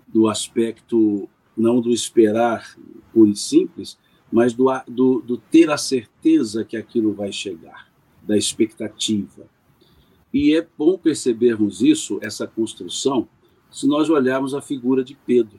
Do 0.06 0.28
aspecto, 0.28 1.28
não 1.56 1.80
do 1.80 1.90
esperar 1.90 2.78
puro 3.12 3.28
e 3.28 3.34
simples, 3.34 3.98
mas 4.30 4.54
do, 4.54 4.66
do, 4.86 5.20
do 5.20 5.36
ter 5.36 5.68
a 5.68 5.76
certeza 5.76 6.64
que 6.64 6.76
aquilo 6.76 7.12
vai 7.12 7.32
chegar, 7.32 7.90
da 8.22 8.36
expectativa. 8.36 9.50
E 10.32 10.54
é 10.54 10.64
bom 10.78 10.96
percebermos 10.96 11.82
isso, 11.82 12.20
essa 12.22 12.46
construção, 12.46 13.28
se 13.68 13.84
nós 13.88 14.08
olharmos 14.08 14.54
a 14.54 14.62
figura 14.62 15.02
de 15.02 15.16
Pedro. 15.26 15.58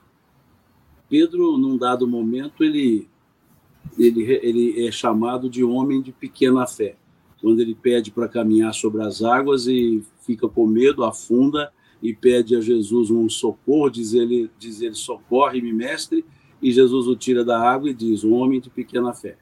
Pedro, 1.09 1.57
num 1.57 1.77
dado 1.77 2.07
momento, 2.07 2.63
ele, 2.63 3.09
ele, 3.99 4.23
ele 4.41 4.87
é 4.87 4.91
chamado 4.91 5.49
de 5.49 5.63
homem 5.63 6.01
de 6.01 6.11
pequena 6.11 6.65
fé 6.65 6.95
quando 7.41 7.61
ele 7.61 7.73
pede 7.73 8.11
para 8.11 8.27
caminhar 8.27 8.73
sobre 8.73 9.01
as 9.01 9.23
águas 9.23 9.67
e 9.67 10.03
fica 10.25 10.47
com 10.47 10.67
medo, 10.67 11.03
afunda 11.03 11.71
e 12.01 12.13
pede 12.13 12.55
a 12.55 12.61
Jesus 12.61 13.09
um 13.11 13.29
socorro, 13.29 13.89
diz 13.89 14.13
ele, 14.13 14.49
diz 14.57 14.81
ele 14.81 14.95
socorre-me, 14.95 15.73
mestre, 15.73 16.25
e 16.61 16.71
Jesus 16.71 17.07
o 17.07 17.15
tira 17.15 17.43
da 17.43 17.59
água 17.59 17.89
e 17.89 17.93
diz, 17.93 18.23
um 18.23 18.33
homem 18.33 18.59
de 18.59 18.69
pequena 18.69 19.13
fé. 19.13 19.37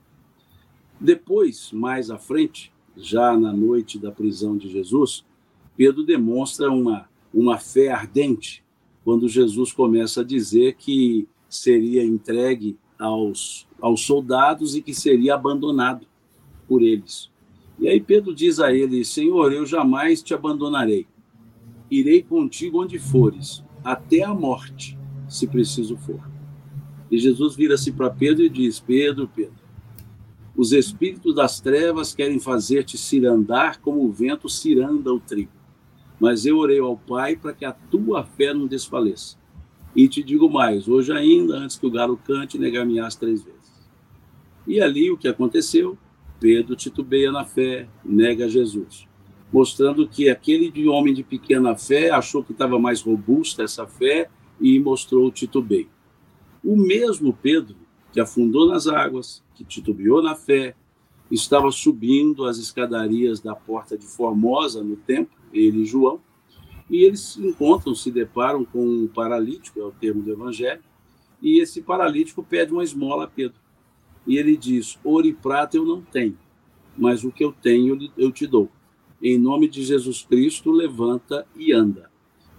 Depois, 1.00 1.72
mais 1.72 2.10
à 2.10 2.18
frente, 2.18 2.72
já 2.96 3.38
na 3.38 3.52
noite 3.52 4.00
da 4.00 4.12
prisão 4.12 4.58
de 4.58 4.70
Jesus, 4.70 5.26
Pedro 5.76 6.04
demonstra 6.04 6.72
uma, 6.72 7.08
uma 7.34 7.58
fé 7.58 7.90
ardente 7.90 8.64
quando 9.04 9.28
Jesus 9.28 9.72
começa 9.72 10.22
a 10.22 10.24
dizer 10.24 10.76
que 10.76 11.28
seria 11.48 12.04
entregue 12.04 12.78
aos, 13.00 13.68
aos 13.82 14.02
soldados 14.06 14.76
e 14.76 14.82
que 14.82 14.94
seria 14.94 15.36
abandonado 15.36 16.06
por 16.68 16.82
eles. 16.82 17.30
E 17.80 17.88
aí 17.88 18.00
Pedro 18.00 18.34
diz 18.34 18.60
a 18.60 18.74
ele: 18.74 19.06
Senhor, 19.06 19.54
eu 19.54 19.66
jamais 19.66 20.24
te 20.24 20.34
abandonarei. 20.34 21.06
Irei 21.90 22.22
contigo 22.22 22.84
onde 22.84 23.00
fores, 23.00 23.64
até 23.84 24.24
a 24.24 24.34
morte, 24.34 24.98
se 25.30 25.48
preciso 25.48 25.96
for. 25.98 26.20
E 27.10 27.18
Jesus 27.18 27.56
vira-se 27.56 27.92
para 27.92 28.10
Pedro 28.10 28.44
e 28.44 28.50
diz: 28.50 28.80
Pedro, 28.80 29.30
Pedro, 29.34 29.68
os 30.56 30.72
espíritos 30.72 31.36
das 31.36 31.62
trevas 31.62 32.16
querem 32.16 32.40
fazer-te 32.40 32.98
cirandar 32.98 33.80
como 33.80 34.04
o 34.04 34.12
vento 34.12 34.50
ciranda 34.50 35.14
o 35.14 35.20
trigo. 35.20 35.52
Mas 36.20 36.46
eu 36.48 36.58
orei 36.58 36.80
ao 36.80 36.98
Pai 36.98 37.36
para 37.36 37.54
que 37.54 37.64
a 37.64 37.72
tua 37.72 38.24
fé 38.24 38.54
não 38.54 38.66
desfaleça. 38.66 39.38
E 39.98 40.08
te 40.08 40.22
digo 40.22 40.48
mais: 40.48 40.88
hoje 40.88 41.12
ainda, 41.12 41.58
antes 41.58 41.76
que 41.76 41.88
o 41.88 41.90
galo 41.90 42.16
cante, 42.18 42.60
negar-me 42.60 43.00
as 43.00 43.16
três 43.16 43.42
vezes. 43.42 43.58
E 44.68 44.80
ali 44.80 45.10
o 45.10 45.18
que 45.18 45.28
aconteceu? 45.28 45.98
Pedro 46.40 46.76
titubeia 46.76 47.32
na 47.32 47.44
fé, 47.44 47.90
nega 48.06 48.48
Jesus, 48.48 49.08
mostrando 49.52 50.08
que 50.08 50.30
aquele 50.30 50.70
de 50.70 50.88
homem 50.88 51.16
de 51.16 51.24
pequena 51.24 51.76
fé 51.76 52.12
achou 52.12 52.44
que 52.44 52.52
estava 52.52 52.78
mais 52.78 53.02
robusta 53.02 53.64
essa 53.64 53.88
fé 53.88 54.30
e 54.62 54.80
mostrou 54.80 55.26
o 55.26 55.32
titubeio. 55.32 55.90
O 56.64 56.76
mesmo 56.76 57.34
Pedro, 57.34 57.76
que 58.14 58.20
afundou 58.20 58.68
nas 58.68 58.88
águas, 58.88 59.44
que 59.56 59.64
titubeou 59.64 60.22
na 60.22 60.36
fé, 60.36 60.76
estava 61.32 61.72
subindo 61.72 62.46
as 62.46 62.60
escadarias 62.60 63.40
da 63.40 63.56
porta 63.56 63.98
de 63.98 64.06
Formosa 64.06 64.84
no 64.84 64.96
templo, 64.96 65.36
ele 65.52 65.82
e 65.82 65.86
João, 65.86 66.22
e 66.90 67.04
eles 67.04 67.20
se 67.20 67.46
encontram, 67.46 67.94
se 67.94 68.12
deparam 68.12 68.64
com 68.64 68.86
um 68.86 69.08
paralítico, 69.08 69.80
é 69.80 69.84
o 69.84 69.92
termo 69.92 70.24
do 70.24 70.32
evangelho, 70.32 70.82
e 71.42 71.60
esse 71.60 71.82
paralítico 71.82 72.42
pede 72.42 72.72
uma 72.72 72.84
esmola 72.84 73.26
a 73.26 73.28
Pedro. 73.28 73.60
E 74.26 74.38
ele 74.38 74.58
diz: 74.58 74.98
Ouro 75.04 75.28
e 75.28 75.34
prata 75.34 75.78
eu 75.78 75.86
não 75.86 76.02
tenho, 76.02 76.38
mas 76.98 77.24
o 77.24 77.32
que 77.32 77.44
eu 77.44 77.52
tenho 77.52 78.12
eu 78.18 78.32
te 78.32 78.48
dou. 78.48 78.70
Em 79.22 79.38
nome 79.38 79.68
de 79.68 79.84
Jesus 79.84 80.22
Cristo, 80.22 80.72
levanta 80.72 81.48
e 81.56 81.74
anda. 81.74 82.10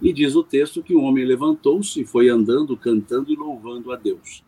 E 0.01 0.13
diz 0.13 0.35
o 0.35 0.43
texto 0.43 0.83
que 0.83 0.95
o 0.95 1.01
homem 1.01 1.25
levantou-se 1.25 1.99
e 1.99 2.05
foi 2.05 2.29
andando, 2.29 2.75
cantando 2.77 3.31
e 3.31 3.35
louvando 3.35 3.91
a 3.91 3.95
Deus. 3.95 4.43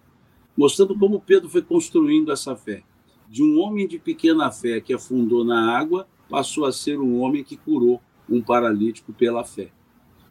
Mostrando 0.56 0.98
como 0.98 1.20
Pedro 1.22 1.50
foi 1.50 1.62
construindo 1.62 2.32
essa 2.32 2.56
fé. 2.56 2.84
De 3.30 3.42
um 3.44 3.60
homem 3.60 3.88
de 3.88 3.98
pequena 3.98 4.52
fé 4.52 4.82
que 4.82 4.94
afundou 4.94 5.44
na 5.44 5.78
água, 5.78 6.08
passou 6.30 6.66
a 6.66 6.72
ser 6.72 7.00
um 7.00 7.20
homem 7.20 7.44
que 7.44 7.58
curou 7.58 8.02
um 8.30 8.42
paralítico 8.42 9.14
pela 9.14 9.44
fé. 9.44 9.72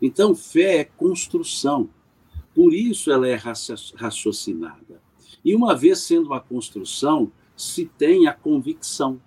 Então, 0.01 0.35
fé 0.35 0.79
é 0.79 0.85
construção. 0.85 1.89
Por 2.55 2.75
isso 2.75 3.11
ela 3.11 3.29
é 3.29 3.35
raciocinada. 3.35 5.01
E 5.45 5.55
uma 5.55 5.75
vez 5.75 6.01
sendo 6.01 6.27
uma 6.27 6.41
construção, 6.41 7.31
se 7.57 7.87
tem 7.87 8.27
a 8.27 8.33
convicção. 8.33 9.21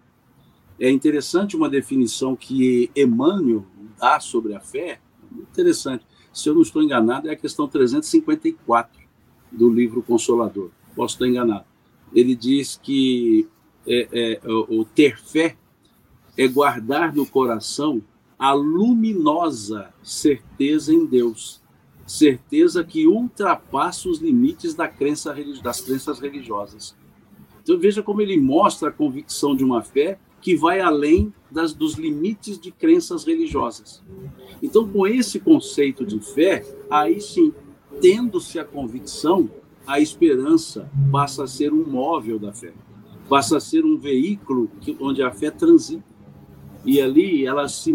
É 0.79 0.89
interessante 0.89 1.55
uma 1.55 1.69
definição 1.69 2.35
que 2.35 2.91
Emmanuel 2.95 3.65
dá 3.97 4.19
sobre 4.19 4.55
a 4.55 4.59
fé, 4.59 4.99
interessante. 5.31 6.05
Se 6.33 6.49
eu 6.49 6.55
não 6.55 6.61
estou 6.61 6.81
enganado, 6.81 7.29
é 7.29 7.31
a 7.31 7.35
questão 7.35 7.67
354 7.67 9.01
do 9.51 9.69
livro 9.69 10.01
Consolador. 10.01 10.71
Posso 10.95 11.15
estar 11.15 11.27
enganado. 11.27 11.65
Ele 12.13 12.35
diz 12.35 12.79
que 12.81 13.47
é, 13.87 14.39
é, 14.43 14.47
o 14.47 14.83
ter 14.83 15.19
fé 15.19 15.55
é 16.37 16.47
guardar 16.47 17.13
no 17.13 17.25
coração 17.25 18.01
a 18.43 18.51
luminosa 18.51 19.93
certeza 20.03 20.93
em 20.93 21.05
Deus 21.05 21.63
certeza 22.05 22.83
que 22.83 23.07
ultrapassa 23.07 24.09
os 24.09 24.19
limites 24.19 24.75
da 24.75 24.85
crença, 24.85 25.33
das 25.63 25.79
crenças 25.79 26.19
religiosas. 26.19 26.93
Então 27.63 27.79
veja 27.79 28.03
como 28.03 28.21
ele 28.21 28.37
mostra 28.37 28.89
a 28.89 28.91
convicção 28.91 29.55
de 29.55 29.63
uma 29.63 29.81
fé 29.81 30.19
que 30.41 30.57
vai 30.57 30.81
além 30.81 31.33
das, 31.49 31.73
dos 31.73 31.93
limites 31.93 32.59
de 32.59 32.69
crenças 32.69 33.23
religiosas. 33.23 34.03
Então, 34.61 34.89
com 34.89 35.07
esse 35.07 35.39
conceito 35.39 36.05
de 36.05 36.19
fé, 36.19 36.65
aí 36.89 37.21
sim, 37.21 37.53
tendo-se 38.01 38.59
a 38.59 38.65
convicção, 38.65 39.49
a 39.87 40.01
esperança 40.01 40.91
passa 41.09 41.45
a 41.45 41.47
ser 41.47 41.71
um 41.71 41.89
móvel 41.89 42.37
da 42.37 42.51
fé, 42.51 42.73
passa 43.29 43.55
a 43.55 43.61
ser 43.61 43.85
um 43.85 43.97
veículo 43.97 44.69
que, 44.81 44.97
onde 44.99 45.23
a 45.23 45.31
fé 45.31 45.49
transita. 45.49 46.12
E 46.85 47.01
ali 47.01 47.45
ela 47.45 47.67
se, 47.67 47.93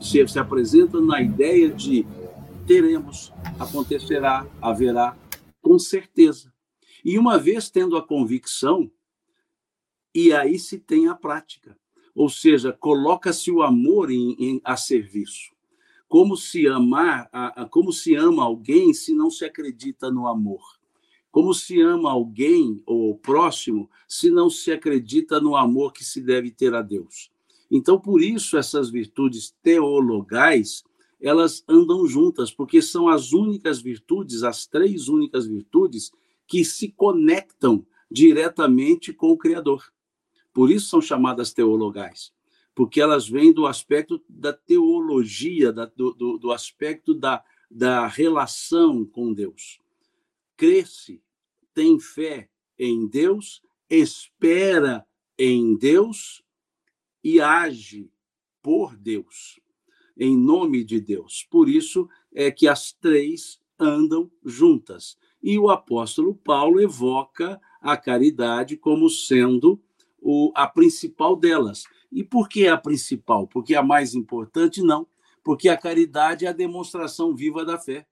se, 0.00 0.28
se 0.28 0.38
apresenta 0.38 1.00
na 1.00 1.22
ideia 1.22 1.70
de 1.70 2.06
teremos, 2.66 3.32
acontecerá, 3.58 4.46
haverá, 4.60 5.16
com 5.62 5.78
certeza. 5.78 6.52
E 7.04 7.18
uma 7.18 7.38
vez 7.38 7.70
tendo 7.70 7.96
a 7.96 8.06
convicção, 8.06 8.90
e 10.14 10.32
aí 10.32 10.58
se 10.58 10.78
tem 10.78 11.08
a 11.08 11.14
prática. 11.14 11.78
Ou 12.14 12.28
seja, 12.28 12.72
coloca-se 12.72 13.50
o 13.50 13.62
amor 13.62 14.10
em, 14.10 14.32
em, 14.38 14.60
a 14.64 14.76
serviço. 14.76 15.54
Como 16.08 16.36
se 16.36 16.66
amar, 16.66 17.28
a, 17.32 17.62
a, 17.62 17.64
como 17.66 17.92
se 17.92 18.14
ama 18.14 18.42
alguém 18.42 18.94
se 18.94 19.14
não 19.14 19.30
se 19.30 19.44
acredita 19.44 20.10
no 20.10 20.26
amor? 20.26 20.62
Como 21.30 21.52
se 21.52 21.80
ama 21.80 22.10
alguém 22.10 22.82
ou 22.86 23.10
o 23.10 23.18
próximo 23.18 23.90
se 24.08 24.30
não 24.30 24.48
se 24.48 24.72
acredita 24.72 25.38
no 25.38 25.54
amor 25.54 25.92
que 25.92 26.04
se 26.04 26.20
deve 26.20 26.50
ter 26.50 26.74
a 26.74 26.80
Deus? 26.80 27.30
Então, 27.70 27.98
por 27.98 28.22
isso, 28.22 28.56
essas 28.56 28.90
virtudes 28.90 29.54
teologais 29.62 30.84
elas 31.20 31.64
andam 31.66 32.06
juntas, 32.06 32.50
porque 32.50 32.82
são 32.82 33.08
as 33.08 33.32
únicas 33.32 33.80
virtudes, 33.80 34.42
as 34.42 34.66
três 34.66 35.08
únicas 35.08 35.46
virtudes 35.46 36.10
que 36.46 36.64
se 36.64 36.90
conectam 36.92 37.86
diretamente 38.10 39.12
com 39.12 39.30
o 39.30 39.38
Criador. 39.38 39.92
Por 40.52 40.70
isso 40.70 40.88
são 40.88 41.00
chamadas 41.00 41.52
teologais, 41.52 42.32
porque 42.74 43.00
elas 43.00 43.28
vêm 43.28 43.52
do 43.52 43.66
aspecto 43.66 44.22
da 44.28 44.52
teologia, 44.52 45.72
da, 45.72 45.86
do, 45.86 46.12
do, 46.12 46.38
do, 46.38 46.52
aspecto 46.52 47.14
da, 47.14 47.42
da 47.70 48.06
relação 48.06 49.04
com 49.04 49.32
Deus. 49.32 49.80
Cresce, 50.56 51.22
tem 51.74 51.98
fé 51.98 52.48
em 52.78 53.06
Deus, 53.06 53.62
espera 53.90 55.06
em 55.38 55.76
Deus 55.76 56.42
e 57.26 57.40
age 57.40 58.08
por 58.62 58.96
Deus, 58.96 59.58
em 60.16 60.36
nome 60.38 60.84
de 60.84 61.00
Deus. 61.00 61.44
Por 61.50 61.68
isso 61.68 62.08
é 62.32 62.52
que 62.52 62.68
as 62.68 62.92
três 62.92 63.60
andam 63.76 64.30
juntas. 64.44 65.18
E 65.42 65.58
o 65.58 65.68
apóstolo 65.68 66.36
Paulo 66.36 66.80
evoca 66.80 67.60
a 67.80 67.96
caridade 67.96 68.76
como 68.76 69.10
sendo 69.10 69.82
o, 70.20 70.52
a 70.54 70.68
principal 70.68 71.34
delas. 71.34 71.82
E 72.12 72.22
por 72.22 72.48
que 72.48 72.68
a 72.68 72.78
principal? 72.78 73.48
Porque 73.48 73.74
a 73.74 73.82
mais 73.82 74.14
importante? 74.14 74.80
Não, 74.80 75.04
porque 75.42 75.68
a 75.68 75.76
caridade 75.76 76.46
é 76.46 76.48
a 76.48 76.52
demonstração 76.52 77.34
viva 77.34 77.64
da 77.64 77.76
fé. 77.76 78.06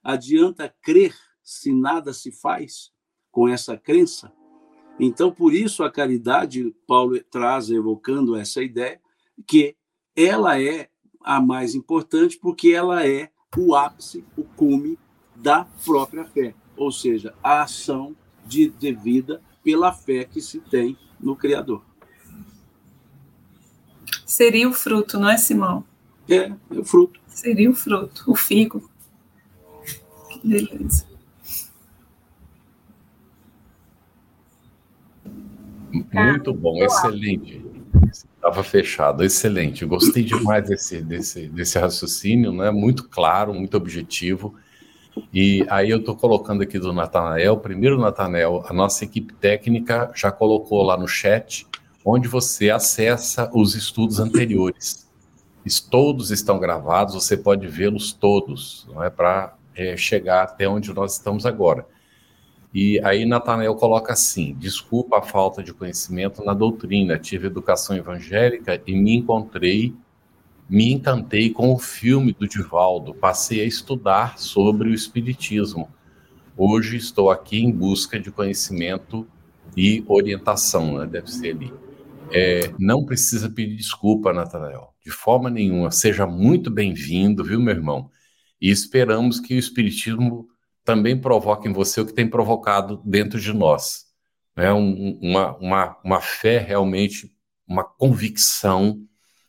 Adianta 0.00 0.72
crer 0.80 1.16
se 1.42 1.72
nada 1.72 2.12
se 2.12 2.30
faz 2.30 2.92
com 3.32 3.48
essa 3.48 3.76
crença? 3.76 4.32
Então, 5.02 5.32
por 5.32 5.54
isso, 5.54 5.82
a 5.82 5.90
caridade, 5.90 6.74
Paulo 6.86 7.18
traz, 7.30 7.70
evocando 7.70 8.36
essa 8.36 8.62
ideia, 8.62 9.00
que 9.46 9.74
ela 10.14 10.60
é 10.60 10.90
a 11.22 11.40
mais 11.40 11.74
importante, 11.74 12.38
porque 12.38 12.68
ela 12.68 13.06
é 13.06 13.30
o 13.56 13.74
ápice, 13.74 14.24
o 14.36 14.44
cume 14.44 14.98
da 15.34 15.64
própria 15.84 16.24
fé, 16.24 16.54
ou 16.76 16.92
seja, 16.92 17.34
a 17.42 17.62
ação 17.62 18.14
de, 18.46 18.68
de 18.68 18.92
vida 18.92 19.42
pela 19.64 19.90
fé 19.92 20.24
que 20.24 20.40
se 20.40 20.60
tem 20.60 20.98
no 21.18 21.34
Criador. 21.34 21.82
Seria 24.26 24.68
o 24.68 24.72
fruto, 24.72 25.18
não 25.18 25.30
é, 25.30 25.36
Simão? 25.36 25.84
É, 26.28 26.36
é 26.36 26.54
o 26.70 26.84
fruto. 26.84 27.18
Seria 27.26 27.70
o 27.70 27.74
fruto, 27.74 28.24
o 28.30 28.34
figo. 28.34 28.88
Que 30.30 30.46
beleza. 30.46 31.09
Muito 35.92 36.52
bom, 36.52 36.82
excelente. 36.82 37.64
Estava 38.10 38.62
fechado, 38.62 39.24
excelente. 39.24 39.84
Gostei 39.84 40.22
demais 40.22 40.66
desse, 40.68 41.00
desse, 41.02 41.48
desse 41.48 41.78
raciocínio, 41.78 42.52
né? 42.52 42.70
muito 42.70 43.08
claro, 43.08 43.52
muito 43.52 43.76
objetivo. 43.76 44.54
E 45.32 45.66
aí 45.68 45.90
eu 45.90 45.98
estou 45.98 46.16
colocando 46.16 46.62
aqui 46.62 46.78
do 46.78 46.92
Natanael, 46.92 47.56
primeiro 47.56 47.98
Natanael, 47.98 48.64
a 48.66 48.72
nossa 48.72 49.04
equipe 49.04 49.34
técnica 49.34 50.10
já 50.14 50.30
colocou 50.30 50.82
lá 50.82 50.96
no 50.96 51.06
chat, 51.06 51.66
onde 52.04 52.28
você 52.28 52.70
acessa 52.70 53.50
os 53.52 53.74
estudos 53.74 54.20
anteriores. 54.20 55.08
Todos 55.90 56.30
estão 56.30 56.58
gravados, 56.58 57.14
você 57.14 57.36
pode 57.36 57.66
vê-los 57.66 58.12
todos, 58.12 58.88
não 58.92 59.04
é 59.04 59.10
para 59.10 59.56
é, 59.74 59.96
chegar 59.96 60.42
até 60.42 60.68
onde 60.68 60.92
nós 60.92 61.12
estamos 61.12 61.44
agora. 61.44 61.86
E 62.72 63.00
aí 63.04 63.24
Natanael 63.24 63.74
coloca 63.74 64.12
assim: 64.12 64.54
desculpa 64.54 65.18
a 65.18 65.22
falta 65.22 65.62
de 65.62 65.72
conhecimento 65.72 66.44
na 66.44 66.54
doutrina, 66.54 67.18
tive 67.18 67.46
educação 67.46 67.96
evangélica 67.96 68.80
e 68.86 68.94
me 68.94 69.16
encontrei 69.16 69.94
me 70.70 70.92
encantei 70.92 71.50
com 71.50 71.74
o 71.74 71.78
filme 71.80 72.32
do 72.32 72.46
Divaldo, 72.46 73.12
passei 73.12 73.60
a 73.60 73.64
estudar 73.64 74.38
sobre 74.38 74.88
o 74.88 74.94
Espiritismo. 74.94 75.88
Hoje 76.56 76.96
estou 76.96 77.28
aqui 77.28 77.58
em 77.58 77.72
busca 77.72 78.20
de 78.20 78.30
conhecimento 78.30 79.26
e 79.76 80.04
orientação, 80.06 80.98
né? 80.98 81.06
deve 81.06 81.28
ser 81.28 81.56
ali. 81.56 81.74
É, 82.30 82.72
não 82.78 83.04
precisa 83.04 83.50
pedir 83.50 83.74
desculpa, 83.74 84.32
Natanael, 84.32 84.94
de 85.04 85.10
forma 85.10 85.50
nenhuma. 85.50 85.90
Seja 85.90 86.24
muito 86.24 86.70
bem-vindo, 86.70 87.42
viu, 87.42 87.58
meu 87.58 87.74
irmão? 87.74 88.08
E 88.62 88.70
esperamos 88.70 89.40
que 89.40 89.56
o 89.56 89.58
Espiritismo 89.58 90.46
também 90.90 91.16
provoque 91.16 91.68
em 91.68 91.72
você 91.72 92.00
o 92.00 92.06
que 92.06 92.12
tem 92.12 92.28
provocado 92.28 93.00
dentro 93.04 93.38
de 93.38 93.52
nós. 93.52 94.06
Né? 94.56 94.72
Um, 94.72 95.20
uma, 95.22 95.56
uma, 95.58 95.96
uma 96.04 96.20
fé 96.20 96.58
realmente, 96.58 97.32
uma 97.64 97.84
convicção 97.84 99.00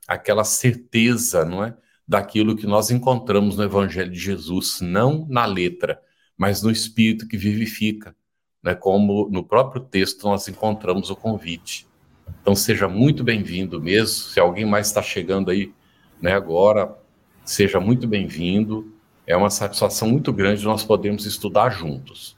aquela 0.07 0.43
certeza, 0.43 1.43
não 1.43 1.63
é? 1.63 1.75
Daquilo 2.07 2.55
que 2.55 2.67
nós 2.67 2.91
encontramos 2.91 3.57
no 3.57 3.63
Evangelho 3.63 4.11
de 4.11 4.19
Jesus, 4.19 4.81
não 4.81 5.25
na 5.27 5.45
letra, 5.45 5.99
mas 6.37 6.61
no 6.61 6.69
Espírito 6.69 7.27
que 7.27 7.37
vivifica, 7.37 8.15
né? 8.61 8.75
Como 8.75 9.27
no 9.31 9.43
próprio 9.43 9.81
texto 9.81 10.23
nós 10.27 10.47
encontramos 10.47 11.09
o 11.09 11.15
convite. 11.15 11.87
Então 12.39 12.53
seja 12.53 12.87
muito 12.87 13.23
bem-vindo 13.23 13.81
mesmo. 13.81 14.29
Se 14.29 14.39
alguém 14.39 14.65
mais 14.65 14.87
está 14.87 15.01
chegando 15.01 15.49
aí, 15.49 15.73
né? 16.21 16.33
Agora, 16.33 16.95
seja 17.43 17.79
muito 17.79 18.07
bem-vindo. 18.07 18.93
É 19.31 19.37
uma 19.37 19.49
satisfação 19.49 20.09
muito 20.09 20.33
grande 20.33 20.65
nós 20.65 20.83
podermos 20.83 21.25
estudar 21.25 21.69
juntos. 21.69 22.35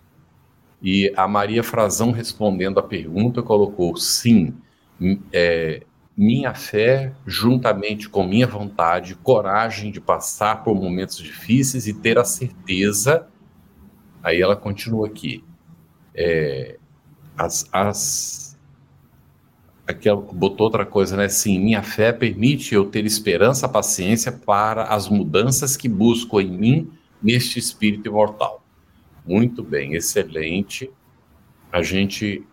E 0.80 1.12
a 1.18 1.28
Maria 1.28 1.64
Frazão 1.64 2.12
respondendo 2.12 2.80
a 2.80 2.84
pergunta 2.84 3.42
colocou 3.42 3.98
sim. 3.98 4.54
É, 5.32 5.82
minha 6.16 6.54
fé, 6.54 7.12
juntamente 7.26 8.08
com 8.08 8.24
minha 8.24 8.46
vontade, 8.46 9.16
coragem 9.16 9.92
de 9.92 10.00
passar 10.00 10.64
por 10.64 10.76
momentos 10.76 11.18
difíceis 11.18 11.88
e 11.88 11.96
ter 11.96 12.20
a 12.20 12.24
certeza. 12.24 13.28
Aí 14.22 14.40
ela 14.40 14.56
continua 14.56 15.08
aqui. 15.08 15.44
É, 16.14 16.78
as, 17.36 17.68
as, 17.72 18.53
aqui 19.88 20.10
botou 20.34 20.66
outra 20.66 20.86
coisa, 20.86 21.16
né? 21.18 21.28
Sim, 21.30 21.60
minha 21.60 21.84
fé 21.84 22.12
permite 22.12 22.74
eu 22.74 22.86
ter 22.86 23.06
esperança, 23.06 23.68
paciência 23.68 24.32
para 24.32 24.84
as 24.84 25.10
mudanças 25.10 25.76
que 25.76 25.90
busco 25.90 26.40
em 26.40 26.52
mim 26.52 26.92
neste 27.22 27.60
espírito 27.60 28.08
imortal. 28.08 28.64
Muito 29.26 29.64
bem, 29.64 29.96
excelente. 29.96 30.90
A 31.72 31.82
gente 31.82 32.46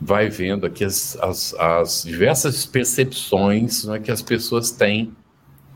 vai 0.00 0.28
vendo 0.28 0.66
aqui 0.66 0.84
as, 0.84 1.16
as, 1.20 1.54
as 1.54 2.02
diversas 2.02 2.66
percepções 2.66 3.84
né, 3.84 4.00
que 4.00 4.10
as 4.10 4.20
pessoas 4.20 4.72
têm 4.72 5.14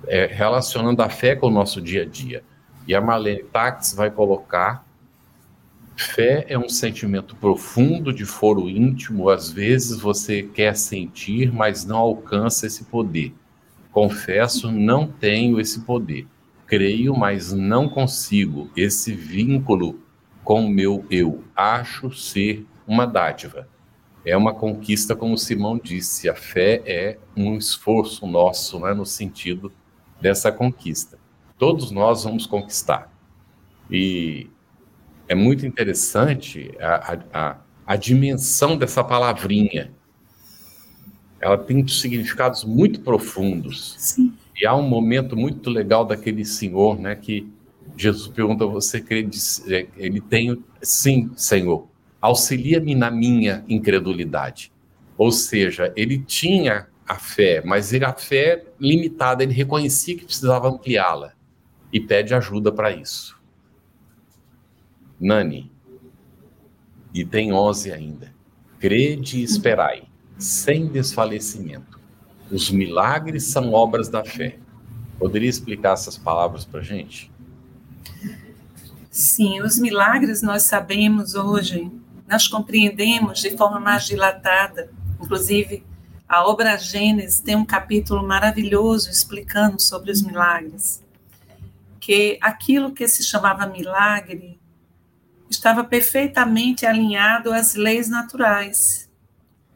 é, 0.07 0.27
relacionando 0.27 1.01
a 1.03 1.09
fé 1.09 1.37
com 1.37 1.47
o 1.47 1.51
nosso 1.51 1.81
dia 1.81 2.03
a 2.03 2.07
dia. 2.07 2.43
E 2.87 2.95
a 2.95 3.01
Marlene 3.01 3.45
Tax 3.45 3.95
vai 3.95 4.11
colocar: 4.11 4.86
fé 5.97 6.45
é 6.49 6.59
um 6.59 6.69
sentimento 6.69 7.35
profundo 7.37 8.13
de 8.13 8.25
foro 8.25 8.69
íntimo, 8.69 9.29
às 9.29 9.51
vezes 9.51 9.99
você 9.99 10.43
quer 10.43 10.77
sentir, 10.77 11.53
mas 11.53 11.85
não 11.85 11.99
alcança 11.99 12.67
esse 12.67 12.85
poder. 12.85 13.33
Confesso, 13.91 14.71
não 14.71 15.07
tenho 15.07 15.59
esse 15.59 15.81
poder. 15.81 16.27
Creio, 16.67 17.17
mas 17.17 17.53
não 17.53 17.89
consigo 17.89 18.71
esse 18.77 19.13
vínculo 19.13 20.01
com 20.45 20.67
o 20.67 20.71
meu 20.71 21.05
eu. 21.11 21.45
Acho 21.55 22.13
ser 22.13 22.67
uma 22.87 23.07
dádiva 23.07 23.69
é 24.27 24.37
uma 24.37 24.53
conquista, 24.53 25.15
como 25.15 25.39
Simão 25.39 25.79
disse, 25.79 26.29
a 26.29 26.35
fé 26.35 26.83
é 26.85 27.17
um 27.37 27.57
esforço 27.57 28.27
nosso, 28.27 28.81
né, 28.81 28.93
no 28.93 29.07
sentido 29.07 29.73
dessa 30.21 30.51
conquista. 30.51 31.17
Todos 31.57 31.93
nós 31.93 32.25
vamos 32.25 32.45
conquistar. 32.45 33.09
E 33.89 34.51
é 35.29 35.35
muito 35.35 35.67
interessante 35.67 36.73
a, 36.81 37.19
a, 37.33 37.57
a 37.87 37.97
dimensão 37.97 38.77
dessa 38.77 39.03
palavrinha. 39.03 39.91
Ela 41.41 41.59
tem 41.59 41.87
significados 41.87 42.65
muito 42.65 43.01
profundos. 43.01 43.95
Sim. 43.99 44.33
E 44.61 44.67
há 44.67 44.75
um 44.75 44.89
momento 44.89 45.37
muito 45.37 45.69
legal 45.69 46.05
daquele 46.05 46.45
senhor, 46.45 46.99
né, 46.99 47.15
que 47.15 47.47
Jesus 47.97 48.29
pergunta: 48.29 48.67
Você 48.67 49.01
crê? 49.01 49.29
É, 49.69 49.87
ele 49.97 50.21
tem, 50.21 50.63
sim, 50.83 51.31
Senhor 51.37 51.87
auxilia-me 52.27 52.95
na 52.95 53.11
minha 53.11 53.65
incredulidade. 53.69 54.73
Ou 55.17 55.31
seja, 55.31 55.93
ele 55.97 56.19
tinha 56.19 56.89
a 57.07 57.15
fé, 57.17 57.63
mas 57.65 57.95
a 57.95 58.13
fé 58.13 58.65
limitada, 58.81 59.43
ele 59.43 59.53
reconhecia 59.53 60.17
que 60.17 60.25
precisava 60.25 60.69
ampliá-la 60.69 61.33
e 61.93 62.01
pede 62.01 62.35
ajuda 62.35 62.73
para 62.73 62.91
isso. 62.91 63.36
Nani, 65.21 65.71
e 67.13 67.25
tem 67.25 67.53
11 67.53 67.93
ainda. 67.93 68.35
Crede 68.79 69.39
e 69.39 69.43
esperai, 69.43 70.05
sem 70.39 70.87
desfalecimento. 70.87 71.99
Os 72.51 72.71
milagres 72.71 73.45
são 73.45 73.73
obras 73.73 74.09
da 74.09 74.25
fé. 74.25 74.59
Poderia 75.19 75.49
explicar 75.49 75.95
essas 75.95 76.19
palavras 76.19 76.65
para 76.65 76.83
gente? 76.83 77.31
Sim, 79.11 79.63
os 79.63 79.79
milagres 79.79 80.43
nós 80.43 80.65
sabemos 80.65 81.35
hoje 81.35 81.91
nós 82.29 82.49
compreendemos 82.49 83.41
de 83.41 83.57
forma 83.57 83.79
mais 83.79 84.05
dilatada. 84.05 84.91
Inclusive, 85.23 85.85
a 86.29 86.47
obra 86.47 86.77
Gênesis 86.77 87.41
tem 87.41 87.55
um 87.55 87.65
capítulo 87.65 88.27
maravilhoso 88.27 89.11
explicando 89.11 89.81
sobre 89.81 90.11
os 90.11 90.23
milagres. 90.23 91.03
Que 92.01 92.39
aquilo 92.41 92.93
que 92.93 93.07
se 93.07 93.23
chamava 93.23 93.67
milagre 93.67 94.59
estava 95.51 95.85
perfeitamente 95.85 96.87
alinhado 96.87 97.53
às 97.53 97.75
leis 97.75 98.09
naturais. 98.09 99.09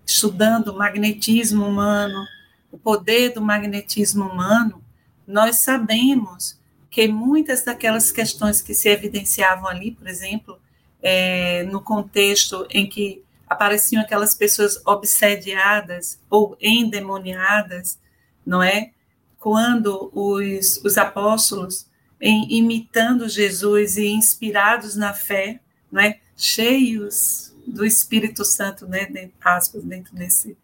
Estudando 0.05 0.69
o 0.69 0.79
magnetismo 0.79 1.67
humano, 1.67 2.27
o 2.71 2.79
poder 2.79 3.33
do 3.33 3.41
magnetismo 3.41 4.25
humano, 4.25 4.83
nós 5.27 5.57
sabemos 5.57 6.59
que 6.91 7.07
muitas 7.07 7.65
daquelas 7.65 8.11
questões 8.11 8.61
que 8.61 8.75
se 8.75 8.89
evidenciavam 8.89 9.69
ali, 9.69 9.93
por 9.93 10.09
exemplo, 10.09 10.59
é, 11.01 11.63
no 11.65 11.81
contexto 11.81 12.67
em 12.71 12.89
que 12.89 13.23
apareciam 13.49 14.03
aquelas 14.03 14.35
pessoas 14.35 14.81
obsediadas 14.85 16.21
ou 16.29 16.57
endemoniadas, 16.61 17.99
não 18.45 18.63
é? 18.63 18.91
Quando 19.39 20.11
os, 20.15 20.81
os 20.85 20.99
apóstolos, 20.99 21.87
em, 22.21 22.53
imitando 22.53 23.29
Jesus 23.29 23.97
e 23.97 24.07
inspirados 24.09 24.95
na 24.95 25.13
fé, 25.15 25.61
não 25.91 26.01
é? 26.01 26.21
Cheios 26.37 27.55
do 27.67 27.85
Espírito 27.85 28.45
Santo, 28.45 28.87
né? 28.87 29.07
Dentro, 29.07 29.37
aspas, 29.41 29.83
dentro 29.83 30.15
desse, 30.15 30.57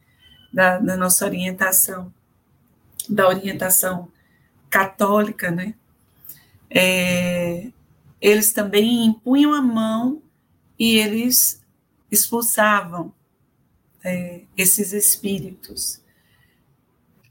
da, 0.52 0.78
da 0.78 0.96
nossa 0.96 1.24
orientação, 1.24 2.12
da 3.08 3.28
orientação 3.28 4.10
católica, 4.68 5.50
né? 5.50 5.74
É, 6.68 7.70
eles 8.20 8.52
também 8.52 9.06
impunham 9.06 9.54
a 9.54 9.62
mão 9.62 10.22
e 10.78 10.96
eles 10.98 11.62
expulsavam 12.10 13.12
é, 14.04 14.42
esses 14.56 14.92
espíritos. 14.92 16.00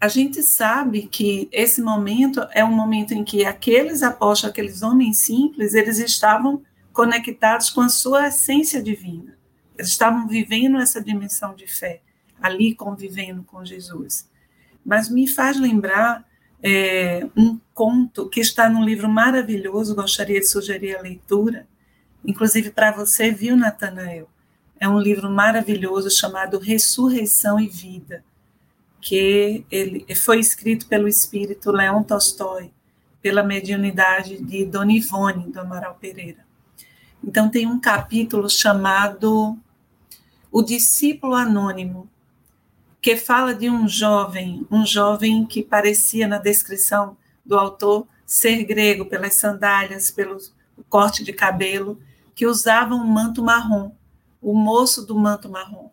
A 0.05 0.07
gente 0.07 0.43
sabe 0.43 1.07
que 1.07 1.49
esse 1.51 1.81
momento 1.81 2.47
é 2.51 2.63
um 2.63 2.71
momento 2.71 3.11
em 3.15 3.23
que 3.23 3.43
aqueles 3.43 4.03
apóstolos, 4.03 4.51
aqueles 4.51 4.83
homens 4.83 5.17
simples, 5.17 5.73
eles 5.73 5.97
estavam 5.97 6.61
conectados 6.93 7.71
com 7.71 7.81
a 7.81 7.89
sua 7.89 8.27
essência 8.27 8.83
divina. 8.83 9.35
Eles 9.75 9.89
estavam 9.89 10.27
vivendo 10.27 10.77
essa 10.77 11.03
dimensão 11.03 11.55
de 11.55 11.65
fé, 11.65 12.01
ali 12.39 12.75
convivendo 12.75 13.41
com 13.45 13.65
Jesus. 13.65 14.29
Mas 14.85 15.09
me 15.09 15.27
faz 15.27 15.59
lembrar 15.59 16.23
é, 16.61 17.27
um 17.35 17.59
conto 17.73 18.29
que 18.29 18.41
está 18.41 18.69
num 18.69 18.85
livro 18.85 19.09
maravilhoso, 19.09 19.95
gostaria 19.95 20.39
de 20.39 20.45
sugerir 20.45 20.95
a 20.95 21.01
leitura, 21.01 21.65
inclusive 22.23 22.69
para 22.69 22.91
você, 22.91 23.31
viu, 23.31 23.57
Natanael? 23.57 24.29
É 24.79 24.87
um 24.87 24.99
livro 24.99 25.31
maravilhoso 25.31 26.11
chamado 26.11 26.59
Ressurreição 26.59 27.59
e 27.59 27.67
Vida, 27.67 28.23
que 29.05 29.63
ele 29.69 30.03
foi 30.15 30.39
escrito 30.39 30.87
pelo 30.87 31.07
espírito 31.07 31.71
Leon 31.71 32.01
Tolstói, 32.01 32.71
pela 33.21 33.43
mediunidade 33.43 34.43
de 34.43 34.65
Dona 34.65 34.93
Ivone 34.93 35.51
do 35.51 35.59
Amaral 35.59 35.93
Pereira. 36.01 36.43
Então 37.23 37.47
tem 37.47 37.67
um 37.67 37.79
capítulo 37.79 38.49
chamado 38.49 39.55
O 40.51 40.63
Discípulo 40.63 41.35
Anônimo, 41.35 42.09
que 42.99 43.15
fala 43.15 43.53
de 43.53 43.69
um 43.69 43.87
jovem, 43.87 44.65
um 44.71 44.83
jovem 44.83 45.45
que 45.45 45.61
parecia 45.61 46.27
na 46.27 46.39
descrição 46.39 47.15
do 47.45 47.59
autor 47.59 48.07
ser 48.25 48.63
grego 48.63 49.05
pelas 49.05 49.35
sandálias, 49.35 50.09
pelo 50.09 50.39
corte 50.89 51.23
de 51.23 51.31
cabelo, 51.31 52.01
que 52.33 52.47
usava 52.47 52.95
um 52.95 53.05
manto 53.05 53.43
marrom, 53.43 53.91
o 54.41 54.55
moço 54.55 55.05
do 55.05 55.13
manto 55.15 55.47
marrom. 55.47 55.91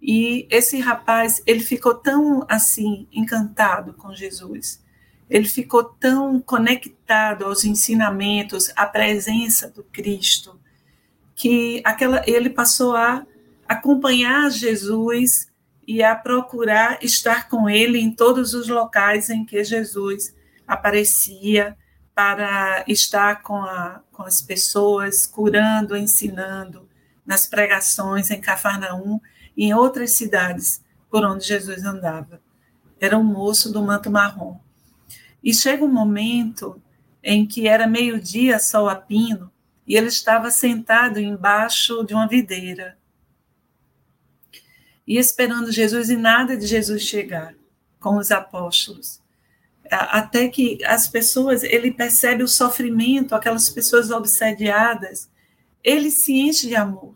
E 0.00 0.46
esse 0.50 0.78
rapaz, 0.78 1.42
ele 1.46 1.60
ficou 1.60 1.94
tão 1.94 2.44
assim 2.48 3.06
encantado 3.12 3.92
com 3.94 4.14
Jesus. 4.14 4.82
Ele 5.28 5.48
ficou 5.48 5.84
tão 5.84 6.40
conectado 6.40 7.44
aos 7.44 7.64
ensinamentos, 7.64 8.72
à 8.76 8.86
presença 8.86 9.68
do 9.68 9.82
Cristo, 9.82 10.58
que 11.34 11.82
aquela 11.84 12.22
ele 12.26 12.48
passou 12.48 12.96
a 12.96 13.26
acompanhar 13.68 14.50
Jesus 14.50 15.48
e 15.86 16.02
a 16.02 16.14
procurar 16.14 16.98
estar 17.02 17.48
com 17.48 17.68
ele 17.68 17.98
em 17.98 18.10
todos 18.10 18.54
os 18.54 18.68
locais 18.68 19.28
em 19.28 19.44
que 19.44 19.62
Jesus 19.62 20.34
aparecia 20.66 21.76
para 22.14 22.84
estar 22.88 23.42
com, 23.42 23.56
a, 23.56 24.02
com 24.12 24.22
as 24.22 24.40
pessoas, 24.40 25.26
curando, 25.26 25.96
ensinando, 25.96 26.88
nas 27.24 27.46
pregações 27.46 28.30
em 28.30 28.40
Cafarnaum 28.40 29.20
em 29.64 29.74
outras 29.74 30.12
cidades 30.12 30.82
por 31.10 31.24
onde 31.24 31.46
Jesus 31.46 31.84
andava. 31.84 32.40
Era 33.00 33.18
um 33.18 33.24
moço 33.24 33.72
do 33.72 33.82
manto 33.82 34.10
marrom. 34.10 34.58
E 35.42 35.52
chega 35.52 35.84
um 35.84 35.92
momento 35.92 36.80
em 37.22 37.46
que 37.46 37.66
era 37.66 37.86
meio-dia, 37.86 38.58
sol 38.58 38.88
a 38.88 38.94
pino, 38.94 39.50
e 39.86 39.96
ele 39.96 40.08
estava 40.08 40.50
sentado 40.50 41.18
embaixo 41.18 42.04
de 42.04 42.14
uma 42.14 42.28
videira, 42.28 42.98
e 45.06 45.16
esperando 45.16 45.72
Jesus 45.72 46.10
e 46.10 46.16
nada 46.16 46.54
de 46.54 46.66
Jesus 46.66 47.02
chegar 47.02 47.54
com 47.98 48.18
os 48.18 48.30
apóstolos. 48.30 49.22
Até 49.90 50.48
que 50.48 50.84
as 50.84 51.08
pessoas, 51.08 51.62
ele 51.62 51.90
percebe 51.90 52.42
o 52.42 52.48
sofrimento, 52.48 53.34
aquelas 53.34 53.70
pessoas 53.70 54.10
obsediadas, 54.10 55.30
ele 55.82 56.10
se 56.10 56.34
enche 56.34 56.68
de 56.68 56.76
amor. 56.76 57.14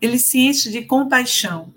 Ele 0.00 0.18
se 0.18 0.38
enche 0.38 0.70
de 0.70 0.84
compaixão. 0.84 1.74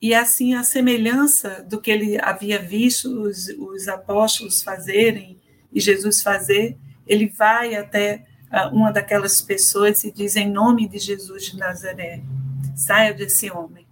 E 0.00 0.14
assim, 0.14 0.54
a 0.54 0.62
semelhança 0.62 1.64
do 1.68 1.80
que 1.80 1.90
ele 1.90 2.18
havia 2.20 2.58
visto 2.58 3.22
os, 3.22 3.48
os 3.48 3.88
apóstolos 3.88 4.62
fazerem 4.62 5.40
e 5.72 5.80
Jesus 5.80 6.20
fazer, 6.22 6.76
ele 7.06 7.26
vai 7.26 7.74
até 7.74 8.26
uma 8.72 8.92
daquelas 8.92 9.40
pessoas 9.40 10.04
e 10.04 10.12
diz 10.12 10.36
em 10.36 10.50
nome 10.50 10.86
de 10.86 10.98
Jesus 10.98 11.46
de 11.46 11.56
Nazaré, 11.56 12.22
saia 12.76 13.12
desse 13.12 13.50
homem. 13.50 13.86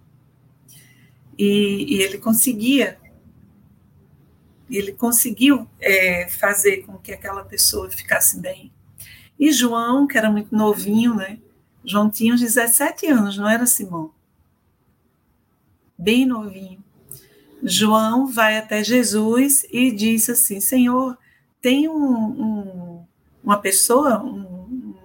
E, 1.37 1.95
e 1.95 2.01
ele 2.01 2.17
conseguia, 2.17 2.97
ele 4.69 4.91
conseguiu 4.91 5.67
é, 5.81 6.27
fazer 6.29 6.85
com 6.85 6.97
que 6.97 7.11
aquela 7.11 7.43
pessoa 7.43 7.89
ficasse 7.89 8.39
bem. 8.39 8.71
E 9.39 9.51
João, 9.51 10.07
que 10.07 10.17
era 10.17 10.29
muito 10.29 10.55
novinho, 10.55 11.15
né? 11.15 11.39
João 11.85 12.09
tinha 12.09 12.33
uns 12.33 12.41
17 12.41 13.07
anos, 13.07 13.37
não 13.37 13.49
era 13.49 13.65
Simão? 13.65 14.11
Bem 15.97 16.25
novinho. 16.25 16.83
João 17.61 18.27
vai 18.27 18.57
até 18.57 18.83
Jesus 18.83 19.65
e 19.71 19.91
diz 19.91 20.29
assim: 20.29 20.59
Senhor, 20.59 21.17
tem 21.61 21.87
um, 21.87 21.95
um, 21.95 23.05
uma 23.43 23.57
pessoa, 23.57 24.21
um 24.21 24.63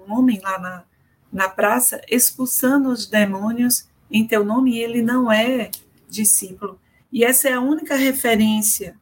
um 0.09 0.19
homem 0.19 0.41
lá 0.41 0.59
na, 0.59 0.85
na 1.31 1.49
praça 1.49 2.01
expulsando 2.09 2.89
os 2.89 3.07
demônios 3.07 3.87
em 4.11 4.27
teu 4.27 4.45
nome 4.45 4.75
e 4.75 4.79
ele 4.79 5.03
não 5.03 5.31
é 5.31 5.71
discípulo. 6.09 6.81
E 7.13 7.25
essa 7.25 7.49
é 7.49 7.53
a 7.53 7.61
única 7.61 7.95
referência. 7.95 8.97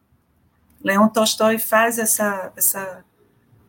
Leon 0.82 1.08
Tolstói 1.08 1.58
faz 1.58 1.98
essa, 1.98 2.52
essa 2.56 3.04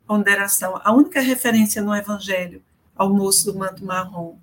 ponderação. 0.05 0.82
A 0.84 0.91
única 0.91 1.22
referência 1.22 1.82
no 1.82 1.95
Evangelho 1.95 2.64
ao 2.98 3.14
moço 3.14 3.52
do 3.52 3.58
manto 3.58 3.86
marrom. 3.86 4.38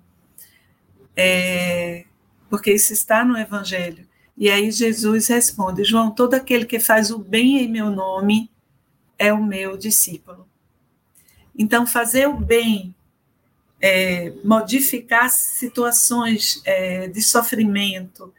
É, 1.15 2.05
porque 2.49 2.71
isso 2.73 2.93
está 2.93 3.23
no 3.23 3.37
Evangelho. 3.37 4.07
E 4.37 4.49
aí 4.49 4.71
Jesus 4.71 5.27
responde: 5.27 5.83
João, 5.83 6.11
todo 6.11 6.33
aquele 6.33 6.65
que 6.65 6.79
faz 6.79 7.11
o 7.11 7.19
bem 7.19 7.59
em 7.59 7.67
meu 7.67 7.89
nome 7.89 8.49
é 9.17 9.31
o 9.31 9.43
meu 9.43 9.77
discípulo. 9.77 10.47
Então, 11.57 11.87
fazer 11.87 12.27
o 12.27 12.37
bem, 12.37 12.93
é, 13.79 14.33
modificar 14.43 15.29
situações 15.29 16.61
é, 16.65 17.07
de 17.07 17.21
sofrimento, 17.21 18.33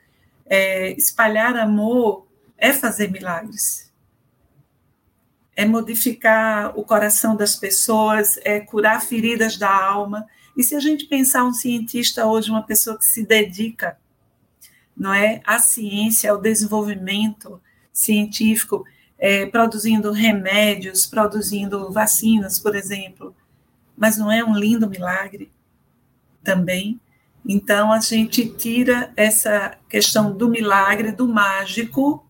é, 0.45 0.93
espalhar 0.93 1.57
amor, 1.57 2.27
é 2.59 2.73
fazer 2.73 3.11
milagres. 3.11 3.86
É 5.57 5.65
modificar 5.65 6.79
o 6.79 6.85
coração 6.85 7.35
das 7.35 7.57
pessoas, 7.57 8.39
é 8.45 8.61
curar 8.61 9.01
feridas 9.01 9.57
da 9.57 9.75
alma. 9.75 10.27
E 10.55 10.63
se 10.63 10.75
a 10.75 10.81
gente 10.81 11.07
pensar 11.07 11.45
um 11.45 11.53
cientista 11.53 12.27
hoje, 12.27 12.51
uma 12.51 12.63
pessoa 12.63 12.99
que 12.99 13.05
se 13.05 13.25
dedica, 13.25 13.99
não 14.97 15.13
é, 15.13 15.41
à 15.45 15.59
ciência, 15.59 16.31
ao 16.31 16.39
desenvolvimento 16.39 17.61
científico, 17.93 18.85
é, 19.19 19.47
produzindo 19.47 20.13
remédios, 20.13 21.07
produzindo 21.07 21.91
vacinas, 21.91 22.59
por 22.59 22.77
exemplo. 22.77 23.35
Mas 23.97 24.17
não 24.19 24.31
é 24.31 24.45
um 24.45 24.55
lindo 24.55 24.89
milagre 24.89 25.51
também? 26.45 27.01
Então, 27.49 27.93
a 27.93 28.01
gente 28.01 28.49
tira 28.49 29.13
essa 29.17 29.77
questão 29.89 30.37
do 30.37 30.49
milagre, 30.49 31.13
do 31.13 31.29
mágico, 31.29 32.27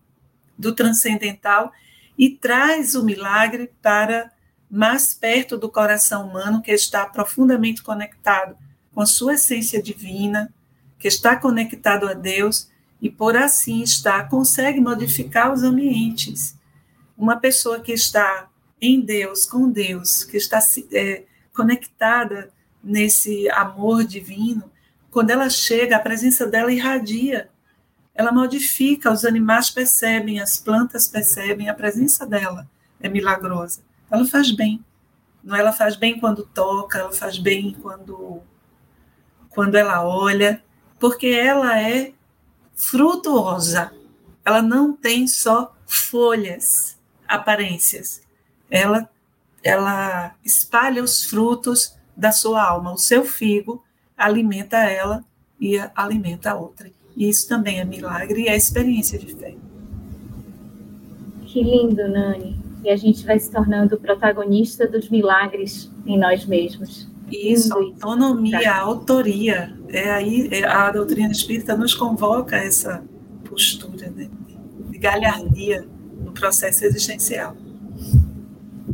do 0.57 0.73
transcendental, 0.73 1.71
e 2.17 2.29
traz 2.29 2.95
o 2.95 3.03
milagre 3.03 3.71
para 3.81 4.31
mais 4.69 5.13
perto 5.13 5.57
do 5.57 5.69
coração 5.69 6.27
humano, 6.27 6.61
que 6.61 6.71
está 6.71 7.05
profundamente 7.05 7.83
conectado 7.83 8.57
com 8.93 9.01
a 9.01 9.05
sua 9.05 9.35
essência 9.35 9.81
divina, 9.81 10.53
que 10.99 11.07
está 11.07 11.35
conectado 11.35 12.07
a 12.07 12.13
Deus, 12.13 12.69
e 13.01 13.09
por 13.09 13.37
assim 13.37 13.81
está, 13.81 14.23
consegue 14.23 14.81
modificar 14.81 15.53
os 15.53 15.63
ambientes 15.63 16.57
uma 17.17 17.37
pessoa 17.37 17.79
que 17.79 17.91
está 17.91 18.47
em 18.79 19.01
Deus, 19.01 19.45
com 19.45 19.69
Deus, 19.69 20.23
que 20.23 20.37
está 20.37 20.59
é, 20.93 21.23
conectada 21.53 22.51
nesse 22.83 23.49
amor 23.49 24.05
divino, 24.05 24.71
quando 25.09 25.31
ela 25.31 25.49
chega, 25.49 25.97
a 25.97 25.99
presença 25.99 26.45
dela 26.45 26.71
irradia. 26.71 27.49
Ela 28.17 28.31
modifica, 28.31 29.11
os 29.11 29.23
animais 29.23 29.69
percebem, 29.69 30.41
as 30.41 30.57
plantas 30.57 31.07
percebem, 31.07 31.69
a 31.69 31.73
presença 31.73 32.25
dela 32.25 32.67
é 32.99 33.07
milagrosa. 33.07 33.83
Ela 34.09 34.25
faz 34.25 34.51
bem. 34.51 34.83
Não 35.43 35.55
ela 35.55 35.71
faz 35.71 35.95
bem 35.95 36.19
quando 36.19 36.43
toca, 36.43 36.97
ela 36.97 37.13
faz 37.13 37.37
bem 37.37 37.77
quando 37.79 38.41
quando 39.51 39.75
ela 39.75 40.03
olha, 40.03 40.63
porque 40.99 41.27
ela 41.27 41.79
é 41.79 42.13
frutuosa. 42.75 43.91
Ela 44.43 44.61
não 44.63 44.93
tem 44.93 45.27
só 45.27 45.75
folhas, 45.85 46.97
aparências. 47.27 48.23
Ela 48.69 49.07
ela 49.63 50.35
espalha 50.43 51.03
os 51.03 51.23
frutos 51.23 51.95
da 52.15 52.31
sua 52.31 52.63
alma. 52.63 52.93
O 52.93 52.97
seu 52.97 53.23
figo 53.23 53.83
alimenta 54.17 54.77
ela 54.77 55.23
e 55.59 55.77
alimenta 55.95 56.51
a 56.51 56.55
outra. 56.55 56.89
E 57.17 57.27
isso 57.27 57.49
também 57.49 57.79
é 57.79 57.83
milagre 57.83 58.43
e 58.43 58.47
é 58.47 58.55
experiência 58.55 59.17
de 59.17 59.33
fé. 59.33 59.55
Que 61.47 61.63
lindo, 61.63 62.07
Nani. 62.07 62.55
E 62.83 62.89
a 62.91 62.95
gente 62.95 63.25
vai 63.25 63.39
se 63.39 63.51
tornando 63.51 63.97
protagonista 63.97 64.87
dos 64.87 65.09
milagres 65.09 65.91
em 66.05 66.15
nós 66.15 66.45
mesmos. 66.45 67.09
Isso, 67.31 67.73
autonomia, 67.73 68.71
autoria. 68.71 69.75
É 69.89 70.11
aí 70.11 70.47
é, 70.51 70.63
a 70.63 70.91
doutrina 70.91 71.31
espírita 71.31 71.75
nos 71.75 71.95
convoca 71.95 72.55
a 72.55 72.63
essa 72.63 73.03
postura 73.43 74.11
né, 74.11 74.29
de 74.89 74.97
galhardia 74.99 75.87
no 76.23 76.31
processo 76.31 76.85
existencial. 76.85 77.57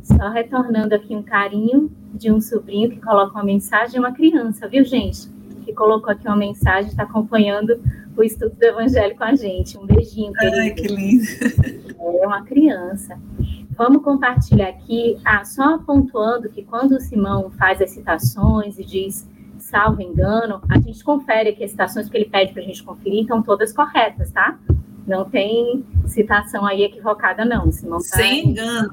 Só 0.01 0.29
retornando 0.29 0.95
aqui 0.95 1.13
um 1.13 1.21
carinho 1.21 1.91
de 2.13 2.31
um 2.31 2.39
sobrinho 2.39 2.89
que 2.89 3.01
coloca 3.01 3.33
uma 3.33 3.43
mensagem, 3.43 3.99
uma 3.99 4.13
criança, 4.13 4.67
viu, 4.67 4.85
gente? 4.85 5.32
Que 5.63 5.73
colocou 5.73 6.11
aqui 6.11 6.27
uma 6.27 6.35
mensagem, 6.35 6.89
está 6.89 7.03
acompanhando 7.03 7.79
o 8.15 8.23
estudo 8.23 8.55
do 8.55 8.63
Evangelho 8.63 9.15
com 9.15 9.23
a 9.23 9.35
gente. 9.35 9.77
Um 9.77 9.85
beijinho, 9.85 10.33
querido. 10.33 10.57
Ai, 10.57 10.71
que 10.71 10.87
lindo. 10.87 11.25
É 11.99 12.27
uma 12.27 12.43
criança. 12.43 13.17
Vamos 13.75 14.03
compartilhar 14.03 14.69
aqui, 14.69 15.17
ah, 15.25 15.43
só 15.43 15.79
pontuando 15.79 16.49
que 16.49 16.63
quando 16.63 16.91
o 16.93 16.99
Simão 16.99 17.49
faz 17.51 17.81
as 17.81 17.89
citações 17.91 18.77
e 18.77 18.83
diz 18.83 19.27
salvo 19.57 20.01
engano, 20.01 20.61
a 20.69 20.79
gente 20.79 21.03
confere 21.03 21.53
que 21.53 21.63
as 21.63 21.71
citações 21.71 22.07
que 22.07 22.15
ele 22.15 22.25
pede 22.25 22.53
para 22.53 22.61
a 22.61 22.65
gente 22.65 22.83
conferir 22.83 23.21
estão 23.21 23.41
todas 23.41 23.73
corretas, 23.73 24.29
tá? 24.31 24.59
Não 25.07 25.25
tem 25.25 25.83
citação 26.05 26.65
aí 26.65 26.83
equivocada, 26.83 27.43
não. 27.43 27.71
Simão 27.71 27.97
tá 27.97 28.17
Sem 28.17 28.49
engano. 28.49 28.91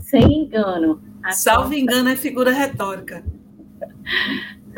Sem 0.00 0.42
engano. 0.42 1.00
Salvo 1.30 1.74
engano 1.74 2.08
é 2.08 2.16
figura 2.16 2.50
retórica. 2.50 3.22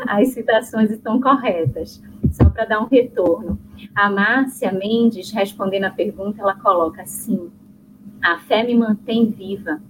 As 0.07 0.29
citações 0.29 0.89
estão 0.91 1.21
corretas, 1.21 2.01
só 2.31 2.49
para 2.49 2.65
dar 2.65 2.81
um 2.81 2.87
retorno. 2.87 3.59
A 3.95 4.09
Márcia 4.09 4.71
Mendes, 4.71 5.31
respondendo 5.31 5.85
a 5.85 5.91
pergunta, 5.91 6.41
ela 6.41 6.55
coloca 6.55 7.01
assim: 7.01 7.51
a 8.21 8.39
fé 8.39 8.63
me 8.63 8.75
mantém 8.75 9.29
viva, 9.29 9.81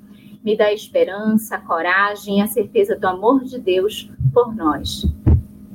me 0.44 0.58
dá 0.58 0.72
esperança, 0.72 1.58
coragem 1.58 2.40
e 2.40 2.42
a 2.42 2.48
certeza 2.48 2.98
do 2.98 3.08
amor 3.08 3.44
de 3.44 3.60
Deus 3.60 4.10
por 4.34 4.56
nós. 4.56 5.06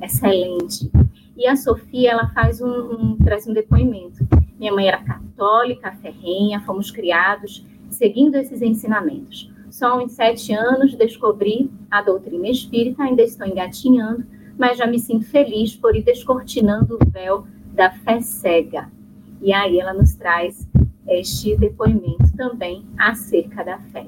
Excelente. 0.01 0.91
E 1.35 1.47
a 1.47 1.55
Sofia, 1.55 2.11
ela 2.11 2.29
faz 2.29 2.61
um, 2.61 2.67
um 2.67 3.17
traz 3.17 3.47
um 3.47 3.53
depoimento. 3.53 4.27
Minha 4.59 4.73
mãe 4.73 4.87
era 4.87 5.03
católica, 5.03 5.91
ferrenha, 6.01 6.61
fomos 6.61 6.89
criados 6.89 7.65
seguindo 7.89 8.35
esses 8.35 8.61
ensinamentos. 8.61 9.51
Só 9.77 10.03
uns 10.03 10.13
sete 10.13 10.53
anos 10.53 10.95
descobri 10.95 11.69
a 11.91 12.01
doutrina 12.01 12.49
espírita, 12.49 13.03
ainda 13.03 13.21
estou 13.21 13.45
engatinhando, 13.45 14.25
mas 14.57 14.75
já 14.75 14.87
me 14.87 14.97
sinto 14.97 15.27
feliz 15.27 15.75
por 15.75 15.95
ir 15.95 16.01
descortinando 16.01 16.95
o 16.95 17.11
véu 17.11 17.45
da 17.75 17.91
fé 17.91 18.19
cega. 18.19 18.91
E 19.39 19.53
aí 19.53 19.79
ela 19.79 19.93
nos 19.93 20.15
traz 20.15 20.67
este 21.07 21.55
depoimento 21.55 22.35
também 22.35 22.87
acerca 22.97 23.63
da 23.63 23.77
fé. 23.77 24.07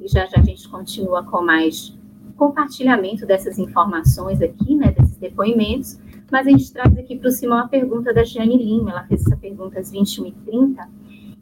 E 0.00 0.08
já 0.08 0.24
já 0.24 0.40
a 0.40 0.42
gente 0.42 0.66
continua 0.70 1.22
com 1.22 1.42
mais 1.42 1.94
compartilhamento 2.34 3.26
dessas 3.26 3.58
informações 3.58 4.40
aqui, 4.40 4.74
né, 4.74 4.90
desses 4.98 5.18
depoimentos, 5.18 6.00
mas 6.32 6.46
a 6.46 6.50
gente 6.50 6.72
traz 6.72 6.96
aqui 6.96 7.18
para 7.18 7.28
o 7.28 7.30
Simão 7.30 7.58
a 7.58 7.68
pergunta 7.68 8.14
da 8.14 8.24
Jane 8.24 8.56
Lima, 8.56 8.92
ela 8.92 9.04
fez 9.04 9.20
essa 9.26 9.36
pergunta 9.36 9.80
às 9.80 9.90
21 9.90 10.28
e 10.28 10.32
30 10.32 10.88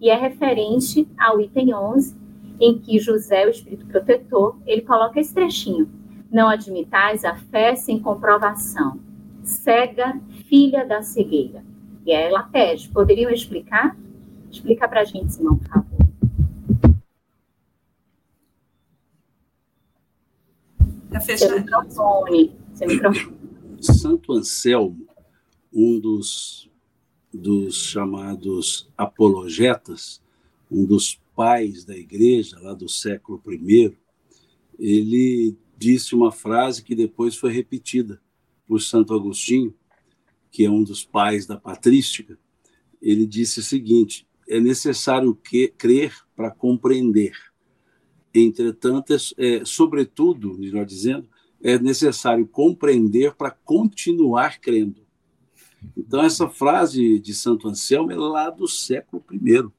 e 0.01 0.11
é 0.11 0.17
referente 0.17 1.07
ao 1.17 1.41
item 1.41 1.73
11, 1.75 2.27
em 2.61 2.79
que 2.79 2.99
José, 2.99 3.47
o 3.47 3.51
espírito 3.51 3.87
protetor, 3.87 4.59
ele 4.67 4.83
coloca 4.83 5.21
esse 5.21 5.33
trechinho. 5.33 5.89
Não 6.31 6.49
admitais 6.49 7.25
a 7.25 7.37
fé 7.37 7.75
sem 7.75 8.01
comprovação. 8.01 9.01
Cega, 9.43 10.21
filha 10.47 10.85
da 10.85 11.03
cegueira. 11.03 11.65
E 12.05 12.13
aí 12.13 12.25
ela 12.25 12.43
pede, 12.43 12.89
poderiam 12.89 13.31
explicar? 13.31 13.97
Explica 14.51 14.89
para 14.89 15.01
a 15.01 15.05
gente, 15.05 15.33
Simão, 15.33 15.57
por 15.57 15.69
favor. 15.69 15.99
Tá 21.11 21.21
fechado. 21.21 21.51
Seu 21.51 21.61
microfone. 21.61 22.57
Seu 22.75 22.89
microfone. 22.89 23.39
Santo 23.81 24.33
Anselmo, 24.33 25.07
um 25.73 26.01
dos, 26.01 26.71
dos 27.33 27.77
chamados 27.77 28.91
apologetas, 28.97 30.23
um 30.71 30.85
dos 30.85 31.21
pais 31.39 31.85
da 31.85 31.97
igreja, 31.97 32.59
lá 32.61 32.75
do 32.75 32.89
século 32.89 33.41
I, 33.49 33.97
ele 34.77 35.57
disse 35.77 36.13
uma 36.13 36.33
frase 36.33 36.83
que 36.83 36.97
depois 36.97 37.37
foi 37.37 37.53
repetida 37.53 38.21
por 38.67 38.83
Santo 38.83 39.15
Agostinho, 39.15 39.73
que 40.51 40.65
é 40.65 40.71
um 40.71 40.83
dos 40.83 41.05
pais 41.05 41.47
da 41.47 41.57
patrística. 41.57 42.37
Ele 43.01 43.25
disse 43.25 43.61
o 43.61 43.63
seguinte: 43.63 44.27
é 44.49 44.59
necessário 44.59 45.33
que, 45.33 45.69
crer 45.69 46.13
para 46.35 46.51
compreender. 46.51 47.35
Entretanto, 48.35 49.15
é, 49.15 49.17
é, 49.39 49.65
sobretudo, 49.65 50.59
melhor 50.59 50.85
dizendo, 50.85 51.29
é 51.63 51.79
necessário 51.79 52.49
compreender 52.49 53.37
para 53.37 53.53
continuar 53.53 54.59
crendo. 54.61 55.07
Então, 55.97 56.21
essa 56.21 56.49
frase 56.49 57.21
de 57.21 57.33
Santo 57.33 57.69
Anselmo 57.69 58.11
é 58.11 58.17
lá 58.17 58.51
do 58.51 58.67
século 58.67 59.25
I. 59.33 59.78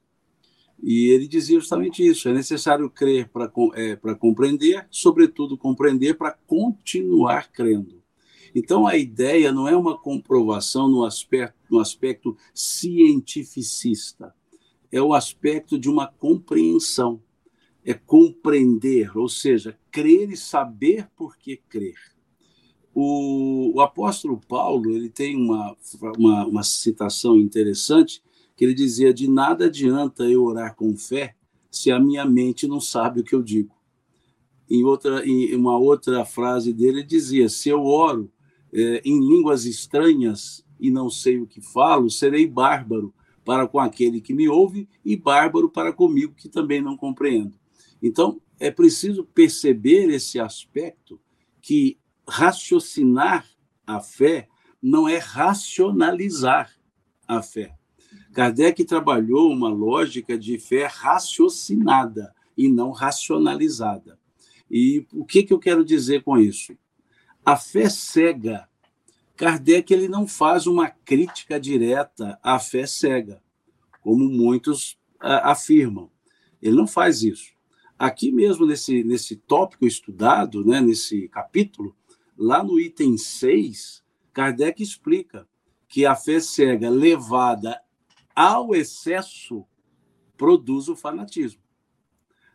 E 0.82 1.10
ele 1.10 1.28
dizia 1.28 1.58
justamente 1.58 2.06
isso: 2.06 2.28
é 2.28 2.32
necessário 2.32 2.88
crer 2.88 3.28
para 3.28 3.50
é, 3.74 3.96
compreender, 4.14 4.86
sobretudo 4.90 5.58
compreender 5.58 6.14
para 6.14 6.32
continuar 6.46 7.50
crendo. 7.50 8.00
Então, 8.54 8.86
a 8.86 8.96
ideia 8.96 9.52
não 9.52 9.68
é 9.68 9.76
uma 9.76 9.96
comprovação 9.96 10.88
no 10.88 11.04
aspecto, 11.04 11.54
no 11.70 11.78
aspecto 11.78 12.36
cientificista, 12.52 14.34
é 14.90 15.00
o 15.00 15.14
aspecto 15.14 15.78
de 15.78 15.88
uma 15.88 16.08
compreensão, 16.08 17.22
é 17.84 17.94
compreender, 17.94 19.16
ou 19.16 19.28
seja, 19.28 19.78
crer 19.90 20.30
e 20.30 20.36
saber 20.36 21.08
por 21.16 21.36
que 21.36 21.56
crer. 21.56 21.94
O, 22.92 23.76
o 23.76 23.80
apóstolo 23.80 24.40
Paulo 24.48 24.90
ele 24.90 25.08
tem 25.08 25.36
uma, 25.36 25.76
uma, 26.18 26.46
uma 26.46 26.62
citação 26.64 27.38
interessante 27.38 28.20
que 28.60 28.64
ele 28.66 28.74
dizia: 28.74 29.14
De 29.14 29.26
nada 29.26 29.64
adianta 29.64 30.24
eu 30.24 30.44
orar 30.44 30.74
com 30.76 30.94
fé 30.94 31.34
se 31.70 31.90
a 31.90 31.98
minha 31.98 32.26
mente 32.26 32.68
não 32.68 32.78
sabe 32.78 33.20
o 33.20 33.24
que 33.24 33.34
eu 33.34 33.42
digo. 33.42 33.74
Em, 34.68 34.84
outra, 34.84 35.26
em 35.26 35.56
uma 35.56 35.78
outra 35.78 36.26
frase 36.26 36.70
dele, 36.70 36.98
ele 36.98 37.06
dizia: 37.06 37.48
Se 37.48 37.70
eu 37.70 37.82
oro 37.82 38.30
é, 38.70 39.00
em 39.02 39.18
línguas 39.18 39.64
estranhas 39.64 40.62
e 40.78 40.90
não 40.90 41.08
sei 41.08 41.40
o 41.40 41.46
que 41.46 41.62
falo, 41.62 42.10
serei 42.10 42.46
bárbaro 42.46 43.14
para 43.46 43.66
com 43.66 43.78
aquele 43.78 44.20
que 44.20 44.34
me 44.34 44.46
ouve 44.46 44.86
e 45.02 45.16
bárbaro 45.16 45.70
para 45.70 45.90
comigo 45.90 46.34
que 46.34 46.50
também 46.50 46.82
não 46.82 46.98
compreendo. 46.98 47.58
Então, 48.02 48.42
é 48.58 48.70
preciso 48.70 49.24
perceber 49.24 50.10
esse 50.10 50.38
aspecto 50.38 51.18
que 51.62 51.98
raciocinar 52.28 53.48
a 53.86 54.00
fé 54.00 54.48
não 54.82 55.08
é 55.08 55.16
racionalizar 55.16 56.70
a 57.26 57.40
fé. 57.40 57.79
Kardec 58.32 58.84
trabalhou 58.84 59.50
uma 59.50 59.68
lógica 59.68 60.38
de 60.38 60.58
fé 60.58 60.86
raciocinada 60.86 62.34
e 62.56 62.68
não 62.68 62.90
racionalizada. 62.90 64.18
E 64.70 65.06
o 65.12 65.24
que, 65.24 65.42
que 65.42 65.52
eu 65.52 65.58
quero 65.58 65.84
dizer 65.84 66.22
com 66.22 66.38
isso? 66.38 66.76
A 67.44 67.56
fé 67.56 67.88
cega. 67.88 68.68
Kardec 69.36 69.92
ele 69.92 70.08
não 70.08 70.26
faz 70.28 70.66
uma 70.66 70.88
crítica 70.88 71.58
direta 71.58 72.38
à 72.42 72.58
fé 72.58 72.86
cega, 72.86 73.42
como 74.02 74.28
muitos 74.28 74.98
a, 75.18 75.50
afirmam. 75.50 76.10
Ele 76.62 76.76
não 76.76 76.86
faz 76.86 77.22
isso. 77.22 77.52
Aqui 77.98 78.30
mesmo, 78.30 78.64
nesse, 78.64 79.02
nesse 79.02 79.36
tópico 79.36 79.86
estudado, 79.86 80.64
né, 80.64 80.80
nesse 80.80 81.28
capítulo, 81.28 81.94
lá 82.36 82.62
no 82.62 82.78
item 82.78 83.16
6, 83.18 84.02
Kardec 84.32 84.82
explica 84.82 85.46
que 85.88 86.06
a 86.06 86.14
fé 86.14 86.38
cega 86.38 86.88
levada 86.88 87.80
ao 88.40 88.74
excesso 88.74 89.66
produz 90.34 90.88
o 90.88 90.96
fanatismo. 90.96 91.60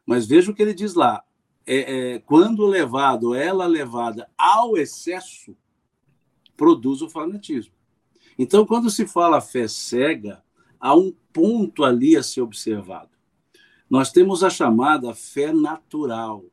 Mas 0.04 0.26
veja 0.26 0.50
o 0.50 0.56
que 0.56 0.64
ele 0.64 0.74
diz 0.74 0.96
lá. 0.96 1.24
É, 1.64 2.14
é, 2.16 2.20
quando 2.20 2.66
levado, 2.66 3.36
ela 3.36 3.68
levada 3.68 4.28
ao 4.36 4.78
excesso, 4.78 5.56
produz 6.58 7.04
o 7.04 7.10
fanatismo. 7.10 7.76
Então, 8.36 8.66
quando 8.66 8.90
se 8.90 9.06
fala 9.06 9.40
fé 9.40 9.68
cega, 9.68 10.44
há 10.80 10.96
um 10.96 11.14
ponto 11.32 11.84
ali 11.84 12.18
a 12.18 12.24
ser 12.24 12.42
observado. 12.42 13.12
Nós 13.88 14.12
temos 14.12 14.44
a 14.44 14.50
chamada 14.50 15.14
fé 15.14 15.54
natural. 15.54 16.44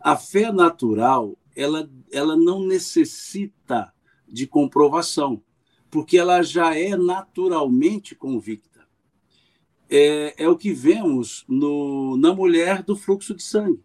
A 0.00 0.16
fé 0.16 0.50
natural, 0.50 1.38
ela, 1.54 1.88
ela 2.10 2.36
não 2.36 2.66
necessita 2.66 3.94
de 4.26 4.48
comprovação, 4.48 5.40
porque 5.90 6.16
ela 6.16 6.42
já 6.42 6.76
é 6.76 6.96
naturalmente 6.96 8.14
convicta. 8.14 8.86
É, 9.88 10.44
é 10.44 10.48
o 10.48 10.56
que 10.56 10.72
vemos 10.72 11.44
no, 11.48 12.16
na 12.16 12.32
mulher 12.32 12.82
do 12.82 12.94
fluxo 12.94 13.34
de 13.34 13.42
sangue. 13.42 13.82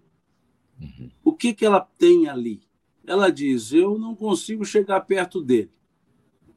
Uhum. 0.80 1.10
O 1.24 1.34
que, 1.34 1.54
que 1.54 1.66
ela 1.66 1.82
tem 1.98 2.28
ali? 2.28 2.62
Ela 3.08 3.32
diz: 3.32 3.74
Eu 3.74 3.98
não 3.98 4.16
consigo 4.16 4.64
chegar 4.64 5.02
perto 5.02 5.42
dele. 5.42 5.72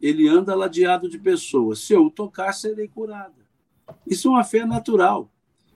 Ele 0.01 0.28
anda 0.28 0.55
ladeado 0.55 1.09
de 1.09 1.18
pessoas. 1.18 1.80
Se 1.80 1.94
eu 1.94 2.05
o 2.05 2.11
tocar, 2.11 2.53
serei 2.53 2.88
curada. 2.88 3.34
Isso 4.07 4.28
é 4.28 4.30
uma 4.32 4.44
fé 4.44 4.64
natural. 4.64 5.30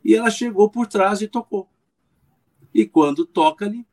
E 0.05 0.15
ela 0.15 0.31
chegou 0.31 0.69
por 0.69 0.87
trás 0.87 1.23
e 1.23 1.29
tocou. 1.29 1.69
E 2.75 2.87
quando 2.87 3.25
toca-lhe, 3.25 3.87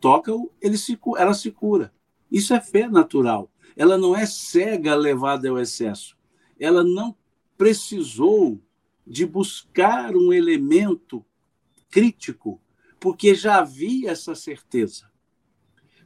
toca 0.00 0.32
ele 0.60 0.76
se, 0.76 0.98
ela 1.16 1.34
se 1.34 1.50
cura. 1.50 1.92
Isso 2.30 2.54
é 2.54 2.60
fé 2.60 2.88
natural. 2.88 3.50
Ela 3.78 3.96
não 3.96 4.16
é 4.16 4.26
cega 4.26 4.96
levada 4.96 5.48
ao 5.48 5.56
excesso. 5.56 6.18
Ela 6.58 6.82
não 6.82 7.16
precisou 7.56 8.60
de 9.06 9.24
buscar 9.24 10.16
um 10.16 10.32
elemento 10.32 11.24
crítico, 11.88 12.60
porque 12.98 13.36
já 13.36 13.60
havia 13.60 14.10
essa 14.10 14.34
certeza. 14.34 15.08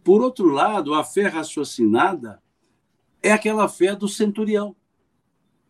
Por 0.04 0.20
outro 0.20 0.48
lado, 0.48 0.92
a 0.92 1.02
fé 1.02 1.28
raciocinada 1.28 2.42
é 3.22 3.32
aquela 3.32 3.66
fé 3.66 3.96
do 3.96 4.06
centurião. 4.06 4.76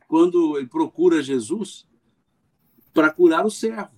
Quando 0.08 0.58
ele 0.58 0.66
procura 0.66 1.22
Jesus 1.22 1.86
para 2.92 3.12
curar 3.12 3.46
o 3.46 3.50
servo. 3.50 3.96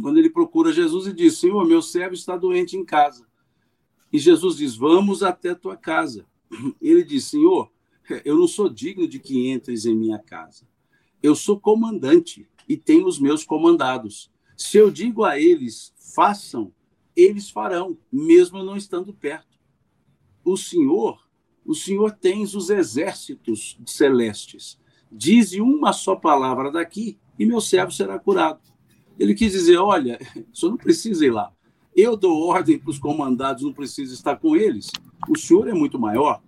Quando 0.00 0.16
ele 0.16 0.30
procura 0.30 0.72
Jesus 0.72 1.06
e 1.06 1.12
diz: 1.12 1.36
Senhor, 1.36 1.66
meu 1.66 1.82
servo 1.82 2.14
está 2.14 2.34
doente 2.34 2.78
em 2.78 2.84
casa. 2.84 3.26
E 4.10 4.18
Jesus 4.18 4.56
diz: 4.56 4.74
Vamos 4.74 5.22
até 5.22 5.54
tua 5.54 5.76
casa. 5.76 6.26
Ele 6.80 7.04
diz: 7.04 7.24
Senhor, 7.24 7.70
eu 8.24 8.36
não 8.36 8.46
sou 8.46 8.68
digno 8.68 9.06
de 9.08 9.18
que 9.18 9.50
entres 9.50 9.84
em 9.84 9.94
minha 9.94 10.18
casa. 10.18 10.66
Eu 11.22 11.34
sou 11.34 11.58
comandante 11.58 12.48
e 12.68 12.76
tenho 12.76 13.06
os 13.06 13.18
meus 13.18 13.44
comandados. 13.44 14.30
Se 14.56 14.78
eu 14.78 14.90
digo 14.90 15.24
a 15.24 15.38
eles, 15.38 15.92
façam, 16.14 16.72
eles 17.14 17.50
farão, 17.50 17.98
mesmo 18.12 18.62
não 18.62 18.76
estando 18.76 19.12
perto. 19.12 19.58
O 20.44 20.56
Senhor, 20.56 21.26
o 21.64 21.74
Senhor 21.74 22.12
tens 22.12 22.54
os 22.54 22.70
exércitos 22.70 23.78
celestes. 23.86 24.78
Dize 25.10 25.60
uma 25.60 25.92
só 25.92 26.14
palavra 26.14 26.70
daqui 26.70 27.18
e 27.38 27.44
meu 27.44 27.60
servo 27.60 27.92
será 27.92 28.18
curado. 28.18 28.60
Ele 29.18 29.34
quis 29.34 29.52
dizer: 29.52 29.76
olha, 29.76 30.18
senhor 30.52 30.70
não 30.70 30.78
precisa 30.78 31.24
ir 31.24 31.30
lá. 31.30 31.52
Eu 31.94 32.16
dou 32.16 32.46
ordem 32.46 32.78
para 32.78 32.90
os 32.90 32.98
comandados, 32.98 33.62
não 33.62 33.72
precisa 33.72 34.12
estar 34.12 34.36
com 34.36 34.54
eles. 34.54 34.90
O 35.28 35.38
senhor 35.38 35.68
é 35.68 35.72
muito 35.72 35.98
maior. 35.98 36.42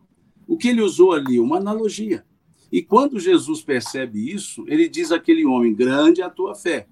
O 0.46 0.56
que 0.56 0.68
ele 0.68 0.80
usou 0.80 1.12
ali? 1.12 1.38
Uma 1.38 1.58
analogia. 1.58 2.24
E 2.70 2.82
quando 2.82 3.18
Jesus 3.18 3.62
percebe 3.62 4.32
isso, 4.32 4.64
ele 4.68 4.88
diz 4.88 5.10
àquele 5.10 5.44
homem: 5.44 5.74
grande 5.74 6.20
é 6.20 6.24
a 6.24 6.30
tua 6.30 6.54
fé. 6.54 6.88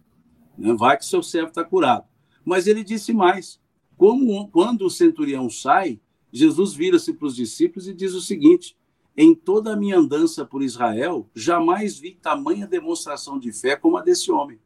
Né? 0.57 0.75
Vai 0.75 0.97
que 0.97 1.05
seu 1.05 1.23
servo 1.23 1.49
está 1.49 1.65
curado. 1.65 2.05
Mas 2.45 2.67
ele 2.67 2.83
disse 2.83 3.13
mais: 3.13 3.61
como 3.97 4.49
quando 4.49 4.83
o 4.83 4.91
centurião 4.91 5.49
sai, 5.49 6.01
Jesus 6.33 6.75
vira-se 6.75 7.13
para 7.13 7.27
os 7.27 7.37
discípulos 7.37 7.89
e 7.89 7.95
diz 7.95 8.15
o 8.15 8.21
seguinte: 8.21 8.77
em 9.17 9.35
toda 9.35 9.73
a 9.73 9.77
minha 9.77 9.99
andança 9.99 10.45
por 10.45 10.63
Israel, 10.63 11.31
jamais 11.35 11.99
vi 11.99 12.15
tamanha 12.15 12.67
demonstração 12.67 13.39
de 13.39 13.51
fé 13.53 13.75
como 13.75 13.97
a 13.97 14.03
desse 14.03 14.31
homem. 14.31 14.59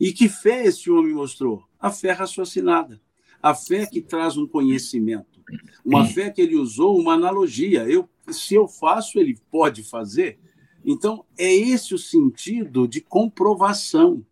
E 0.00 0.12
que 0.12 0.28
fé 0.28 0.66
esse 0.66 0.90
homem 0.90 1.14
mostrou? 1.14 1.64
A 1.78 1.90
fé 1.90 2.12
raciocinada. 2.12 3.00
A 3.40 3.54
fé 3.54 3.86
que 3.86 4.00
traz 4.00 4.36
um 4.36 4.46
conhecimento. 4.46 5.37
Uma 5.84 6.04
fé 6.06 6.30
que 6.30 6.40
ele 6.40 6.56
usou 6.56 6.98
uma 6.98 7.14
analogia. 7.14 7.88
Eu, 7.88 8.08
se 8.30 8.54
eu 8.54 8.68
faço, 8.68 9.18
ele 9.18 9.38
pode 9.50 9.82
fazer. 9.82 10.38
Então, 10.84 11.24
é 11.36 11.52
esse 11.52 11.94
o 11.94 11.98
sentido 11.98 12.86
de 12.86 13.00
comprovação. 13.00 14.24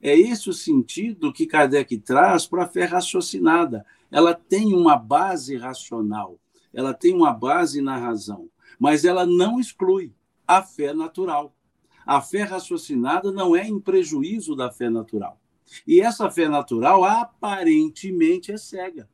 É 0.00 0.14
esse 0.18 0.50
o 0.50 0.52
sentido 0.52 1.32
que 1.32 1.46
Kardec 1.46 1.96
traz 1.98 2.46
para 2.46 2.64
a 2.64 2.68
fé 2.68 2.84
raciocinada. 2.84 3.86
Ela 4.10 4.34
tem 4.34 4.74
uma 4.74 4.96
base 4.96 5.56
racional, 5.56 6.38
ela 6.72 6.92
tem 6.92 7.14
uma 7.14 7.32
base 7.32 7.80
na 7.80 7.96
razão, 7.96 8.48
mas 8.78 9.04
ela 9.04 9.24
não 9.24 9.58
exclui 9.58 10.12
a 10.46 10.62
fé 10.62 10.92
natural. 10.92 11.56
A 12.04 12.20
fé 12.20 12.42
raciocinada 12.42 13.32
não 13.32 13.56
é 13.56 13.66
em 13.66 13.80
prejuízo 13.80 14.54
da 14.54 14.70
fé 14.70 14.90
natural. 14.90 15.40
E 15.86 16.00
essa 16.00 16.30
fé 16.30 16.48
natural 16.48 17.02
aparentemente 17.02 18.52
é 18.52 18.58
cega, 18.58 19.08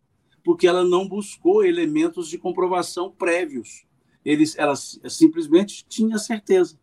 porque 0.45 0.66
ela 0.66 0.84
não 0.84 1.09
buscou 1.09 1.64
elementos 1.64 2.28
de 2.28 2.38
comprovação 2.38 3.11
prévios. 3.11 3.84
Eles, 4.24 4.57
ela 4.59 4.74
simplesmente 4.76 5.84
tinha 5.88 6.18
certeza, 6.18 6.78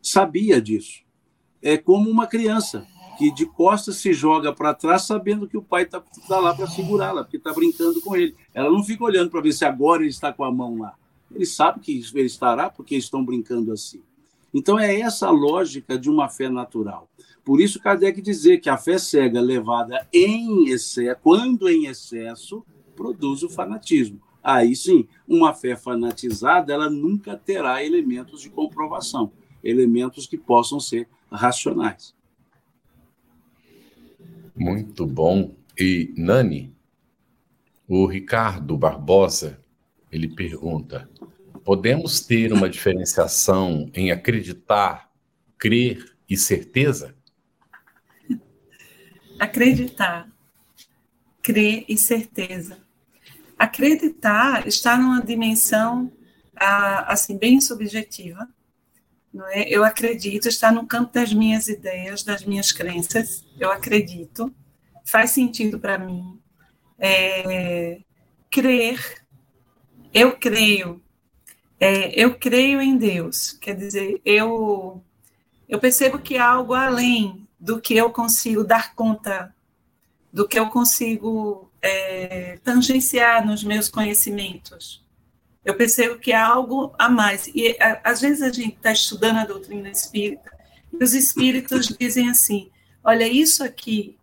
sabia 0.00 0.60
disso. 0.60 1.02
É 1.60 1.76
como 1.78 2.10
uma 2.10 2.26
criança 2.26 2.86
que 3.16 3.30
de 3.30 3.46
costas 3.46 3.96
se 3.96 4.12
joga 4.12 4.52
para 4.52 4.74
trás 4.74 5.02
sabendo 5.02 5.46
que 5.46 5.56
o 5.56 5.62
pai 5.62 5.84
está 5.84 6.02
tá 6.26 6.40
lá 6.40 6.54
para 6.54 6.66
segurá-la, 6.66 7.22
porque 7.22 7.36
está 7.36 7.52
brincando 7.52 8.00
com 8.00 8.16
ele. 8.16 8.34
Ela 8.52 8.70
não 8.70 8.82
fica 8.82 9.04
olhando 9.04 9.30
para 9.30 9.40
ver 9.40 9.52
se 9.52 9.64
agora 9.64 10.02
ele 10.02 10.10
está 10.10 10.32
com 10.32 10.44
a 10.44 10.50
mão 10.50 10.78
lá. 10.78 10.94
Ele 11.34 11.46
sabe 11.46 11.80
que 11.80 12.02
ele 12.14 12.26
estará 12.26 12.68
porque 12.68 12.96
estão 12.96 13.24
brincando 13.24 13.72
assim. 13.72 14.02
Então 14.52 14.78
é 14.78 15.00
essa 15.00 15.28
a 15.28 15.30
lógica 15.30 15.98
de 15.98 16.10
uma 16.10 16.28
fé 16.28 16.48
natural. 16.48 17.08
Por 17.44 17.60
isso 17.60 17.80
Kardec 17.80 18.20
dizer 18.20 18.58
que 18.58 18.68
a 18.68 18.76
fé 18.76 18.98
cega 18.98 19.40
levada 19.40 20.06
em 20.12 20.68
excesso, 20.68 21.20
quando 21.22 21.68
em 21.68 21.86
excesso, 21.86 22.64
produz 22.96 23.42
o 23.42 23.48
fanatismo. 23.48 24.20
Aí 24.42 24.74
sim, 24.74 25.06
uma 25.26 25.54
fé 25.54 25.76
fanatizada, 25.76 26.72
ela 26.72 26.90
nunca 26.90 27.36
terá 27.36 27.84
elementos 27.84 28.40
de 28.40 28.50
comprovação, 28.50 29.32
elementos 29.62 30.26
que 30.26 30.36
possam 30.36 30.80
ser 30.80 31.08
racionais. 31.30 32.14
Muito 34.54 35.06
bom. 35.06 35.54
E 35.78 36.12
Nani, 36.16 36.74
o 37.88 38.06
Ricardo 38.06 38.76
Barbosa, 38.76 39.60
ele 40.10 40.28
pergunta: 40.28 41.08
podemos 41.64 42.20
ter 42.20 42.52
uma 42.52 42.68
diferenciação 42.68 43.90
em 43.94 44.10
acreditar, 44.10 45.10
crer 45.56 46.14
e 46.28 46.36
certeza? 46.36 47.14
Acreditar, 49.38 50.31
crer 51.42 51.84
e 51.88 51.98
certeza. 51.98 52.78
Acreditar 53.58 54.66
está 54.66 54.96
numa 54.96 55.22
dimensão 55.22 56.10
assim 56.56 57.36
bem 57.36 57.60
subjetiva. 57.60 58.48
Não 59.32 59.46
é? 59.48 59.62
Eu 59.68 59.82
acredito, 59.82 60.46
está 60.46 60.70
no 60.70 60.86
campo 60.86 61.12
das 61.12 61.32
minhas 61.32 61.66
ideias, 61.66 62.22
das 62.22 62.44
minhas 62.44 62.70
crenças. 62.70 63.44
Eu 63.58 63.70
acredito, 63.70 64.54
faz 65.04 65.30
sentido 65.30 65.78
para 65.80 65.98
mim. 65.98 66.38
É, 66.98 68.00
crer, 68.50 69.24
eu 70.12 70.36
creio, 70.36 71.02
é, 71.80 72.12
eu 72.20 72.34
creio 72.38 72.80
em 72.80 72.96
Deus, 72.96 73.52
quer 73.52 73.74
dizer, 73.74 74.20
eu, 74.24 75.02
eu 75.68 75.80
percebo 75.80 76.18
que 76.18 76.36
há 76.36 76.46
algo 76.48 76.74
além 76.74 77.48
do 77.58 77.80
que 77.80 77.96
eu 77.96 78.10
consigo 78.10 78.62
dar 78.62 78.94
conta, 78.94 79.54
do 80.32 80.48
que 80.48 80.58
eu 80.58 80.68
consigo 80.68 81.70
é, 81.80 82.58
tangenciar 82.64 83.46
nos 83.46 83.62
meus 83.62 83.88
conhecimentos. 83.88 85.04
Eu 85.64 85.76
percebo 85.76 86.18
que 86.18 86.32
há 86.32 86.46
algo 86.46 86.94
a 86.98 87.08
mais. 87.08 87.46
E 87.48 87.76
a, 87.80 88.00
às 88.04 88.20
vezes 88.20 88.42
a 88.42 88.50
gente 88.50 88.76
está 88.76 88.92
estudando 88.92 89.38
a 89.38 89.44
doutrina 89.44 89.88
espírita 89.88 90.50
e 90.92 91.02
os 91.02 91.14
espíritos 91.14 91.88
dizem 91.98 92.30
assim: 92.30 92.70
olha, 93.04 93.28
isso 93.28 93.62
aqui 93.62 94.16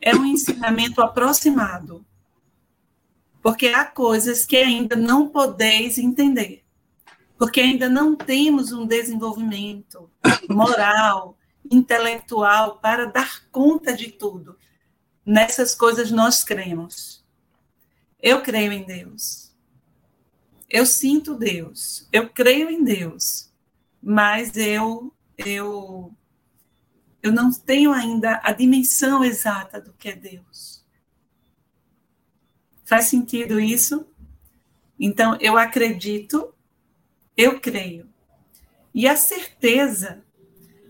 é 0.00 0.14
um 0.14 0.24
ensinamento 0.24 1.00
aproximado, 1.00 2.04
porque 3.42 3.68
há 3.68 3.84
coisas 3.84 4.44
que 4.44 4.56
ainda 4.56 4.94
não 4.94 5.28
podeis 5.28 5.98
entender 5.98 6.62
porque 7.38 7.60
ainda 7.60 7.88
não 7.88 8.16
temos 8.16 8.72
um 8.72 8.84
desenvolvimento 8.84 10.10
moral, 10.50 11.38
intelectual 11.70 12.78
para 12.78 13.06
dar 13.06 13.44
conta 13.52 13.94
de 13.94 14.10
tudo. 14.10 14.57
Nessas 15.28 15.74
coisas 15.74 16.10
nós 16.10 16.42
cremos. 16.42 17.22
Eu 18.18 18.40
creio 18.40 18.72
em 18.72 18.82
Deus. 18.82 19.54
Eu 20.70 20.86
sinto 20.86 21.34
Deus. 21.34 22.08
Eu 22.10 22.30
creio 22.30 22.70
em 22.70 22.82
Deus. 22.82 23.52
Mas 24.02 24.56
eu 24.56 25.14
eu 25.36 26.10
eu 27.22 27.30
não 27.30 27.52
tenho 27.52 27.92
ainda 27.92 28.40
a 28.42 28.52
dimensão 28.52 29.22
exata 29.22 29.78
do 29.78 29.92
que 29.92 30.08
é 30.08 30.16
Deus. 30.16 30.82
Faz 32.82 33.04
sentido 33.04 33.60
isso? 33.60 34.06
Então, 34.98 35.36
eu 35.42 35.58
acredito 35.58 36.54
eu 37.36 37.60
creio. 37.60 38.08
E 38.94 39.06
a 39.06 39.14
certeza, 39.14 40.24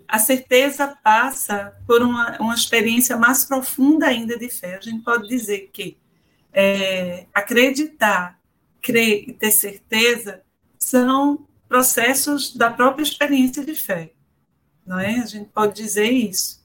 a 0.09 0.19
certeza 0.19 0.97
passa 1.05 1.77
por 1.87 2.01
uma, 2.01 2.39
uma 2.41 2.55
experiência 2.55 3.17
mais 3.17 3.45
profunda 3.45 4.07
ainda 4.07 4.39
de 4.39 4.49
fé. 4.49 4.77
A 4.77 4.81
gente 4.81 5.05
pode 5.05 5.29
dizer 5.29 5.69
que 5.71 5.99
é, 6.53 7.27
acreditar, 7.35 8.41
crer 8.81 9.29
e 9.29 9.33
ter 9.35 9.51
certeza 9.51 10.43
são 10.79 11.47
processos 11.69 12.57
da 12.57 12.71
própria 12.71 13.03
experiência 13.03 13.63
de 13.63 13.75
fé, 13.75 14.13
não 14.87 14.99
é? 14.99 15.19
A 15.19 15.27
gente 15.27 15.51
pode 15.51 15.75
dizer 15.75 16.11
isso. 16.11 16.59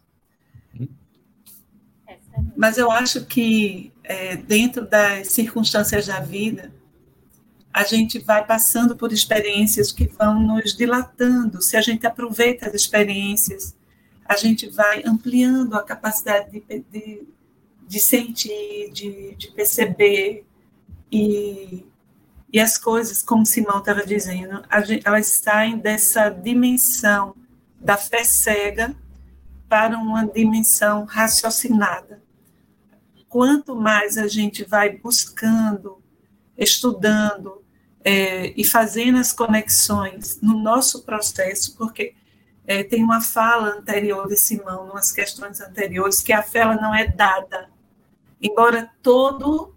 Mas 2.56 2.78
eu 2.78 2.90
acho 2.90 3.26
que 3.26 3.92
é, 4.04 4.38
dentro 4.38 4.88
das 4.88 5.28
circunstâncias 5.28 6.08
da 6.08 6.22
vida, 6.22 6.74
a 7.74 7.84
gente 7.84 8.20
vai 8.20 8.46
passando 8.46 8.96
por 8.96 9.12
experiências 9.12 9.92
que 9.92 10.06
vão 10.06 10.40
nos 10.40 10.76
dilatando. 10.76 11.62
Se 11.62 11.76
a 11.76 11.82
gente 11.82 12.06
aproveita 12.06 12.68
as 12.68 12.74
experiências, 12.74 13.76
a 14.26 14.36
gente 14.36 14.70
vai 14.70 15.02
ampliando 15.06 15.74
a 15.76 15.84
capacidade 15.84 16.52
de, 16.52 16.86
de, 16.92 17.24
de 17.88 18.00
sentir, 18.00 18.92
de, 18.92 19.36
de 19.36 19.52
perceber. 19.52 20.46
E, 21.12 21.86
e 22.52 22.60
as 22.60 22.78
coisas, 22.78 23.24
como 23.24 23.46
Simão 23.46 23.80
estava 23.80 24.06
dizendo, 24.06 24.64
gente, 24.86 25.06
elas 25.06 25.28
saem 25.28 25.78
dessa 25.78 26.30
dimensão 26.30 27.36
da 27.80 27.98
fé 27.98 28.24
cega 28.24 28.96
para 29.68 29.98
uma 29.98 30.26
dimensão 30.26 31.06
raciocinada 31.06 32.24
quanto 33.34 33.76
mais 33.76 34.16
a 34.16 34.28
gente 34.28 34.64
vai 34.64 34.96
buscando, 34.96 35.98
estudando 36.56 37.63
é, 38.04 38.54
e 38.60 38.66
fazendo 38.66 39.18
as 39.18 39.32
conexões 39.32 40.40
no 40.42 40.60
nosso 40.60 41.04
processo, 41.04 41.76
porque 41.78 42.14
é, 42.66 42.84
tem 42.84 43.04
uma 43.04 43.22
fala 43.22 43.70
anterior 43.70 44.28
de 44.28 44.36
Simão, 44.36 44.90
umas 44.90 45.12
questões 45.12 45.62
anteriores, 45.62 46.22
que 46.22 46.34
a 46.34 46.42
fé 46.42 46.60
ela 46.60 46.76
não 46.76 46.94
é 46.94 47.08
dada. 47.08 47.70
Embora 48.42 48.90
todo 49.02 49.74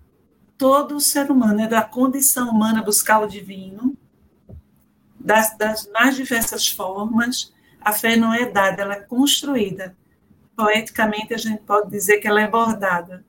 todo 0.59 1.01
ser 1.01 1.31
humano 1.31 1.61
é 1.61 1.69
da 1.69 1.83
condição 1.83 2.49
humana 2.49 2.83
buscar 2.83 3.21
o 3.21 3.29
divino, 3.29 3.97
das, 5.21 5.57
das 5.57 5.87
mais 5.89 6.17
diversas 6.17 6.69
formas, 6.69 7.53
a 7.81 7.93
fé 7.93 8.17
não 8.17 8.33
é 8.33 8.47
dada, 8.47 8.83
ela 8.83 8.95
é 8.95 9.01
construída. 9.01 9.95
Poeticamente, 10.57 11.35
a 11.35 11.37
gente 11.37 11.63
pode 11.63 11.91
dizer 11.91 12.19
que 12.19 12.27
ela 12.27 12.41
é 12.41 12.49
bordada 12.49 13.25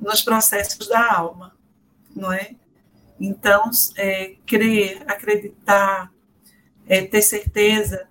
nos 0.00 0.22
processos 0.22 0.88
da 0.88 1.14
alma, 1.14 1.54
não 2.14 2.32
é? 2.32 2.56
Então, 3.18 3.70
é, 3.96 4.36
crer, 4.44 5.02
acreditar, 5.06 6.12
é, 6.86 7.02
ter 7.02 7.22
certeza, 7.22 8.08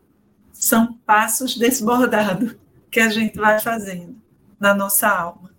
são 0.51 0.93
passos 1.05 1.57
desbordados 1.57 2.55
que 2.89 2.99
a 2.99 3.09
gente 3.09 3.37
vai 3.37 3.59
fazendo 3.59 4.15
na 4.59 4.73
nossa 4.73 5.09
alma. 5.09 5.51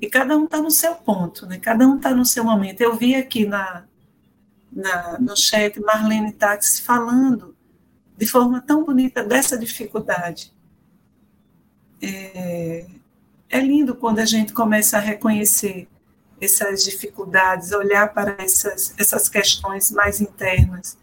E 0.00 0.08
cada 0.08 0.36
um 0.36 0.44
está 0.44 0.62
no 0.62 0.70
seu 0.70 0.94
ponto, 0.94 1.44
né? 1.44 1.58
cada 1.58 1.86
um 1.86 1.96
está 1.96 2.14
no 2.14 2.24
seu 2.24 2.44
momento. 2.44 2.80
Eu 2.80 2.96
vi 2.96 3.14
aqui 3.14 3.44
na, 3.44 3.84
na, 4.72 5.18
no 5.18 5.36
chat 5.36 5.78
Marlene 5.80 6.32
Tax 6.32 6.80
falando 6.80 7.54
de 8.16 8.26
forma 8.26 8.60
tão 8.60 8.84
bonita 8.84 9.24
dessa 9.24 9.58
dificuldade. 9.58 10.52
É, 12.00 12.86
é 13.48 13.60
lindo 13.60 13.94
quando 13.94 14.20
a 14.20 14.24
gente 14.24 14.52
começa 14.52 14.96
a 14.96 15.00
reconhecer 15.00 15.88
essas 16.40 16.84
dificuldades, 16.84 17.72
olhar 17.72 18.12
para 18.14 18.36
essas, 18.38 18.94
essas 18.98 19.28
questões 19.28 19.90
mais 19.90 20.20
internas, 20.20 20.96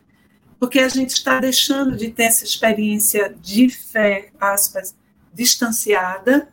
porque 0.59 0.79
a 0.79 0.89
gente 0.89 1.11
está 1.11 1.39
deixando 1.39 1.95
de 1.95 2.09
ter 2.09 2.23
essa 2.23 2.43
experiência 2.43 3.35
de 3.39 3.69
fé, 3.69 4.31
aspas, 4.39 4.95
distanciada, 5.33 6.49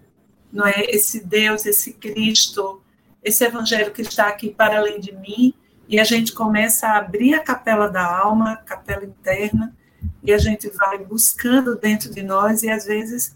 não 0.52 0.66
é? 0.66 0.84
Esse 0.88 1.24
Deus, 1.24 1.64
esse 1.64 1.94
Cristo, 1.94 2.82
esse 3.22 3.42
Evangelho 3.42 3.90
que 3.92 4.02
está 4.02 4.28
aqui 4.28 4.50
para 4.50 4.78
além 4.78 5.00
de 5.00 5.12
mim, 5.12 5.54
e 5.88 5.98
a 5.98 6.04
gente 6.04 6.32
começa 6.32 6.86
a 6.86 6.98
abrir 6.98 7.34
a 7.34 7.40
capela 7.40 7.88
da 7.88 8.04
alma, 8.04 8.52
a 8.52 8.56
capela 8.56 9.04
interna, 9.04 9.74
e 10.22 10.32
a 10.32 10.38
gente 10.38 10.68
vai 10.70 10.98
buscando 10.98 11.76
dentro 11.76 12.10
de 12.10 12.22
nós, 12.22 12.62
e 12.62 12.70
às 12.70 12.84
vezes 12.84 13.34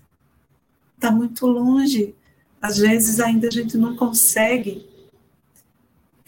está 0.95 1.11
muito 1.11 1.47
longe, 1.47 2.15
às 2.61 2.77
vezes 2.77 3.21
ainda 3.21 3.49
a 3.49 3.51
gente 3.51 3.77
não 3.77 3.97
consegue 3.97 4.88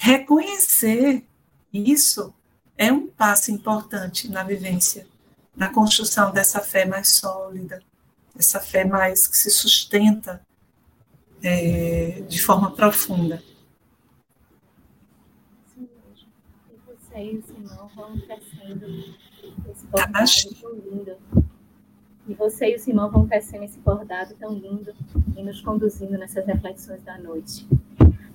reconhecer 0.01 1.23
isso 1.71 2.35
é 2.77 2.91
um 2.91 3.07
passo 3.07 3.53
importante 3.53 4.31
na 4.31 4.43
vivência, 4.43 5.07
na 5.55 5.69
construção 5.69 6.33
dessa 6.33 6.61
fé 6.61 6.87
mais 6.87 7.11
sólida, 7.17 7.83
essa 8.35 8.59
fé 8.59 8.83
mais 8.83 9.27
que 9.27 9.37
se 9.37 9.51
sustenta 9.51 10.41
é, 11.43 12.23
de 12.27 12.43
forma 12.43 12.71
profunda. 12.71 13.43
Sim, 15.75 15.89
e 16.71 16.79
você 16.87 17.23
e 17.23 17.37
o 17.37 17.43
Simão 17.43 17.91
vão 17.95 18.19
crescendo 18.21 18.87
esse 19.71 19.87
bordado 19.87 20.31
tão 20.63 20.73
lindo. 20.73 21.17
E 22.27 22.35
você 22.35 22.73
e 22.73 22.77
o 22.77 22.79
Simão 22.79 23.11
vão 23.11 23.27
crescendo 23.27 23.65
esse 23.65 23.79
bordado 23.81 24.35
tão 24.37 24.55
lindo 24.55 24.95
e 25.37 25.43
nos 25.43 25.61
conduzindo 25.61 26.17
nessas 26.17 26.47
reflexões 26.47 27.03
da 27.03 27.19
noite. 27.19 27.69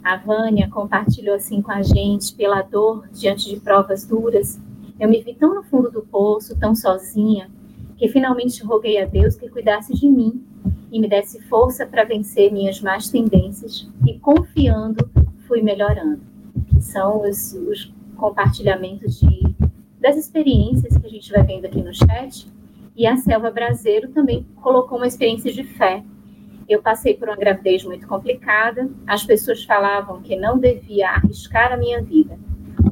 A 0.05 0.17
Vânia 0.17 0.69
compartilhou 0.69 1.33
assim 1.33 1.63
com 1.63 1.71
a 1.71 1.81
gente 1.81 2.35
pela 2.35 2.61
dor 2.61 3.09
diante 3.11 3.49
de 3.49 3.59
provas 3.59 4.05
duras. 4.05 4.61
Eu 4.99 5.09
me 5.09 5.19
vi 5.23 5.33
tão 5.33 5.55
no 5.55 5.63
fundo 5.63 5.89
do 5.89 6.03
poço, 6.03 6.55
tão 6.59 6.75
sozinha, 6.75 7.49
que 7.97 8.07
finalmente 8.07 8.63
roguei 8.63 9.01
a 9.01 9.07
Deus 9.07 9.35
que 9.35 9.49
cuidasse 9.49 9.95
de 9.95 10.07
mim 10.07 10.45
e 10.91 10.99
me 10.99 11.07
desse 11.07 11.41
força 11.45 11.87
para 11.87 12.03
vencer 12.03 12.53
minhas 12.53 12.79
más 12.81 13.09
tendências 13.09 13.89
e 14.05 14.19
confiando 14.19 15.09
fui 15.47 15.63
melhorando. 15.63 16.21
São 16.79 17.23
os, 17.27 17.53
os 17.53 17.91
compartilhamentos 18.15 19.19
de, 19.19 19.55
das 19.99 20.15
experiências 20.17 20.95
que 20.95 21.07
a 21.07 21.09
gente 21.09 21.31
vai 21.31 21.41
vendo 21.41 21.65
aqui 21.65 21.81
no 21.81 21.91
chat. 21.91 22.47
E 22.95 23.07
a 23.07 23.17
Selva 23.17 23.49
Brasileiro 23.49 24.09
também 24.09 24.45
colocou 24.61 24.99
uma 24.99 25.07
experiência 25.07 25.51
de 25.51 25.63
fé 25.63 26.03
eu 26.67 26.81
passei 26.81 27.13
por 27.13 27.29
uma 27.29 27.37
gravidez 27.37 27.83
muito 27.83 28.07
complicada. 28.07 28.89
As 29.05 29.23
pessoas 29.23 29.63
falavam 29.63 30.21
que 30.21 30.35
não 30.35 30.57
devia 30.57 31.09
arriscar 31.09 31.71
a 31.71 31.77
minha 31.77 32.01
vida. 32.01 32.37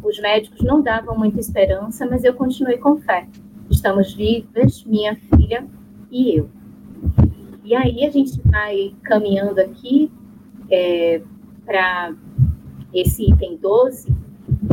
Os 0.03 0.19
médicos 0.19 0.61
não 0.61 0.81
davam 0.81 1.17
muita 1.17 1.39
esperança, 1.39 2.05
mas 2.05 2.23
eu 2.23 2.33
continuei 2.33 2.77
com 2.77 2.97
fé. 2.97 3.27
Estamos 3.69 4.13
vivas, 4.13 4.83
minha 4.83 5.15
filha 5.15 5.65
e 6.11 6.37
eu. 6.37 6.49
E 7.63 7.73
aí 7.73 8.05
a 8.05 8.11
gente 8.11 8.39
vai 8.45 8.93
caminhando 9.03 9.59
aqui 9.59 10.11
é, 10.69 11.21
para 11.65 12.13
esse 12.93 13.31
item 13.31 13.57
12, 13.57 14.13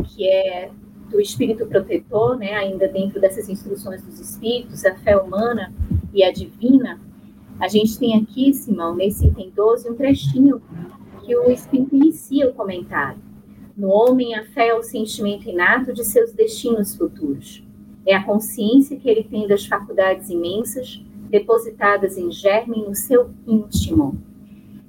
que 0.04 0.28
é 0.28 0.70
do 1.08 1.20
espírito 1.20 1.66
protetor, 1.66 2.36
né, 2.36 2.54
ainda 2.54 2.86
dentro 2.88 3.20
dessas 3.20 3.48
instruções 3.48 4.02
dos 4.02 4.20
espíritos, 4.20 4.84
a 4.84 4.94
fé 4.96 5.16
humana 5.16 5.72
e 6.12 6.22
a 6.22 6.32
divina, 6.32 7.00
a 7.60 7.68
gente 7.68 7.98
tem 7.98 8.14
aqui, 8.14 8.54
Simão, 8.54 8.96
nesse 8.96 9.26
item 9.26 9.50
12, 9.50 9.90
um 9.90 9.94
trechinho 9.94 10.62
que 11.22 11.36
o 11.36 11.50
Espírito 11.50 11.94
inicia 11.94 12.48
o 12.48 12.54
comentário. 12.54 13.20
No 13.76 13.88
homem, 13.88 14.34
a 14.34 14.46
fé 14.46 14.68
é 14.68 14.74
o 14.74 14.82
sentimento 14.82 15.48
inato 15.48 15.92
de 15.92 16.02
seus 16.02 16.32
destinos 16.32 16.96
futuros. 16.96 17.62
É 18.06 18.14
a 18.14 18.24
consciência 18.24 18.98
que 18.98 19.08
ele 19.08 19.24
tem 19.24 19.46
das 19.46 19.66
faculdades 19.66 20.30
imensas 20.30 21.04
depositadas 21.28 22.16
em 22.16 22.32
germe 22.32 22.82
no 22.82 22.94
seu 22.94 23.30
íntimo. 23.46 24.18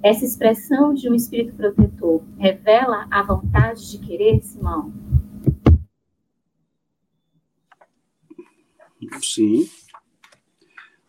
Essa 0.02 0.24
expressão 0.24 0.94
de 0.94 1.10
um 1.10 1.14
espírito 1.14 1.54
protetor 1.54 2.22
revela 2.38 3.06
a 3.10 3.22
vontade 3.22 3.90
de 3.90 3.98
querer, 3.98 4.42
Simão? 4.42 4.92
Sim. 9.22 9.68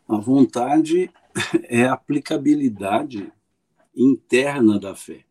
A 0.07 0.17
vontade 0.17 1.09
é 1.63 1.85
a 1.85 1.93
aplicabilidade 1.93 3.31
interna 3.95 4.79
da 4.79 4.95
fé. 4.95 5.25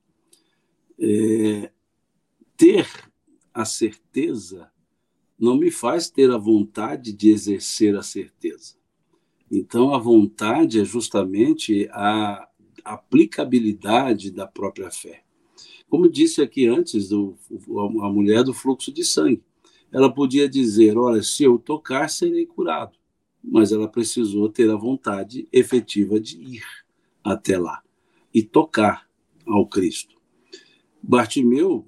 É, 0.98 1.70
ter 2.57 2.88
a 3.53 3.64
certeza 3.64 4.70
não 5.38 5.57
me 5.57 5.70
faz 5.70 6.09
ter 6.09 6.30
a 6.30 6.38
vontade 6.38 7.12
de 7.12 7.30
exercer 7.30 7.96
a 7.96 8.03
certeza. 8.03 8.76
Então, 9.50 9.92
a 9.92 9.98
vontade 9.98 10.80
é 10.80 10.84
justamente 10.84 11.88
a 11.90 12.48
aplicabilidade 12.84 14.30
da 14.30 14.46
própria 14.46 14.90
fé. 14.90 15.24
Como 15.88 16.09
disse 16.09 16.40
aqui 16.40 16.66
antes, 16.66 17.09
do, 17.09 17.36
a 18.03 18.09
mulher 18.09 18.44
do 18.44 18.55
fluxo 18.55 18.92
de 18.92 19.05
sangue. 19.05 19.42
Ela 19.90 20.11
podia 20.11 20.48
dizer: 20.48 20.96
Olha, 20.96 21.22
se 21.22 21.44
eu 21.44 21.59
tocar, 21.59 22.09
serei 22.09 22.46
curado 22.46 22.96
mas 23.43 23.72
ela 23.72 23.88
precisou 23.88 24.49
ter 24.49 24.70
a 24.70 24.76
vontade 24.76 25.49
efetiva 25.53 26.20
de 26.20 26.40
ir 26.40 26.64
até 27.22 27.59
lá 27.59 27.82
e 28.32 28.43
tocar 28.43 29.09
ao 29.47 29.66
Cristo. 29.66 30.16
Bartimeu 31.03 31.84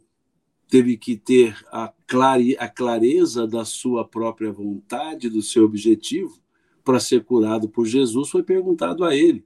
teve 0.68 0.96
que 0.96 1.16
ter 1.16 1.56
a, 1.70 1.92
clare, 2.06 2.56
a 2.58 2.68
clareza 2.68 3.46
da 3.46 3.64
sua 3.64 4.06
própria 4.06 4.52
vontade, 4.52 5.28
do 5.28 5.40
seu 5.40 5.64
objetivo, 5.64 6.42
para 6.84 7.00
ser 7.00 7.24
curado 7.24 7.68
por 7.68 7.86
Jesus, 7.86 8.28
foi 8.28 8.42
perguntado 8.42 9.04
a 9.04 9.16
ele: 9.16 9.44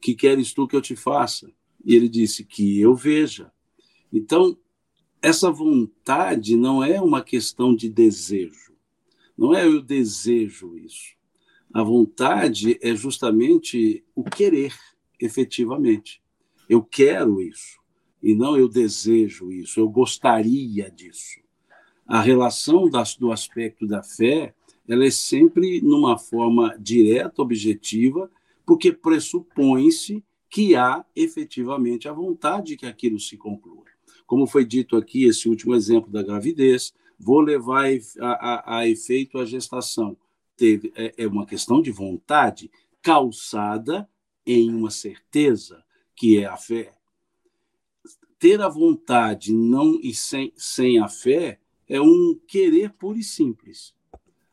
Que 0.00 0.14
queres 0.14 0.52
tu 0.52 0.68
que 0.68 0.76
eu 0.76 0.82
te 0.82 0.94
faça? 0.94 1.50
E 1.84 1.94
ele 1.94 2.08
disse: 2.08 2.44
Que 2.44 2.78
eu 2.78 2.94
veja. 2.94 3.50
Então, 4.12 4.56
essa 5.20 5.50
vontade 5.50 6.56
não 6.56 6.84
é 6.84 7.00
uma 7.00 7.22
questão 7.22 7.74
de 7.74 7.88
desejo. 7.88 8.72
Não 9.36 9.54
é 9.54 9.66
eu 9.66 9.82
desejo 9.82 10.78
isso. 10.78 11.15
A 11.76 11.82
vontade 11.82 12.78
é 12.80 12.96
justamente 12.96 14.02
o 14.14 14.24
querer, 14.24 14.74
efetivamente. 15.20 16.22
Eu 16.70 16.82
quero 16.82 17.38
isso. 17.38 17.78
E 18.22 18.34
não 18.34 18.56
eu 18.56 18.66
desejo 18.66 19.52
isso, 19.52 19.78
eu 19.78 19.86
gostaria 19.86 20.90
disso. 20.90 21.38
A 22.06 22.22
relação 22.22 22.88
das, 22.88 23.14
do 23.14 23.30
aspecto 23.30 23.86
da 23.86 24.02
fé 24.02 24.54
ela 24.88 25.04
é 25.04 25.10
sempre 25.10 25.82
numa 25.82 26.16
forma 26.16 26.74
direta, 26.80 27.42
objetiva, 27.42 28.30
porque 28.64 28.90
pressupõe-se 28.90 30.24
que 30.48 30.74
há 30.74 31.04
efetivamente 31.14 32.08
a 32.08 32.12
vontade 32.14 32.78
que 32.78 32.86
aquilo 32.86 33.20
se 33.20 33.36
conclua. 33.36 33.84
Como 34.26 34.46
foi 34.46 34.64
dito 34.64 34.96
aqui, 34.96 35.24
esse 35.24 35.46
último 35.46 35.74
exemplo 35.74 36.10
da 36.10 36.22
gravidez, 36.22 36.94
vou 37.20 37.40
levar 37.40 37.84
a, 38.18 38.28
a, 38.30 38.78
a 38.78 38.88
efeito 38.88 39.38
a 39.38 39.44
gestação. 39.44 40.16
Teve, 40.56 40.92
é, 40.96 41.14
é 41.18 41.26
uma 41.26 41.46
questão 41.46 41.82
de 41.82 41.90
vontade 41.90 42.70
calçada 43.02 44.08
em 44.44 44.72
uma 44.72 44.90
certeza, 44.90 45.84
que 46.14 46.38
é 46.38 46.46
a 46.46 46.56
fé. 46.56 46.94
Ter 48.38 48.60
a 48.60 48.68
vontade 48.68 49.52
não 49.52 49.98
e 50.02 50.14
sem, 50.14 50.52
sem 50.56 50.98
a 50.98 51.08
fé 51.08 51.60
é 51.88 52.00
um 52.00 52.38
querer 52.46 52.92
puro 52.92 53.18
e 53.18 53.22
simples. 53.22 53.94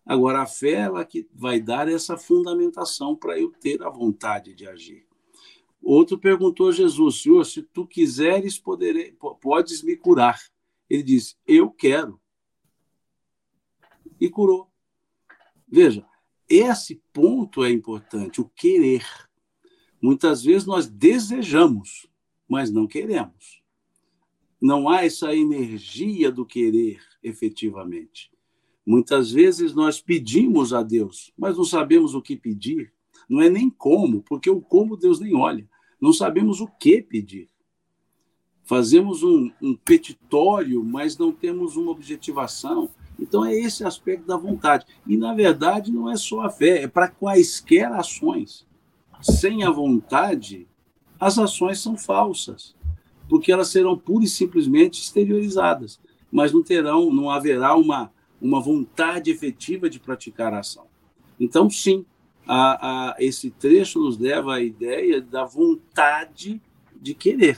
Agora, 0.05 0.41
a 0.41 0.45
fé 0.45 0.73
ela 0.73 1.05
que 1.05 1.27
vai 1.33 1.59
dar 1.59 1.87
essa 1.87 2.17
fundamentação 2.17 3.15
para 3.15 3.39
eu 3.39 3.51
ter 3.51 3.81
a 3.83 3.89
vontade 3.89 4.53
de 4.53 4.67
agir. 4.67 5.05
Outro 5.81 6.17
perguntou 6.17 6.69
a 6.69 6.71
Jesus, 6.71 7.21
Senhor, 7.21 7.45
se 7.45 7.61
tu 7.61 7.85
quiseres, 7.85 8.57
poderei, 8.57 9.15
podes 9.41 9.81
me 9.83 9.95
curar. 9.95 10.41
Ele 10.89 11.03
disse, 11.03 11.35
eu 11.45 11.69
quero. 11.69 12.19
E 14.19 14.29
curou. 14.29 14.72
Veja, 15.75 16.05
esse 16.47 17.01
ponto 17.11 17.63
é 17.63 17.71
importante, 17.71 18.39
o 18.39 18.45
querer. 18.45 19.03
Muitas 19.99 20.43
vezes 20.43 20.67
nós 20.67 20.87
desejamos, 20.87 22.05
mas 22.47 22.69
não 22.69 22.85
queremos. 22.85 23.63
Não 24.61 24.87
há 24.87 25.03
essa 25.03 25.35
energia 25.35 26.31
do 26.31 26.45
querer 26.45 27.01
efetivamente. 27.23 28.31
Muitas 28.85 29.31
vezes 29.31 29.73
nós 29.73 29.99
pedimos 29.99 30.75
a 30.75 30.83
Deus, 30.83 31.33
mas 31.35 31.57
não 31.57 31.65
sabemos 31.65 32.13
o 32.13 32.21
que 32.21 32.37
pedir. 32.37 32.93
Não 33.27 33.41
é 33.41 33.49
nem 33.49 33.67
como, 33.67 34.21
porque 34.21 34.51
o 34.51 34.61
como 34.61 34.95
Deus 34.95 35.19
nem 35.19 35.33
olha. 35.35 35.67
Não 35.99 36.13
sabemos 36.13 36.61
o 36.61 36.67
que 36.67 37.01
pedir. 37.01 37.49
Fazemos 38.63 39.23
um, 39.23 39.51
um 39.59 39.75
petitório, 39.75 40.85
mas 40.85 41.17
não 41.17 41.31
temos 41.31 41.75
uma 41.75 41.89
objetivação. 41.89 42.91
Então 43.19 43.45
é 43.45 43.53
esse 43.53 43.83
aspecto 43.83 44.25
da 44.25 44.37
vontade. 44.37 44.85
E, 45.05 45.15
na 45.15 45.33
verdade, 45.33 45.91
não 45.91 46.09
é 46.09 46.15
só 46.15 46.41
a 46.41 46.49
fé, 46.49 46.83
é 46.83 46.87
para 46.87 47.07
quaisquer 47.07 47.91
ações. 47.91 48.65
Sem 49.21 49.63
a 49.63 49.69
vontade, 49.69 50.67
as 51.19 51.39
ações 51.39 51.79
são 51.79 51.97
falsas, 51.97 52.75
porque 53.29 53.51
elas 53.51 53.69
serão 53.69 53.97
pura 53.97 54.25
e 54.25 54.27
simplesmente 54.27 55.01
exteriorizadas, 55.01 55.99
mas 56.29 56.51
não 56.51 56.61
terão, 56.61 57.13
não 57.13 57.29
haverá 57.29 57.75
uma 57.75 58.11
uma 58.43 58.59
vontade 58.59 59.31
efetiva 59.31 59.89
de 59.89 60.01
praticar 60.01 60.53
a 60.53 60.59
ação. 60.59 60.85
Então, 61.39 61.69
sim, 61.69 62.05
a, 62.45 63.11
a, 63.11 63.15
esse 63.17 63.49
trecho 63.49 63.99
nos 63.99 64.19
leva 64.19 64.55
à 64.55 64.61
ideia 64.61 65.21
da 65.21 65.45
vontade 65.45 66.61
de 66.93 67.13
querer. 67.13 67.57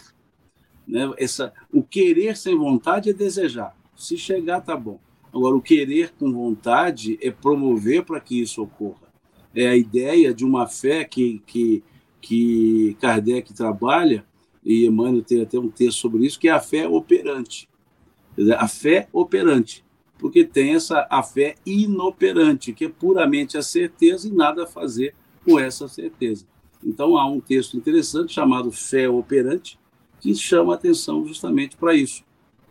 Né? 0.87 1.11
Essa, 1.17 1.51
o 1.73 1.81
querer 1.81 2.37
sem 2.37 2.55
vontade 2.55 3.09
é 3.09 3.13
desejar. 3.13 3.75
Se 3.95 4.15
chegar, 4.15 4.61
tá 4.61 4.77
bom. 4.77 4.99
Agora, 5.35 5.55
o 5.55 5.61
querer 5.61 6.13
com 6.17 6.31
vontade 6.31 7.19
é 7.21 7.29
promover 7.29 8.03
para 8.05 8.19
que 8.19 8.41
isso 8.41 8.63
ocorra. 8.63 9.13
É 9.53 9.67
a 9.67 9.75
ideia 9.75 10.33
de 10.33 10.45
uma 10.45 10.67
fé 10.67 11.03
que, 11.03 11.41
que, 11.45 11.83
que 12.21 12.95
Kardec 13.01 13.53
trabalha, 13.53 14.25
e 14.63 14.85
Emmanuel 14.85 15.23
tem 15.23 15.41
até 15.41 15.59
um 15.59 15.69
texto 15.69 15.99
sobre 15.99 16.25
isso, 16.25 16.39
que 16.39 16.47
é 16.47 16.51
a 16.51 16.59
fé 16.59 16.87
operante. 16.87 17.67
A 18.57 18.67
fé 18.67 19.07
operante 19.13 19.85
porque 20.17 20.43
tem 20.45 20.75
essa 20.75 21.05
a 21.09 21.21
fé 21.21 21.55
inoperante, 21.65 22.73
que 22.73 22.85
é 22.85 22.89
puramente 22.89 23.57
a 23.57 23.61
certeza 23.61 24.27
e 24.27 24.31
nada 24.31 24.63
a 24.63 24.67
fazer 24.67 25.13
com 25.43 25.59
essa 25.59 25.87
certeza. 25.87 26.45
Então 26.83 27.17
há 27.17 27.25
um 27.25 27.39
texto 27.39 27.77
interessante 27.77 28.33
chamado 28.33 28.71
Fé 28.71 29.09
Operante, 29.09 29.79
que 30.19 30.33
chama 30.33 30.73
atenção 30.73 31.25
justamente 31.27 31.75
para 31.75 31.93
isso. 31.93 32.23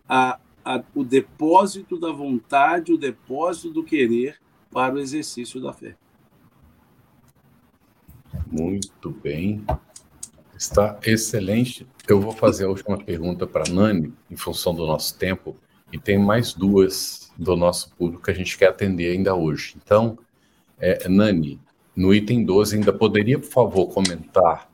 A, 0.08 0.38
a, 0.64 0.82
o 0.94 1.04
depósito 1.04 1.98
da 1.98 2.10
vontade, 2.10 2.92
o 2.92 2.98
depósito 2.98 3.70
do 3.70 3.84
querer 3.84 4.38
para 4.70 4.94
o 4.94 4.98
exercício 4.98 5.60
da 5.60 5.72
fé. 5.72 5.96
Muito 8.50 9.10
bem. 9.10 9.64
Está 10.56 10.98
excelente. 11.04 11.86
Eu 12.08 12.20
vou 12.20 12.32
fazer 12.32 12.64
a 12.64 12.68
última 12.68 12.96
pergunta 12.96 13.46
para 13.46 13.70
Nani, 13.70 14.12
em 14.30 14.36
função 14.36 14.74
do 14.74 14.86
nosso 14.86 15.18
tempo, 15.18 15.56
e 15.92 15.98
tem 15.98 16.18
mais 16.18 16.54
duas 16.54 17.32
do 17.36 17.56
nosso 17.56 17.94
público 17.94 18.22
que 18.22 18.30
a 18.30 18.34
gente 18.34 18.56
quer 18.56 18.68
atender 18.68 19.12
ainda 19.12 19.34
hoje. 19.34 19.76
Então, 19.76 20.18
é, 20.78 21.08
Nani, 21.08 21.60
no 21.94 22.14
item 22.14 22.44
12, 22.44 22.76
ainda 22.76 22.92
poderia, 22.92 23.38
por 23.38 23.50
favor, 23.50 23.86
comentar 23.88 24.70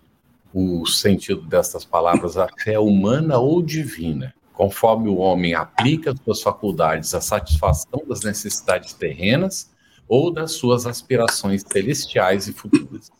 o 0.52 0.86
sentido 0.86 1.42
dessas 1.42 1.84
palavras, 1.84 2.36
a 2.36 2.48
fé 2.62 2.78
humana 2.78 3.38
ou 3.38 3.62
divina, 3.62 4.34
conforme 4.60 5.08
o 5.08 5.16
homem 5.16 5.54
aplica 5.54 6.14
suas 6.22 6.42
faculdades 6.42 7.14
à 7.14 7.20
satisfação 7.22 8.04
das 8.06 8.20
necessidades 8.20 8.92
terrenas 8.92 9.70
ou 10.06 10.30
das 10.30 10.52
suas 10.52 10.84
aspirações 10.84 11.62
celestiais 11.66 12.46
e 12.46 12.52
futuras. 12.52 13.10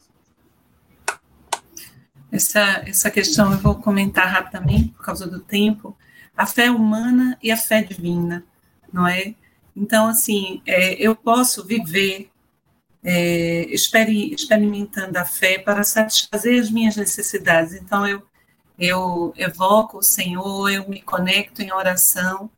Essa, 2.31 2.83
essa 2.87 3.11
questão 3.11 3.53
eu 3.53 3.59
vou 3.59 3.75
comentar 3.75 4.29
rapidamente, 4.29 4.91
por 4.91 5.03
causa 5.03 5.27
do 5.27 5.41
tempo. 5.41 5.97
A 6.37 6.45
fé 6.45 6.71
humana 6.71 7.39
e 7.43 7.51
a 7.51 7.57
fé 7.57 7.83
divina 7.83 8.45
não 8.93 9.09
é? 9.09 9.35
Então, 9.75 10.09
assim, 10.09 10.61
é, 10.67 10.93
eu 10.95 11.17
posso 11.17 11.67
viver 11.67 12.29
é, 13.03 13.67
experimentando 13.71 15.17
a 15.19 15.25
fé 15.25 15.59
para 15.59 15.83
satisfazer 15.85 16.61
as 16.61 16.71
minhas 16.71 16.97
necessidades. 16.97 17.73
Então, 17.73 18.07
eu, 18.07 18.23
eu 18.81 19.33
evoco 19.37 19.99
o 19.99 20.03
Senhor, 20.03 20.71
eu 20.71 20.89
me 20.89 21.01
conecto 21.03 21.63
em 21.63 21.73
oração. 21.73 22.51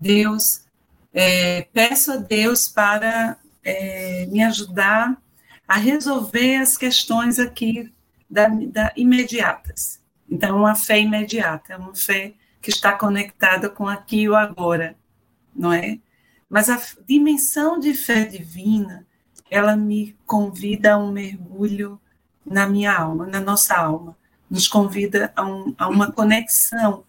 Deus, 0.00 0.64
é, 1.12 1.62
peço 1.72 2.12
a 2.12 2.16
Deus 2.16 2.68
para 2.68 3.36
é, 3.64 4.26
me 4.26 4.42
ajudar 4.44 5.20
a 5.66 5.76
resolver 5.76 6.56
as 6.56 6.76
questões 6.76 7.38
aqui 7.38 7.92
da, 8.28 8.48
da, 8.48 8.92
imediatas. 8.96 10.00
Então, 10.30 10.58
uma 10.58 10.74
fé 10.76 11.00
imediata, 11.00 11.76
uma 11.76 11.94
fé 11.94 12.34
que 12.62 12.70
está 12.70 12.92
conectada 12.92 13.68
com 13.68 13.88
aqui 13.88 14.22
e 14.22 14.28
o 14.28 14.36
agora 14.36 14.96
não 15.54 15.72
é? 15.72 15.98
Mas 16.48 16.68
a 16.68 16.80
dimensão 17.06 17.78
de 17.78 17.94
fé 17.94 18.24
divina, 18.24 19.06
ela 19.50 19.76
me 19.76 20.16
convida 20.26 20.94
a 20.94 20.98
um 20.98 21.12
mergulho 21.12 22.00
na 22.44 22.66
minha 22.66 22.92
alma, 22.92 23.26
na 23.26 23.40
nossa 23.40 23.76
alma, 23.76 24.16
nos 24.50 24.66
convida 24.66 25.32
a, 25.36 25.44
um, 25.44 25.74
a 25.78 25.88
uma 25.88 26.10
conexão 26.10 27.04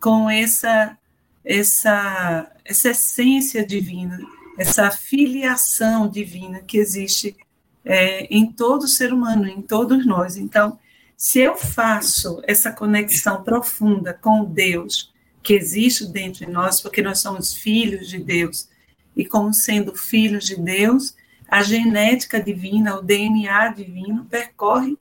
com 0.00 0.30
essa 0.30 0.96
essa 1.44 2.52
essa 2.64 2.90
essência 2.90 3.66
divina, 3.66 4.18
essa 4.58 4.90
filiação 4.90 6.08
divina 6.08 6.60
que 6.60 6.78
existe 6.78 7.36
é, 7.84 8.24
em 8.26 8.52
todo 8.52 8.86
ser 8.86 9.12
humano, 9.12 9.48
em 9.48 9.62
todos 9.62 10.06
nós. 10.06 10.36
Então, 10.36 10.78
se 11.16 11.40
eu 11.40 11.56
faço 11.56 12.42
essa 12.46 12.70
conexão 12.70 13.42
profunda 13.42 14.12
com 14.12 14.44
Deus, 14.44 15.12
que 15.42 15.54
existe 15.54 16.06
dentro 16.06 16.44
de 16.44 16.52
nós, 16.52 16.80
porque 16.80 17.00
nós 17.00 17.20
somos 17.20 17.54
filhos 17.54 18.08
de 18.08 18.18
Deus. 18.18 18.68
E 19.16 19.24
como 19.24 19.54
sendo 19.54 19.94
filhos 19.94 20.44
de 20.44 20.56
Deus, 20.56 21.16
a 21.48 21.62
genética 21.62 22.38
divina, 22.38 22.98
o 22.98 23.02
DNA 23.02 23.68
divino 23.68 24.26
percorre 24.26 24.98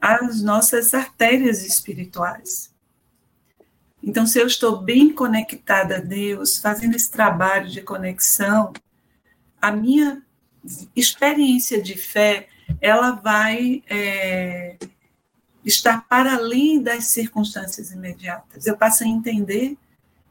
as 0.00 0.42
nossas 0.42 0.94
artérias 0.94 1.64
espirituais. 1.64 2.72
Então, 4.02 4.26
se 4.26 4.38
eu 4.38 4.46
estou 4.46 4.82
bem 4.82 5.12
conectada 5.12 5.96
a 5.96 6.00
Deus, 6.00 6.58
fazendo 6.58 6.96
esse 6.96 7.10
trabalho 7.10 7.70
de 7.70 7.80
conexão, 7.82 8.72
a 9.60 9.70
minha 9.70 10.22
experiência 10.94 11.80
de 11.80 11.96
fé, 11.96 12.48
ela 12.80 13.12
vai 13.12 13.82
é, 13.88 14.76
estar 15.64 16.06
para 16.08 16.34
além 16.34 16.82
das 16.82 17.06
circunstâncias 17.06 17.92
imediatas. 17.92 18.66
Eu 18.66 18.76
passo 18.76 19.04
a 19.04 19.06
entender 19.06 19.76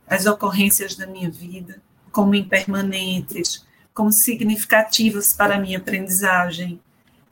as 0.06 0.26
ocorrências 0.26 0.96
da 0.96 1.08
minha 1.08 1.30
vida 1.30 1.82
como 2.12 2.36
impermanentes, 2.36 3.66
como 3.94 4.12
significativas 4.12 5.32
para 5.32 5.56
a 5.56 5.60
minha 5.60 5.78
aprendizagem. 5.78 6.82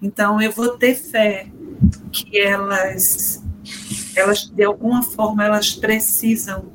Então, 0.01 0.41
eu 0.41 0.51
vou 0.51 0.77
ter 0.77 0.95
fé 0.95 1.47
que 2.11 2.39
elas, 2.39 3.43
elas 4.15 4.45
de 4.45 4.63
alguma 4.63 5.03
forma, 5.03 5.43
elas 5.43 5.73
precisam 5.73 6.65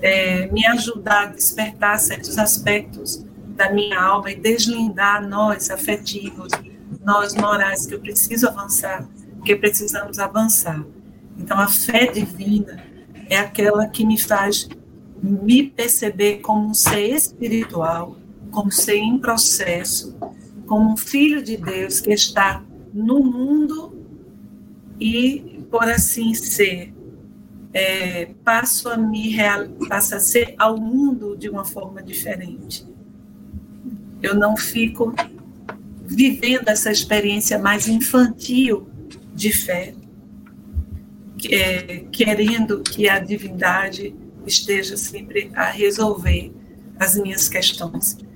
é, 0.00 0.46
me 0.52 0.64
ajudar 0.66 1.22
a 1.22 1.26
despertar 1.26 1.98
certos 1.98 2.38
aspectos 2.38 3.24
da 3.56 3.72
minha 3.72 4.00
alma 4.00 4.30
e 4.30 4.36
deslindar 4.36 5.26
nós 5.26 5.70
afetivos, 5.70 6.52
nós 7.04 7.34
morais, 7.34 7.86
que 7.86 7.94
eu 7.94 8.00
preciso 8.00 8.48
avançar, 8.48 9.06
que 9.44 9.54
precisamos 9.56 10.18
avançar. 10.18 10.84
Então, 11.36 11.58
a 11.58 11.68
fé 11.68 12.06
divina 12.06 12.82
é 13.28 13.38
aquela 13.38 13.88
que 13.88 14.04
me 14.06 14.18
faz 14.18 14.68
me 15.22 15.64
perceber 15.64 16.38
como 16.38 16.68
um 16.68 16.74
ser 16.74 17.14
espiritual, 17.14 18.16
como 18.50 18.70
ser 18.70 18.96
em 18.96 19.18
processo, 19.18 20.16
como 20.70 20.92
um 20.92 20.96
filho 20.96 21.42
de 21.42 21.56
Deus 21.56 22.00
que 22.00 22.12
está 22.12 22.64
no 22.94 23.24
mundo 23.24 24.06
e, 25.00 25.64
por 25.68 25.82
assim 25.82 26.32
ser, 26.32 26.94
é, 27.74 28.26
passo 28.44 28.88
a 28.88 28.96
me 28.96 29.30
real, 29.30 29.68
passo 29.88 30.14
a 30.14 30.20
ser 30.20 30.54
ao 30.56 30.78
mundo 30.78 31.36
de 31.36 31.48
uma 31.48 31.64
forma 31.64 32.00
diferente. 32.00 32.86
Eu 34.22 34.36
não 34.36 34.56
fico 34.56 35.12
vivendo 36.04 36.68
essa 36.68 36.92
experiência 36.92 37.58
mais 37.58 37.88
infantil 37.88 38.88
de 39.34 39.52
fé, 39.52 39.92
é, 41.50 42.04
querendo 42.12 42.80
que 42.80 43.08
a 43.08 43.18
divindade 43.18 44.14
esteja 44.46 44.96
sempre 44.96 45.50
a 45.52 45.64
resolver 45.64 46.54
as 46.96 47.16
minhas 47.16 47.48
questões. 47.48 48.29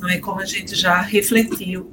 Não 0.00 0.08
é 0.08 0.18
como 0.18 0.40
a 0.40 0.44
gente 0.44 0.74
já 0.74 1.00
refletiu 1.00 1.92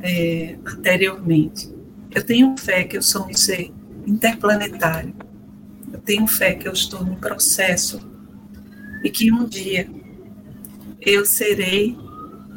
é, 0.00 0.56
anteriormente. 0.64 1.68
Eu 2.14 2.22
tenho 2.22 2.56
fé 2.56 2.84
que 2.84 2.96
eu 2.96 3.02
sou 3.02 3.26
um 3.26 3.34
ser 3.34 3.72
interplanetário. 4.06 5.14
Eu 5.92 5.98
tenho 5.98 6.26
fé 6.26 6.54
que 6.54 6.68
eu 6.68 6.72
estou 6.72 7.04
num 7.04 7.16
processo 7.16 8.00
e 9.02 9.10
que 9.10 9.32
um 9.32 9.44
dia 9.44 9.88
eu 11.00 11.24
serei 11.26 11.96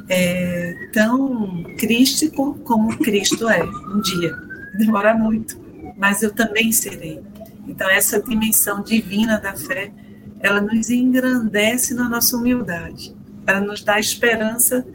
é, 0.09 0.89
tão 0.93 1.63
crístico 1.77 2.55
como 2.59 2.97
Cristo 2.97 3.49
é. 3.49 3.63
Um 3.63 4.01
dia. 4.01 4.35
Demora 4.77 5.13
muito, 5.13 5.59
mas 5.97 6.21
eu 6.21 6.31
também 6.31 6.71
serei. 6.71 7.21
Então, 7.67 7.89
essa 7.89 8.21
dimensão 8.21 8.83
divina 8.83 9.37
da 9.37 9.55
fé, 9.55 9.91
ela 10.39 10.61
nos 10.61 10.89
engrandece 10.89 11.93
na 11.93 12.09
nossa 12.09 12.35
humildade. 12.35 13.15
Ela 13.45 13.61
nos 13.61 13.83
dá 13.83 13.99
esperança 13.99 14.85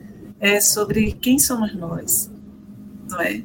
é, 0.40 0.60
sobre 0.60 1.12
quem 1.12 1.38
somos 1.38 1.74
nós, 1.74 2.30
não 3.08 3.20
é? 3.20 3.42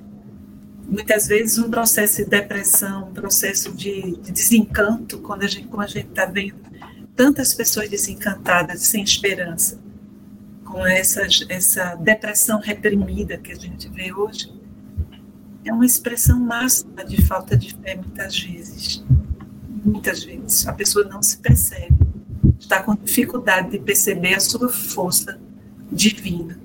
Muitas 0.88 1.28
vezes 1.28 1.58
um 1.58 1.70
processo 1.70 2.18
de 2.18 2.30
depressão, 2.30 3.10
um 3.10 3.14
processo 3.14 3.72
de, 3.72 4.18
de 4.18 4.32
desencanto, 4.32 5.20
quando 5.20 5.44
a 5.44 5.48
gente, 5.48 5.68
como 5.68 5.82
a 5.82 5.88
gente 5.88 6.10
está 6.10 6.26
vendo 6.26 6.60
tantas 7.16 7.54
pessoas 7.54 7.90
desencantadas, 7.90 8.82
sem 8.82 9.04
esperança, 9.04 9.80
com 10.66 10.86
essa, 10.86 11.22
essa 11.50 11.96
depressão 11.96 12.60
reprimida 12.60 13.38
que 13.38 13.52
a 13.52 13.56
gente 13.56 13.90
vê 13.90 14.12
hoje, 14.12 14.52
é 15.64 15.72
uma 15.72 15.86
expressão 15.86 16.40
máxima 16.40 17.06
de 17.06 17.22
falta 17.22 17.56
de 17.56 17.74
fé 17.76 17.96
muitas 17.96 18.40
vezes. 18.40 19.04
Muitas 19.84 20.24
vezes 20.24 20.68
a 20.68 20.74
pessoa 20.74 21.06
não 21.06 21.22
se 21.22 21.38
percebe, 21.38 21.96
está 22.72 22.82
com 22.82 22.96
dificuldade 22.96 23.72
de 23.72 23.80
perceber 23.80 24.36
a 24.36 24.40
sua 24.40 24.70
força 24.70 25.38
divina. 25.92 26.58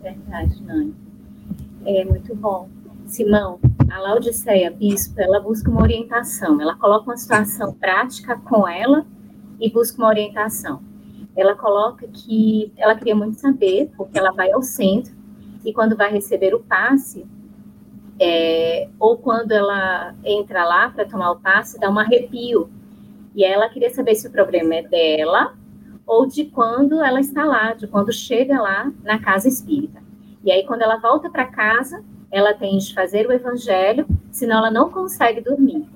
Verdade, 0.00 0.62
Nani. 0.62 0.94
É 1.84 2.04
muito 2.04 2.34
bom. 2.36 2.68
Simão, 3.06 3.58
a 3.90 3.98
Laodiceia 3.98 4.70
Bispo, 4.70 5.20
ela 5.20 5.40
busca 5.40 5.68
uma 5.68 5.82
orientação, 5.82 6.60
ela 6.60 6.76
coloca 6.76 7.10
uma 7.10 7.16
situação 7.16 7.72
prática 7.74 8.36
com 8.36 8.68
ela 8.68 9.04
e 9.58 9.68
busca 9.68 9.98
uma 9.98 10.06
orientação. 10.06 10.80
Ela 11.36 11.56
coloca 11.56 12.06
que 12.06 12.72
ela 12.76 12.94
queria 12.94 13.16
muito 13.16 13.40
saber, 13.40 13.90
porque 13.96 14.16
ela 14.16 14.30
vai 14.30 14.52
ao 14.52 14.62
centro 14.62 15.12
e 15.64 15.72
quando 15.72 15.96
vai 15.96 16.12
receber 16.12 16.54
o 16.54 16.60
passe, 16.60 17.26
é, 18.20 18.88
ou 19.00 19.16
quando 19.16 19.50
ela 19.50 20.14
entra 20.22 20.64
lá 20.64 20.88
para 20.90 21.04
tomar 21.04 21.32
o 21.32 21.40
passe, 21.40 21.80
dá 21.80 21.90
um 21.90 21.98
arrepio. 21.98 22.70
E 23.34 23.44
ela 23.44 23.68
queria 23.68 23.90
saber 23.90 24.14
se 24.14 24.26
o 24.26 24.30
problema 24.30 24.74
é 24.74 24.82
dela 24.82 25.54
ou 26.06 26.26
de 26.26 26.44
quando 26.46 27.00
ela 27.02 27.20
está 27.20 27.44
lá, 27.44 27.72
de 27.72 27.86
quando 27.86 28.12
chega 28.12 28.60
lá 28.60 28.92
na 29.02 29.18
casa 29.20 29.46
espírita. 29.46 30.02
E 30.42 30.50
aí, 30.50 30.66
quando 30.66 30.82
ela 30.82 30.96
volta 30.96 31.30
para 31.30 31.44
casa, 31.46 32.02
ela 32.30 32.54
tem 32.54 32.78
de 32.78 32.92
fazer 32.94 33.26
o 33.26 33.32
evangelho, 33.32 34.06
senão 34.32 34.58
ela 34.58 34.70
não 34.70 34.90
consegue 34.90 35.40
dormir. 35.40 35.86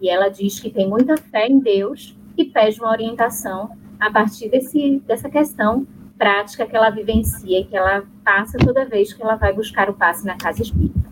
E 0.00 0.08
ela 0.08 0.28
diz 0.28 0.58
que 0.58 0.70
tem 0.70 0.88
muita 0.88 1.16
fé 1.16 1.46
em 1.46 1.58
Deus 1.58 2.16
e 2.36 2.44
pede 2.44 2.80
uma 2.80 2.90
orientação 2.90 3.70
a 4.00 4.10
partir 4.10 4.48
desse, 4.48 5.00
dessa 5.06 5.30
questão 5.30 5.86
prática 6.18 6.66
que 6.66 6.76
ela 6.76 6.90
vivencia 6.90 7.60
e 7.60 7.64
que 7.64 7.76
ela 7.76 8.04
passa 8.24 8.58
toda 8.58 8.84
vez 8.84 9.12
que 9.12 9.22
ela 9.22 9.36
vai 9.36 9.52
buscar 9.52 9.88
o 9.88 9.94
passe 9.94 10.26
na 10.26 10.36
casa 10.36 10.62
espírita. 10.62 11.10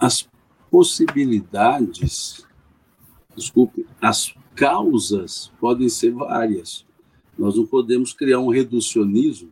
As 0.00 0.28
possibilidades, 0.70 2.46
desculpe, 3.34 3.86
as 4.00 4.34
causas 4.54 5.52
podem 5.60 5.88
ser 5.88 6.12
várias. 6.12 6.84
Nós 7.38 7.56
não 7.56 7.66
podemos 7.66 8.12
criar 8.12 8.40
um 8.40 8.50
reducionismo 8.50 9.50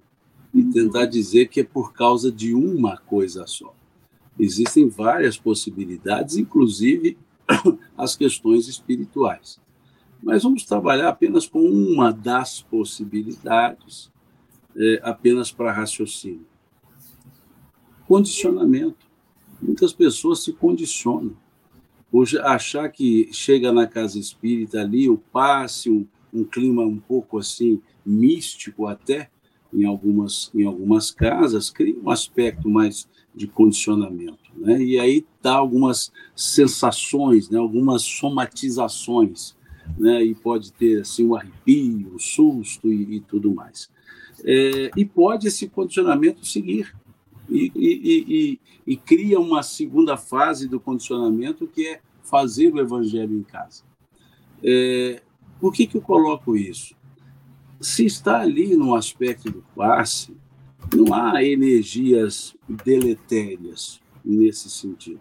e 0.53 0.65
tentar 0.65 1.07
dizer 1.07 1.49
que 1.49 1.61
é 1.61 1.65
por 1.65 1.93
causa 1.93 2.33
de 2.33 2.55
uma 2.55 2.97
coisa 2.97 3.47
só. 3.47 3.75
Existem 4.39 4.89
várias 4.89 5.39
possibilidades, 5.39 6.37
inclusive 6.37 7.17
as 7.97 8.17
questões 8.17 8.69
espirituais. 8.69 9.61
Mas 10.23 10.43
vamos 10.43 10.65
trabalhar 10.65 11.09
apenas 11.09 11.47
com 11.47 11.61
uma 11.61 12.13
das 12.13 12.63
possibilidades, 12.63 14.11
é, 14.75 15.01
apenas 15.03 15.53
para 15.53 15.73
raciocínio. 15.73 16.47
Condicionamento. 18.07 19.06
Muitas 19.61 19.93
pessoas 19.93 20.43
se 20.43 20.53
condicionam. 20.53 21.35
Hoje, 22.13 22.39
achar 22.39 22.89
que 22.89 23.29
chega 23.33 23.73
na 23.73 23.87
casa 23.87 24.19
espírita 24.19 24.81
ali, 24.81 25.09
o 25.09 25.19
passe, 25.19 25.91
um, 25.91 26.07
um 26.33 26.45
clima 26.45 26.83
um 26.83 26.99
pouco 26.99 27.39
assim 27.39 27.81
místico 28.05 28.87
até 28.87 29.29
em 29.73 29.85
algumas 29.85 30.51
em 30.55 30.65
algumas 30.65 31.11
casas 31.11 31.71
cria 31.71 31.99
um 32.01 32.09
aspecto 32.09 32.69
mais 32.69 33.09
de 33.35 33.47
condicionamento, 33.47 34.51
né? 34.57 34.83
E 34.83 34.99
aí 34.99 35.27
dá 35.43 35.55
algumas 35.55 36.11
sensações, 36.35 37.51
né? 37.51 37.59
Algumas 37.59 38.03
somatizações, 38.03 39.55
né? 39.99 40.25
E 40.25 40.35
pode 40.35 40.73
ter 40.73 41.03
assim 41.03 41.27
um 41.27 41.35
arrepio, 41.35 42.15
um 42.15 42.19
susto 42.19 42.91
e, 42.91 43.17
e 43.17 43.21
tudo 43.21 43.55
mais. 43.55 43.91
É, 44.45 44.91
e 44.97 45.05
pode 45.05 45.49
esse 45.49 45.69
condicionamento 45.69 46.47
seguir 46.47 46.95
e, 47.49 47.73
e, 47.75 48.25
e, 48.29 48.61
e 48.87 48.97
cria 48.97 49.39
uma 49.39 49.63
segunda 49.63 50.17
fase 50.17 50.69
do 50.69 50.81
condicionamento 50.81 51.67
que 51.67 51.87
é 51.87 52.01
fazer 52.23 52.73
o 52.73 52.81
evangelho 52.81 53.37
em 53.37 53.43
casa. 53.43 53.85
É, 54.63 55.23
por 55.61 55.73
que, 55.73 55.87
que 55.87 55.97
eu 55.97 56.03
coloco 56.03 56.57
isso? 56.57 56.95
Se 57.81 58.05
está 58.05 58.41
ali 58.41 58.77
no 58.77 58.95
aspecto 58.95 59.51
do 59.51 59.65
passe, 59.75 60.37
não 60.95 61.15
há 61.15 61.43
energias 61.43 62.57
deletérias 62.69 64.01
nesse 64.25 64.69
sentido. 64.71 65.21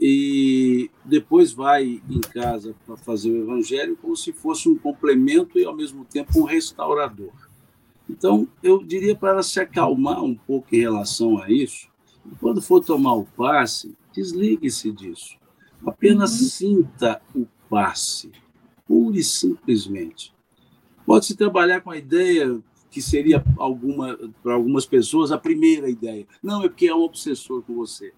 E 0.00 0.90
depois 1.04 1.52
vai 1.52 2.02
em 2.08 2.20
casa 2.20 2.74
para 2.86 2.96
fazer 2.96 3.30
o 3.30 3.42
evangelho 3.42 3.96
como 4.00 4.16
se 4.16 4.32
fosse 4.32 4.68
um 4.68 4.76
complemento 4.76 5.58
e, 5.58 5.64
ao 5.64 5.76
mesmo 5.76 6.04
tempo, 6.04 6.40
um 6.40 6.44
restaurador. 6.44 7.49
Então, 8.10 8.48
eu 8.62 8.82
diria 8.82 9.14
para 9.14 9.30
ela 9.30 9.42
se 9.42 9.60
acalmar 9.60 10.22
um 10.22 10.34
pouco 10.34 10.74
em 10.74 10.80
relação 10.80 11.40
a 11.40 11.50
isso. 11.50 11.88
E 12.26 12.34
quando 12.36 12.60
for 12.60 12.84
tomar 12.84 13.14
o 13.14 13.24
passe, 13.24 13.96
desligue-se 14.12 14.90
disso. 14.90 15.38
Apenas 15.86 16.40
uhum. 16.40 16.48
sinta 16.48 17.22
o 17.34 17.46
passe 17.68 18.32
pura 18.90 19.16
e 19.16 19.22
simplesmente. 19.22 20.34
Pode-se 21.06 21.36
trabalhar 21.36 21.80
com 21.80 21.92
a 21.92 21.96
ideia 21.96 22.60
que 22.90 23.00
seria 23.00 23.44
alguma 23.56 24.18
para 24.42 24.54
algumas 24.54 24.84
pessoas 24.84 25.30
a 25.30 25.38
primeira 25.38 25.88
ideia. 25.88 26.26
Não, 26.42 26.64
é 26.64 26.68
porque 26.68 26.88
é 26.88 26.94
um 26.94 27.02
obsessor 27.02 27.62
com 27.62 27.74
você. 27.74 28.12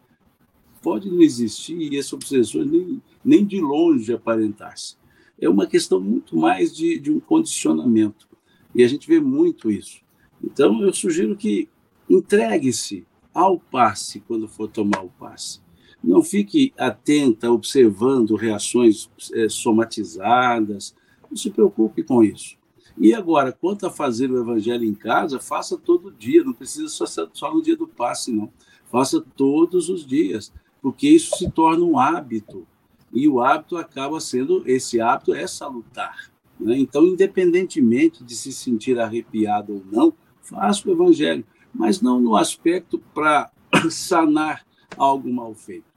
Pode 0.81 1.11
não 1.11 1.21
existir 1.21 1.77
e 1.77 1.97
esse 1.97 2.15
obsessor 2.15 2.65
nem, 2.65 3.03
nem 3.23 3.45
de 3.45 3.61
longe 3.61 4.15
aparentar-se. 4.15 4.97
É 5.39 5.47
uma 5.47 5.67
questão 5.67 6.01
muito 6.01 6.39
mais 6.39 6.75
de, 6.75 6.99
de 6.99 7.13
um 7.13 7.21
condicionamento. 7.21 8.27
E 8.75 8.83
a 8.83 8.89
gente 8.89 9.07
vê 9.07 9.21
muito 9.21 9.71
isso. 9.71 10.01
Então, 10.43 10.83
eu 10.83 10.93
sugiro 10.93 11.37
que 11.37 11.69
entregue-se 12.09 13.07
ao 13.33 13.59
passe 13.59 14.21
quando 14.21 14.49
for 14.49 14.69
tomar 14.69 15.03
o 15.03 15.09
passe. 15.09 15.61
Não 16.03 16.23
fique 16.23 16.73
atenta, 16.77 17.51
observando 17.51 18.35
reações 18.35 19.09
é, 19.35 19.49
somatizadas. 19.49 20.95
Não 21.31 21.37
se 21.37 21.51
preocupe 21.51 22.03
com 22.03 22.25
isso. 22.25 22.57
E 22.99 23.15
agora, 23.15 23.53
quanto 23.53 23.87
a 23.87 23.91
fazer 23.91 24.31
o 24.31 24.39
evangelho 24.39 24.85
em 24.85 24.95
casa, 24.95 25.41
faça 25.41 25.79
todo 25.79 26.13
dia, 26.13 26.45
não 26.45 26.53
precisa 26.53 26.89
só, 26.89 27.07
só 27.33 27.55
no 27.55 27.63
dia 27.63 27.77
do 27.77 27.87
passe, 27.87 28.33
não. 28.33 28.53
Faça 28.91 29.21
todos 29.21 29.89
os 29.89 30.05
dias, 30.05 30.53
porque 30.83 31.09
isso 31.09 31.37
se 31.37 31.51
torna 31.51 31.85
um 31.85 31.99
hábito. 31.99 32.67
E 33.13 33.29
o 33.29 33.41
hábito 33.41 33.77
acaba 33.77 34.21
sendo, 34.21 34.63
esse 34.67 35.01
hábito 35.01 35.35
é 35.35 35.47
salutar. 35.47 36.32
Né? 36.63 36.79
Então, 36.79 37.07
independentemente 37.07 38.23
de 38.25 38.35
se 38.35 38.53
sentir 38.53 38.99
arrepiado 38.99 39.75
ou 39.75 39.83
não, 39.91 40.13
faça 40.41 40.89
o 40.89 40.93
evangelho, 40.93 41.45
mas 41.75 42.01
não 42.01 42.21
no 42.21 42.37
aspecto 42.37 42.99
para 43.13 43.51
sanar 43.91 44.65
algo 44.97 45.33
mal 45.33 45.55
feito. 45.55 45.91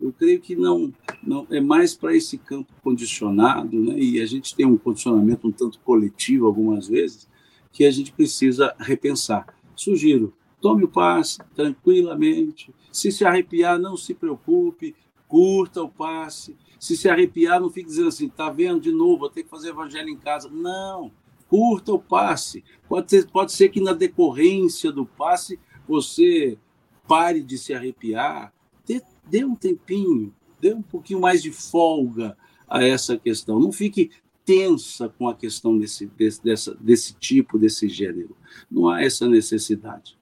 Eu 0.00 0.12
creio 0.12 0.40
que 0.40 0.56
não, 0.56 0.92
não 1.22 1.46
é 1.48 1.60
mais 1.60 1.94
para 1.94 2.14
esse 2.14 2.36
campo 2.36 2.72
condicionado, 2.82 3.78
né? 3.78 3.98
e 3.98 4.20
a 4.20 4.26
gente 4.26 4.54
tem 4.54 4.66
um 4.66 4.76
condicionamento 4.76 5.46
um 5.46 5.52
tanto 5.52 5.78
coletivo 5.80 6.46
algumas 6.46 6.88
vezes, 6.88 7.28
que 7.72 7.84
a 7.84 7.90
gente 7.90 8.12
precisa 8.12 8.74
repensar. 8.78 9.46
Sugiro, 9.74 10.34
tome 10.60 10.84
o 10.84 10.88
passe 10.88 11.38
tranquilamente, 11.54 12.74
se 12.90 13.10
se 13.10 13.24
arrepiar, 13.24 13.78
não 13.78 13.96
se 13.96 14.12
preocupe, 14.12 14.94
curta 15.26 15.82
o 15.82 15.88
passe, 15.88 16.56
se 16.82 16.96
se 16.96 17.08
arrepiar, 17.08 17.60
não 17.60 17.70
fique 17.70 17.86
dizendo 17.86 18.08
assim, 18.08 18.28
tá 18.28 18.50
vendo 18.50 18.80
de 18.80 18.90
novo, 18.90 19.20
vou 19.20 19.30
ter 19.30 19.44
que 19.44 19.48
fazer 19.48 19.68
evangelho 19.68 20.08
em 20.08 20.16
casa. 20.16 20.48
Não, 20.48 21.12
curta 21.48 21.92
o 21.92 21.98
passe. 21.98 22.64
Pode 22.88 23.08
ser, 23.08 23.30
pode 23.30 23.52
ser 23.52 23.68
que 23.68 23.80
na 23.80 23.92
decorrência 23.92 24.90
do 24.90 25.06
passe 25.06 25.60
você 25.86 26.58
pare 27.06 27.40
de 27.40 27.56
se 27.56 27.72
arrepiar, 27.72 28.52
dê, 28.84 29.00
dê 29.30 29.44
um 29.44 29.54
tempinho, 29.54 30.34
dê 30.60 30.74
um 30.74 30.82
pouquinho 30.82 31.20
mais 31.20 31.40
de 31.40 31.52
folga 31.52 32.36
a 32.66 32.82
essa 32.82 33.16
questão. 33.16 33.60
Não 33.60 33.70
fique 33.70 34.10
tensa 34.44 35.08
com 35.08 35.28
a 35.28 35.36
questão 35.36 35.78
desse, 35.78 36.06
desse, 36.06 36.42
dessa, 36.42 36.74
desse 36.80 37.14
tipo, 37.14 37.60
desse 37.60 37.88
gênero. 37.88 38.36
Não 38.68 38.88
há 38.88 39.04
essa 39.04 39.28
necessidade. 39.28 40.18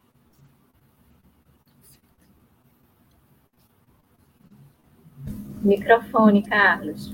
Microfone, 5.60 6.42
Carlos. 6.42 7.12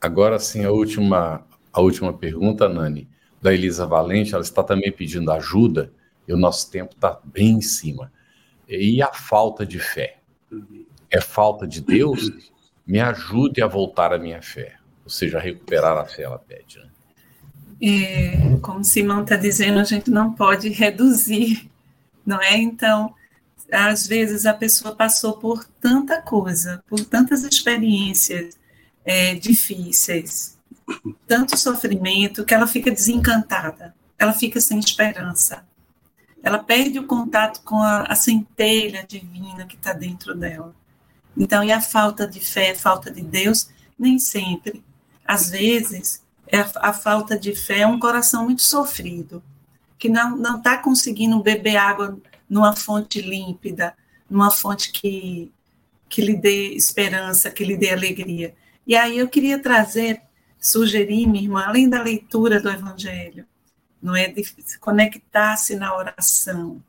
Agora 0.00 0.38
sim, 0.38 0.64
a 0.64 0.70
última, 0.70 1.44
a 1.72 1.80
última 1.80 2.12
pergunta, 2.12 2.68
Nani, 2.68 3.08
da 3.42 3.52
Elisa 3.52 3.86
Valente, 3.86 4.34
ela 4.34 4.42
está 4.42 4.62
também 4.62 4.92
pedindo 4.92 5.30
ajuda, 5.30 5.92
e 6.26 6.32
o 6.32 6.36
nosso 6.36 6.70
tempo 6.70 6.94
está 6.94 7.18
bem 7.24 7.56
em 7.56 7.60
cima. 7.60 8.12
E 8.68 9.02
a 9.02 9.12
falta 9.12 9.64
de 9.64 9.78
fé? 9.78 10.18
É 11.10 11.20
falta 11.20 11.66
de 11.66 11.80
Deus? 11.80 12.30
Me 12.86 13.00
ajude 13.00 13.62
a 13.62 13.66
voltar 13.66 14.12
à 14.12 14.18
minha 14.18 14.42
fé. 14.42 14.74
Ou 15.04 15.10
seja, 15.10 15.38
a 15.38 15.40
recuperar 15.40 15.96
a 15.96 16.04
fé, 16.04 16.24
ela 16.24 16.38
pede. 16.38 16.78
Né? 16.78 16.88
É, 17.80 18.56
como 18.60 18.84
Simão 18.84 19.22
está 19.22 19.36
dizendo, 19.36 19.78
a 19.78 19.84
gente 19.84 20.10
não 20.10 20.32
pode 20.34 20.68
reduzir, 20.68 21.70
não 22.26 22.40
é? 22.42 22.56
Então, 22.58 23.14
às 23.70 24.06
vezes 24.06 24.46
a 24.46 24.54
pessoa 24.54 24.94
passou 24.94 25.34
por 25.34 25.64
tanta 25.80 26.20
coisa, 26.22 26.82
por 26.86 27.04
tantas 27.04 27.44
experiências 27.44 28.56
é, 29.04 29.34
difíceis, 29.34 30.58
tanto 31.26 31.56
sofrimento, 31.56 32.44
que 32.44 32.54
ela 32.54 32.66
fica 32.66 32.90
desencantada, 32.90 33.94
ela 34.18 34.32
fica 34.32 34.60
sem 34.60 34.78
esperança. 34.78 35.66
Ela 36.42 36.58
perde 36.58 36.98
o 36.98 37.06
contato 37.06 37.62
com 37.62 37.76
a, 37.76 38.02
a 38.02 38.14
centelha 38.14 39.04
divina 39.06 39.66
que 39.66 39.76
está 39.76 39.92
dentro 39.92 40.34
dela. 40.34 40.74
Então, 41.36 41.62
e 41.62 41.70
a 41.70 41.80
falta 41.80 42.26
de 42.26 42.40
fé, 42.40 42.74
falta 42.74 43.10
de 43.10 43.22
Deus, 43.22 43.68
nem 43.98 44.18
sempre. 44.18 44.82
Às 45.24 45.50
vezes, 45.50 46.22
é 46.46 46.58
a, 46.58 46.70
a 46.76 46.92
falta 46.92 47.38
de 47.38 47.54
fé 47.54 47.80
é 47.80 47.86
um 47.86 47.98
coração 47.98 48.44
muito 48.44 48.62
sofrido, 48.62 49.42
que 49.98 50.08
não 50.08 50.56
está 50.56 50.78
conseguindo 50.78 51.42
beber 51.42 51.76
água 51.76 52.18
numa 52.48 52.74
fonte 52.74 53.20
límpida, 53.20 53.94
numa 54.28 54.50
fonte 54.50 54.90
que, 54.92 55.52
que 56.08 56.22
lhe 56.22 56.36
dê 56.36 56.74
esperança, 56.74 57.50
que 57.50 57.64
lhe 57.64 57.76
dê 57.76 57.90
alegria. 57.90 58.54
E 58.86 58.96
aí 58.96 59.18
eu 59.18 59.28
queria 59.28 59.62
trazer, 59.62 60.22
sugerir, 60.60 61.26
minha 61.26 61.44
irmã, 61.44 61.64
além 61.66 61.88
da 61.88 62.02
leitura 62.02 62.60
do 62.60 62.70
Evangelho, 62.70 63.46
não 64.02 64.14
é 64.14 64.32
conectar-se 64.80 65.76
na 65.76 65.94
oração, 65.94 66.82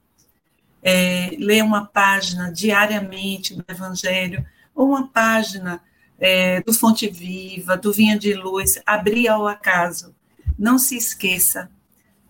é, 0.81 1.31
ler 1.37 1.63
uma 1.63 1.85
página 1.85 2.51
diariamente 2.51 3.55
do 3.55 3.65
Evangelho, 3.67 4.45
ou 4.73 4.89
uma 4.89 5.07
página 5.07 5.81
é, 6.17 6.61
do 6.61 6.73
Fonte 6.73 7.09
Viva, 7.09 7.75
do 7.75 7.91
Vinha 7.91 8.17
de 8.17 8.33
Luz, 8.33 8.79
abrir 8.85 9.27
ao 9.27 9.47
acaso. 9.47 10.15
Não 10.57 10.77
se 10.77 10.95
esqueça 10.95 11.69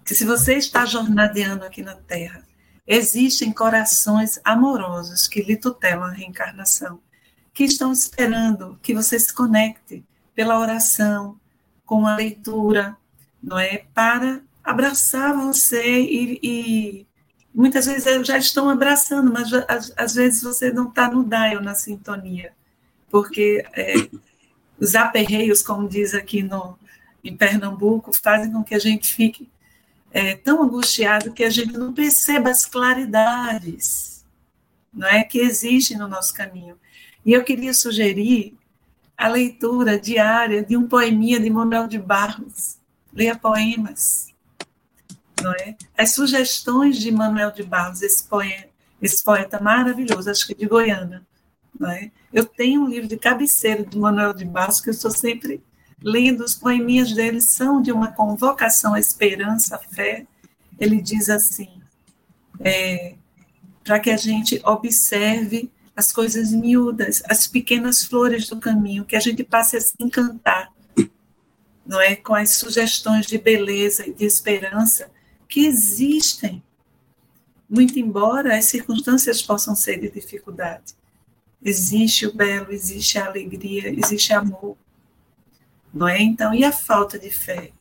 que 0.04 0.16
se 0.16 0.26
você 0.26 0.56
está 0.56 0.86
jornadeando 0.86 1.64
aqui 1.66 1.84
na 1.84 1.96
Terra, 1.96 2.44
Existem 2.92 3.52
corações 3.52 4.40
amorosos 4.44 5.28
que 5.28 5.44
lhe 5.44 5.56
tutelam 5.56 6.06
a 6.06 6.12
reencarnação, 6.12 7.00
que 7.54 7.64
estão 7.64 7.94
esperando 7.94 8.80
que 8.82 8.96
você 8.96 9.20
se 9.20 9.32
conecte 9.32 10.04
pela 10.34 10.60
oração, 10.60 11.40
com 11.86 12.08
a 12.08 12.16
leitura, 12.16 12.98
não 13.44 13.60
é? 13.60 13.84
Para 13.94 14.42
abraçar 14.64 15.36
você 15.36 16.02
e, 16.02 16.40
e 16.42 17.08
muitas 17.54 17.86
vezes 17.86 18.26
já 18.26 18.40
estão 18.40 18.68
abraçando, 18.68 19.32
mas 19.32 19.54
às, 19.68 19.94
às 19.96 20.16
vezes 20.16 20.42
você 20.42 20.72
não 20.72 20.90
está 20.90 21.12
no 21.12 21.24
dial, 21.24 21.62
na 21.62 21.76
sintonia, 21.76 22.54
porque 23.08 23.64
é, 23.74 24.10
os 24.80 24.96
aperreios, 24.96 25.62
como 25.62 25.88
diz 25.88 26.16
aqui 26.16 26.42
no, 26.42 26.76
em 27.24 27.38
Pernambuco, 27.38 28.12
fazem 28.12 28.52
com 28.52 28.64
que 28.64 28.74
a 28.74 28.80
gente 28.80 29.14
fique 29.14 29.48
é, 30.12 30.36
tão 30.36 30.64
angustiado 30.64 31.34
que 31.34 31.44
a 31.44 31.50
gente 31.50 31.74
não 31.74 31.94
perceba 31.94 32.50
as 32.50 32.66
claridades 32.66 34.20
não 34.94 35.08
é, 35.08 35.24
que 35.24 35.40
existem 35.40 35.98
no 35.98 36.08
nosso 36.08 36.34
caminho. 36.34 36.78
E 37.26 37.34
eu 37.34 37.44
queria 37.44 37.74
sugerir 37.74 38.58
a 39.18 39.28
leitura 39.28 40.00
diária 40.00 40.64
de 40.64 40.76
um 40.76 40.88
poeminha 40.88 41.40
de 41.40 41.50
Manuel 41.50 41.88
de 41.88 42.00
Barros. 42.00 42.78
Leia 43.14 43.38
poemas. 43.38 44.34
Não 45.42 45.52
é? 45.54 45.76
As 45.98 46.14
sugestões 46.14 46.98
de 46.98 47.12
Manuel 47.12 47.52
de 47.52 47.64
Barros, 47.64 48.02
esse, 48.02 48.24
poema, 48.24 48.66
esse 49.02 49.24
poeta 49.24 49.60
maravilhoso, 49.60 50.30
acho 50.30 50.48
que 50.48 50.56
de 50.56 50.66
Goiânia. 50.66 51.26
Não 51.80 51.90
é? 51.90 52.12
Eu 52.32 52.46
tenho 52.46 52.82
um 52.84 52.88
livro 52.88 53.08
de 53.08 53.18
cabeceira 53.18 53.84
de 53.84 53.98
Manuel 53.98 54.34
de 54.34 54.46
Barros 54.46 54.82
que 54.82 54.90
eu 54.90 54.94
estou 54.94 55.12
sempre 55.12 55.64
lendo 56.02 56.44
os 56.44 56.56
poeminhas 56.56 57.14
dele, 57.14 57.42
são 57.42 57.82
de 57.82 57.92
uma 57.92 58.12
convocação 58.12 58.94
à 58.94 59.00
esperança, 59.00 59.76
à 59.76 59.80
fé. 59.80 60.26
Ele 60.80 61.02
diz 61.02 61.30
assim, 61.30 61.70
é, 62.60 63.16
para 63.84 64.00
que 64.00 64.10
a 64.10 64.18
gente 64.18 64.62
observe 64.64 65.72
as 65.96 66.12
coisas 66.12 66.52
miúdas, 66.52 67.22
as 67.28 67.46
pequenas 67.46 68.06
flores 68.06 68.48
do 68.48 68.58
caminho, 68.58 69.04
que 69.04 69.16
a 69.16 69.20
gente 69.20 69.44
passe 69.44 69.76
a 69.76 69.82
se 69.82 69.94
encantar, 70.00 70.72
não 71.86 72.00
é, 72.00 72.16
com 72.16 72.34
as 72.34 72.52
sugestões 72.52 73.26
de 73.26 73.38
beleza 73.38 74.08
e 74.08 74.14
de 74.14 74.24
esperança 74.24 75.10
que 75.48 75.66
existem, 75.66 76.64
muito 77.70 78.00
embora 78.00 78.58
as 78.58 78.66
circunstâncias 78.66 79.42
possam 79.42 79.76
ser 79.76 80.00
de 80.00 80.10
dificuldade. 80.10 80.94
Existe 81.62 82.26
o 82.26 82.34
belo, 82.34 82.72
existe 82.72 83.18
a 83.18 83.26
alegria, 83.26 83.90
existe 83.90 84.32
amor, 84.32 84.78
não 85.94 86.08
é? 86.08 86.22
Então, 86.22 86.54
e 86.54 86.64
a 86.64 86.72
falta 86.72 87.18
de 87.18 87.30
fé? 87.30 87.72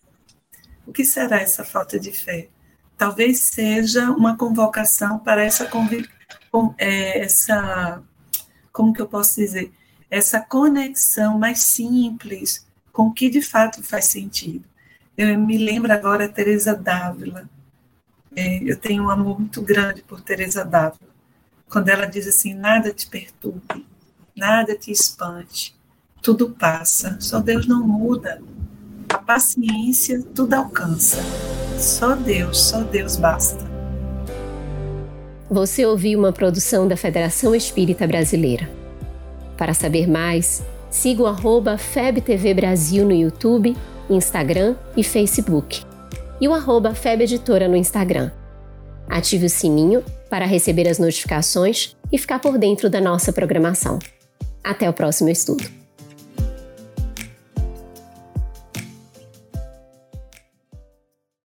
O 0.87 0.93
que 0.93 1.05
será 1.05 1.41
essa 1.41 1.65
falta 1.65 1.99
de 1.99 2.13
fé? 2.13 2.49
Talvez 2.97 3.41
seja 3.41 4.11
uma 4.11 4.37
convocação 4.37 5.19
para 5.19 5.45
essa, 5.45 5.67
com, 6.51 6.75
é, 6.79 7.21
essa 7.21 8.03
como 8.73 8.93
que 8.93 9.03
eu 9.03 9.09
posso 9.09 9.37
dizer? 9.37 9.73
Essa 10.11 10.41
conexão 10.41 11.39
mais 11.39 11.61
simples 11.61 12.67
com 12.93 13.09
o 13.09 13.13
que 13.13 13.29
de 13.29 13.43
fato 13.43 13.83
faz 13.83 14.07
sentido. 14.07 14.65
Eu 15.17 15.39
me 15.39 15.59
lembro 15.59 15.93
agora 15.93 16.29
Teresa 16.29 16.75
Dávila. 16.75 17.49
É, 18.35 18.63
eu 18.63 18.77
tenho 18.77 19.05
um 19.05 19.11
amor 19.11 19.39
muito 19.39 19.61
grande 19.63 20.03
por 20.03 20.21
Teresa 20.21 20.65
Dávila. 20.65 21.11
Quando 21.69 21.89
ela 21.89 22.07
diz 22.07 22.27
assim, 22.27 22.55
nada 22.55 22.93
te 22.93 23.07
perturbe, 23.07 23.87
nada 24.35 24.75
te 24.77 24.91
espante, 24.91 25.78
tudo 26.23 26.51
passa, 26.51 27.17
só 27.21 27.41
Deus 27.41 27.67
não 27.67 27.87
muda. 27.87 28.41
A 29.09 29.19
paciência 29.19 30.23
tudo 30.35 30.55
alcança. 30.55 31.19
Só 31.79 32.15
Deus, 32.15 32.61
só 32.61 32.83
Deus 32.83 33.17
basta. 33.17 33.67
Você 35.51 35.87
ouviu 35.87 36.19
uma 36.19 36.33
produção 36.33 36.87
da 36.87 36.97
Federação 36.97 37.55
Espírita 37.55 38.07
Brasileira. 38.07 38.69
Para 39.57 39.73
saber 39.73 40.07
mais, 40.07 40.63
siga 40.91 41.23
o 41.23 41.27
FebTV 41.79 42.53
Brasil 42.53 43.05
no 43.05 43.13
YouTube, 43.13 43.75
Instagram 44.11 44.77
e 44.97 45.03
Facebook. 45.03 45.83
E 46.41 46.47
o 46.47 46.53
arroba 46.53 46.95
no 47.69 47.77
Instagram. 47.77 48.31
Ative 49.09 49.47
o 49.47 49.51
sininho 49.51 50.05
para 50.29 50.45
receber 50.45 50.87
as 50.87 50.99
notificações 50.99 51.97
e 52.13 52.19
ficar 52.19 52.41
por 52.41 52.59
dentro 52.59 52.91
da 52.91 53.01
nossa 53.01 53.33
programação. 53.33 53.99
Até 54.63 54.89
o 54.89 54.93
próximo 54.93 55.31
estudo. 55.31 55.78